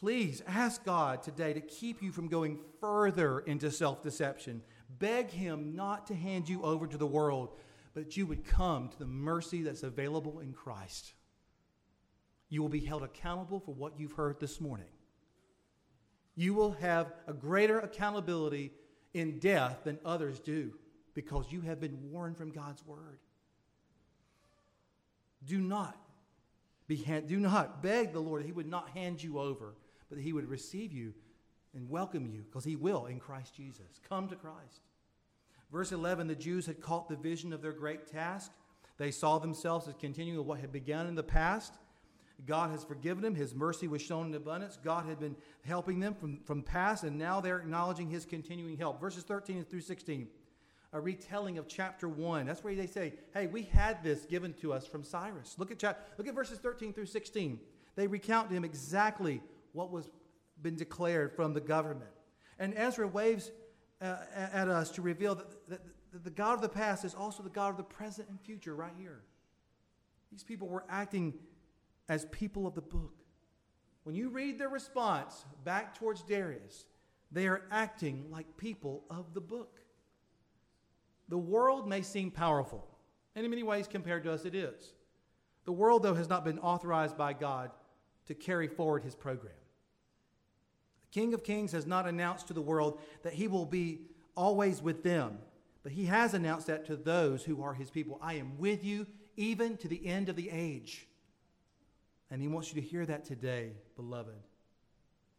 please 0.00 0.42
ask 0.48 0.84
God 0.84 1.22
today 1.22 1.52
to 1.52 1.60
keep 1.60 2.02
you 2.02 2.10
from 2.10 2.26
going 2.26 2.58
further 2.80 3.38
into 3.38 3.70
self 3.70 4.02
deception. 4.02 4.60
Beg 4.98 5.30
Him 5.30 5.76
not 5.76 6.08
to 6.08 6.14
hand 6.16 6.48
you 6.48 6.60
over 6.62 6.88
to 6.88 6.96
the 6.96 7.06
world, 7.06 7.50
but 7.94 8.06
that 8.06 8.16
you 8.16 8.26
would 8.26 8.44
come 8.44 8.88
to 8.88 8.98
the 8.98 9.06
mercy 9.06 9.62
that's 9.62 9.84
available 9.84 10.40
in 10.40 10.52
Christ. 10.52 11.12
You 12.48 12.62
will 12.62 12.68
be 12.68 12.84
held 12.84 13.04
accountable 13.04 13.60
for 13.60 13.72
what 13.72 13.92
you've 13.96 14.14
heard 14.14 14.40
this 14.40 14.60
morning. 14.60 14.88
You 16.34 16.54
will 16.54 16.72
have 16.72 17.12
a 17.26 17.32
greater 17.32 17.78
accountability 17.80 18.72
in 19.14 19.38
death 19.38 19.80
than 19.84 19.98
others 20.04 20.38
do 20.38 20.72
because 21.14 21.46
you 21.50 21.60
have 21.62 21.80
been 21.80 22.10
warned 22.10 22.36
from 22.36 22.50
God's 22.50 22.84
word. 22.86 23.18
Do 25.46 25.58
not 25.58 25.96
be 26.86 26.96
hand, 26.96 27.28
do 27.28 27.38
not 27.38 27.82
beg 27.82 28.12
the 28.12 28.20
Lord 28.20 28.42
that 28.42 28.46
He 28.46 28.52
would 28.52 28.68
not 28.68 28.90
hand 28.90 29.22
you 29.22 29.38
over, 29.38 29.74
but 30.08 30.16
that 30.18 30.24
He 30.24 30.32
would 30.32 30.48
receive 30.48 30.92
you 30.92 31.14
and 31.74 31.88
welcome 31.88 32.26
you, 32.26 32.42
because 32.42 32.64
He 32.64 32.76
will 32.76 33.06
in 33.06 33.20
Christ 33.20 33.54
Jesus. 33.54 34.00
Come 34.08 34.28
to 34.28 34.36
Christ. 34.36 34.82
Verse 35.70 35.92
11 35.92 36.26
the 36.26 36.34
Jews 36.34 36.66
had 36.66 36.80
caught 36.80 37.08
the 37.08 37.16
vision 37.16 37.52
of 37.52 37.62
their 37.62 37.72
great 37.72 38.06
task. 38.06 38.50
They 38.98 39.10
saw 39.10 39.38
themselves 39.38 39.88
as 39.88 39.94
continuing 39.98 40.44
what 40.46 40.60
had 40.60 40.72
begun 40.72 41.06
in 41.06 41.14
the 41.14 41.22
past. 41.22 41.74
God 42.46 42.70
has 42.70 42.84
forgiven 42.84 43.22
them. 43.22 43.34
His 43.34 43.54
mercy 43.54 43.88
was 43.88 44.02
shown 44.02 44.26
in 44.26 44.34
abundance. 44.34 44.78
God 44.82 45.06
had 45.06 45.20
been 45.20 45.36
helping 45.64 46.00
them 46.00 46.14
from, 46.14 46.40
from 46.44 46.62
past, 46.62 47.04
and 47.04 47.18
now 47.18 47.40
they're 47.40 47.58
acknowledging 47.58 48.08
His 48.08 48.24
continuing 48.24 48.76
help. 48.76 49.00
Verses 49.00 49.24
13 49.24 49.64
through 49.64 49.82
16 49.82 50.28
a 50.92 51.00
retelling 51.00 51.58
of 51.58 51.68
chapter 51.68 52.08
1. 52.08 52.46
That's 52.46 52.64
where 52.64 52.74
they 52.74 52.86
say, 52.86 53.14
hey, 53.32 53.46
we 53.46 53.62
had 53.62 54.02
this 54.02 54.24
given 54.24 54.52
to 54.54 54.72
us 54.72 54.86
from 54.86 55.04
Cyrus. 55.04 55.54
Look 55.56 55.70
at, 55.70 55.78
chap- 55.78 56.08
look 56.18 56.26
at 56.26 56.34
verses 56.34 56.58
13 56.58 56.92
through 56.92 57.06
16. 57.06 57.60
They 57.94 58.06
recount 58.06 58.48
to 58.48 58.56
him 58.56 58.64
exactly 58.64 59.40
what 59.72 59.90
was 59.90 60.08
been 60.62 60.76
declared 60.76 61.32
from 61.32 61.54
the 61.54 61.60
government. 61.60 62.10
And 62.58 62.74
Ezra 62.76 63.06
waves 63.06 63.50
uh, 64.02 64.16
at 64.34 64.68
us 64.68 64.90
to 64.92 65.02
reveal 65.02 65.34
that, 65.36 65.68
that 65.68 65.80
the 66.24 66.30
God 66.30 66.54
of 66.54 66.60
the 66.60 66.68
past 66.68 67.04
is 67.04 67.14
also 67.14 67.42
the 67.42 67.50
God 67.50 67.70
of 67.70 67.76
the 67.76 67.82
present 67.84 68.28
and 68.28 68.40
future 68.40 68.74
right 68.74 68.92
here. 68.98 69.22
These 70.30 70.42
people 70.42 70.68
were 70.68 70.84
acting 70.88 71.34
as 72.10 72.24
people 72.26 72.66
of 72.66 72.74
the 72.74 72.80
book. 72.80 73.14
When 74.02 74.16
you 74.16 74.30
read 74.30 74.58
their 74.58 74.68
response 74.68 75.44
back 75.64 75.94
towards 75.94 76.22
Darius, 76.22 76.86
they 77.30 77.46
are 77.46 77.62
acting 77.70 78.26
like 78.30 78.56
people 78.56 79.04
of 79.08 79.32
the 79.32 79.40
book. 79.40 79.78
The 81.28 81.38
world 81.38 81.88
may 81.88 82.02
seem 82.02 82.32
powerful, 82.32 82.84
and 83.36 83.44
in 83.44 83.50
many 83.50 83.62
ways, 83.62 83.86
compared 83.86 84.24
to 84.24 84.32
us, 84.32 84.44
it 84.44 84.56
is. 84.56 84.92
The 85.66 85.72
world, 85.72 86.02
though, 86.02 86.14
has 86.14 86.28
not 86.28 86.44
been 86.44 86.58
authorized 86.58 87.16
by 87.16 87.32
God 87.32 87.70
to 88.26 88.34
carry 88.34 88.66
forward 88.66 89.04
his 89.04 89.14
program. 89.14 89.54
The 91.02 91.20
King 91.20 91.32
of 91.32 91.44
Kings 91.44 91.70
has 91.70 91.86
not 91.86 92.08
announced 92.08 92.48
to 92.48 92.54
the 92.54 92.60
world 92.60 92.98
that 93.22 93.34
he 93.34 93.46
will 93.46 93.66
be 93.66 94.00
always 94.36 94.82
with 94.82 95.04
them, 95.04 95.38
but 95.84 95.92
he 95.92 96.06
has 96.06 96.34
announced 96.34 96.66
that 96.66 96.86
to 96.86 96.96
those 96.96 97.44
who 97.44 97.62
are 97.62 97.74
his 97.74 97.90
people. 97.90 98.18
I 98.20 98.34
am 98.34 98.58
with 98.58 98.84
you 98.84 99.06
even 99.36 99.76
to 99.76 99.86
the 99.86 100.04
end 100.04 100.28
of 100.28 100.34
the 100.34 100.50
age. 100.50 101.06
And 102.30 102.40
he 102.40 102.48
wants 102.48 102.72
you 102.72 102.80
to 102.80 102.86
hear 102.86 103.04
that 103.06 103.24
today, 103.24 103.72
beloved. 103.96 104.46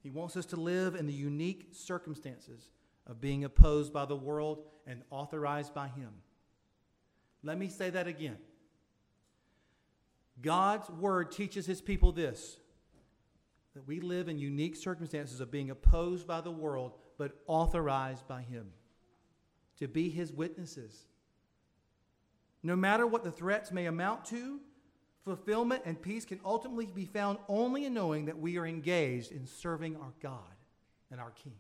He 0.02 0.10
wants 0.10 0.36
us 0.36 0.46
to 0.48 0.56
live 0.56 0.96
in 0.96 1.06
the 1.06 1.14
unique 1.14 1.70
circumstances 1.72 2.72
of 3.08 3.22
being 3.22 3.44
opposed 3.44 3.94
by 3.94 4.06
the 4.06 4.16
world 4.16 4.64
and 4.88 5.04
authorized 5.10 5.74
by 5.74 5.88
Him. 5.88 6.10
Let 7.44 7.58
me 7.58 7.70
say 7.70 7.90
that 7.92 8.08
again. 8.08 8.38
God's 10.42 10.90
Word 10.90 11.32
teaches 11.32 11.66
His 11.66 11.82
people 11.82 12.12
this 12.12 12.58
that 13.74 13.88
we 13.88 14.02
live 14.02 14.28
in 14.28 14.38
unique 14.38 14.76
circumstances 14.76 15.40
of 15.40 15.50
being 15.50 15.70
opposed 15.70 16.28
by 16.28 16.42
the 16.42 16.52
world, 16.52 16.92
but 17.18 17.40
authorized 17.48 18.28
by 18.28 18.42
Him 18.42 18.68
to 19.80 19.88
be 19.88 20.10
His 20.10 20.34
witnesses. 20.34 21.06
No 22.64 22.76
matter 22.76 23.08
what 23.08 23.24
the 23.24 23.32
threats 23.32 23.72
may 23.72 23.86
amount 23.86 24.26
to, 24.26 24.60
fulfillment 25.24 25.84
and 25.86 26.02
peace 26.02 26.26
can 26.26 26.40
ultimately 26.44 26.86
be 26.86 27.06
found 27.06 27.38
only 27.48 27.86
in 27.86 27.94
knowing 27.94 28.26
that 28.26 28.40
we 28.40 28.58
are 28.58 28.66
engaged 28.66 29.32
in 29.32 29.46
serving 29.46 29.96
our 29.96 30.14
God 30.22 30.40
and 31.12 31.20
our 31.20 31.32
King. 31.32 31.56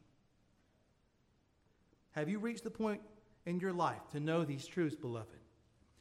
Have 2.11 2.29
you 2.29 2.39
reached 2.39 2.63
the 2.63 2.71
point 2.71 3.01
in 3.45 3.59
your 3.59 3.73
life 3.73 4.01
to 4.11 4.19
know 4.19 4.43
these 4.43 4.65
truths, 4.65 4.95
beloved? 4.95 5.27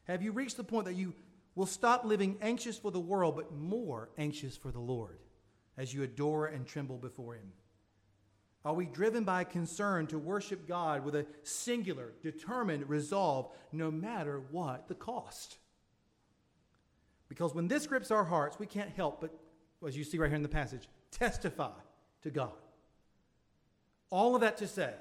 Have 0.04 0.22
you 0.22 0.32
reached 0.32 0.56
the 0.56 0.64
point 0.64 0.86
that 0.86 0.94
you 0.94 1.14
will 1.54 1.66
stop 1.66 2.04
living 2.04 2.36
anxious 2.40 2.78
for 2.78 2.90
the 2.90 3.00
world, 3.00 3.36
but 3.36 3.52
more 3.52 4.08
anxious 4.18 4.56
for 4.56 4.72
the 4.72 4.80
Lord 4.80 5.18
as 5.76 5.94
you 5.94 6.02
adore 6.02 6.46
and 6.46 6.66
tremble 6.66 6.98
before 6.98 7.34
Him? 7.34 7.52
Are 8.64 8.74
we 8.74 8.86
driven 8.86 9.24
by 9.24 9.44
concern 9.44 10.06
to 10.08 10.18
worship 10.18 10.66
God 10.66 11.04
with 11.04 11.14
a 11.14 11.26
singular, 11.42 12.12
determined 12.22 12.88
resolve, 12.88 13.50
no 13.72 13.90
matter 13.90 14.42
what 14.50 14.88
the 14.88 14.94
cost? 14.94 15.56
Because 17.30 17.54
when 17.54 17.68
this 17.68 17.86
grips 17.86 18.10
our 18.10 18.24
hearts, 18.24 18.58
we 18.58 18.66
can't 18.66 18.90
help 18.90 19.20
but, 19.20 19.32
as 19.86 19.96
you 19.96 20.02
see 20.02 20.18
right 20.18 20.28
here 20.28 20.36
in 20.36 20.42
the 20.42 20.48
passage, 20.48 20.88
testify 21.12 21.70
to 22.22 22.30
God. 22.30 22.52
All 24.10 24.34
of 24.34 24.40
that 24.40 24.56
to 24.58 24.66
say, 24.66 24.92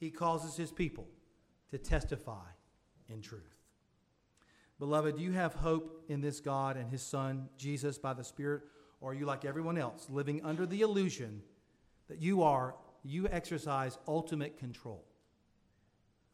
he 0.00 0.10
causes 0.10 0.56
his 0.56 0.72
people 0.72 1.06
to 1.70 1.76
testify 1.78 2.46
in 3.08 3.20
truth. 3.20 3.54
Beloved, 4.78 5.18
do 5.18 5.22
you 5.22 5.32
have 5.32 5.54
hope 5.54 6.04
in 6.08 6.22
this 6.22 6.40
God 6.40 6.78
and 6.78 6.90
his 6.90 7.02
Son, 7.02 7.50
Jesus, 7.58 7.98
by 7.98 8.14
the 8.14 8.24
Spirit? 8.24 8.62
Or 9.02 9.10
are 9.10 9.14
you 9.14 9.26
like 9.26 9.44
everyone 9.44 9.76
else, 9.76 10.08
living 10.08 10.42
under 10.42 10.64
the 10.64 10.80
illusion 10.80 11.42
that 12.08 12.20
you 12.20 12.42
are, 12.42 12.74
you 13.02 13.28
exercise 13.28 13.98
ultimate 14.08 14.56
control? 14.56 15.04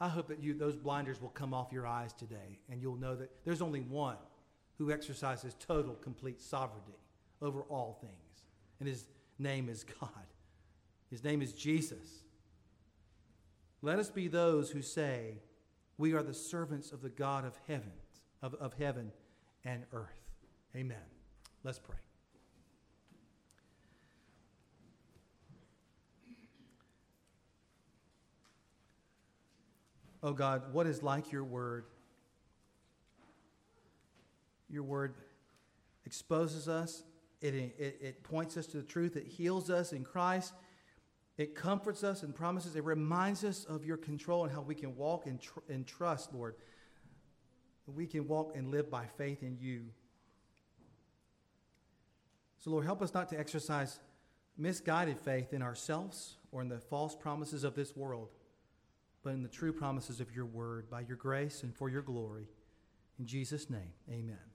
I 0.01 0.09
hope 0.09 0.29
that 0.29 0.41
you, 0.41 0.55
those 0.55 0.77
blinders 0.77 1.21
will 1.21 1.31
come 1.31 1.53
off 1.53 1.73
your 1.73 1.89
eyes 1.89 2.13
today 2.13 2.61
and 2.71 2.81
you'll 2.81 2.97
know 2.97 3.17
that 3.17 3.31
there's 3.45 3.61
only 3.61 3.81
one 3.81 4.17
who 4.81 4.91
exercises 4.91 5.55
total, 5.61 5.95
complete 5.97 6.41
sovereignty 6.41 6.97
over 7.43 7.65
all 7.65 7.99
things. 8.01 8.45
And 8.81 8.89
his 8.89 9.05
name 9.39 9.69
is 9.69 9.85
God, 10.01 10.09
his 11.11 11.23
name 11.23 11.43
is 11.43 11.53
Jesus. 11.53 12.23
Let 13.83 13.99
us 13.99 14.09
be 14.09 14.27
those 14.27 14.71
who 14.71 14.81
say, 14.81 15.35
We 15.99 16.15
are 16.15 16.23
the 16.23 16.33
servants 16.33 16.93
of 16.93 17.03
the 17.03 17.11
God 17.11 17.45
of 17.45 17.59
heaven, 17.69 17.93
of, 18.41 18.55
of 18.55 18.73
heaven 18.73 19.13
and 19.67 19.85
earth. 19.93 20.09
Amen. 20.75 20.97
Let's 21.63 21.79
pray. 21.79 21.99
Oh 30.23 30.33
God, 30.33 30.73
what 30.73 30.87
is 30.87 31.03
like 31.03 31.33
your 31.33 31.45
word? 31.45 31.85
Your 34.71 34.83
word 34.83 35.15
exposes 36.07 36.69
us, 36.69 37.03
it, 37.41 37.55
it, 37.55 37.99
it 38.01 38.23
points 38.23 38.57
us 38.57 38.67
to 38.69 38.77
the 38.77 38.83
truth, 38.83 39.17
it 39.17 39.27
heals 39.27 39.71
us 39.71 39.93
in 39.93 40.05
Christ, 40.05 40.53
it 41.37 41.55
comforts 41.55 42.05
us 42.05 42.23
and 42.23 42.35
promises, 42.35 42.77
it 42.77 42.85
reminds 42.85 43.45
us 43.45 43.65
of 43.65 43.85
your 43.85 43.97
control 43.97 44.45
and 44.45 44.53
how 44.53 44.61
we 44.61 44.75
can 44.75 44.97
walk 44.97 45.27
in, 45.27 45.39
tr- 45.39 45.61
in 45.69 45.85
trust, 45.85 46.33
Lord. 46.35 46.55
We 47.87 48.07
can 48.07 48.29
walk 48.29 48.53
and 48.55 48.71
live 48.71 48.89
by 48.89 49.07
faith 49.17 49.43
in 49.43 49.57
you. 49.59 49.87
So, 52.59 52.71
Lord, 52.71 52.85
help 52.85 53.03
us 53.03 53.15
not 53.15 53.29
to 53.31 53.39
exercise 53.39 53.99
misguided 54.57 55.19
faith 55.19 55.53
in 55.53 55.63
ourselves 55.63 56.37
or 56.53 56.61
in 56.61 56.69
the 56.69 56.79
false 56.79 57.17
promises 57.17 57.65
of 57.65 57.75
this 57.75 57.97
world, 57.97 58.29
but 59.25 59.31
in 59.31 59.43
the 59.43 59.49
true 59.49 59.73
promises 59.73 60.21
of 60.21 60.35
your 60.35 60.45
word 60.45 60.91
by 60.91 61.01
your 61.01 61.17
grace 61.17 61.63
and 61.63 61.75
for 61.75 61.89
your 61.89 62.03
glory. 62.03 62.49
In 63.19 63.27
Jesus' 63.27 63.71
name, 63.71 63.93
amen. 64.09 64.50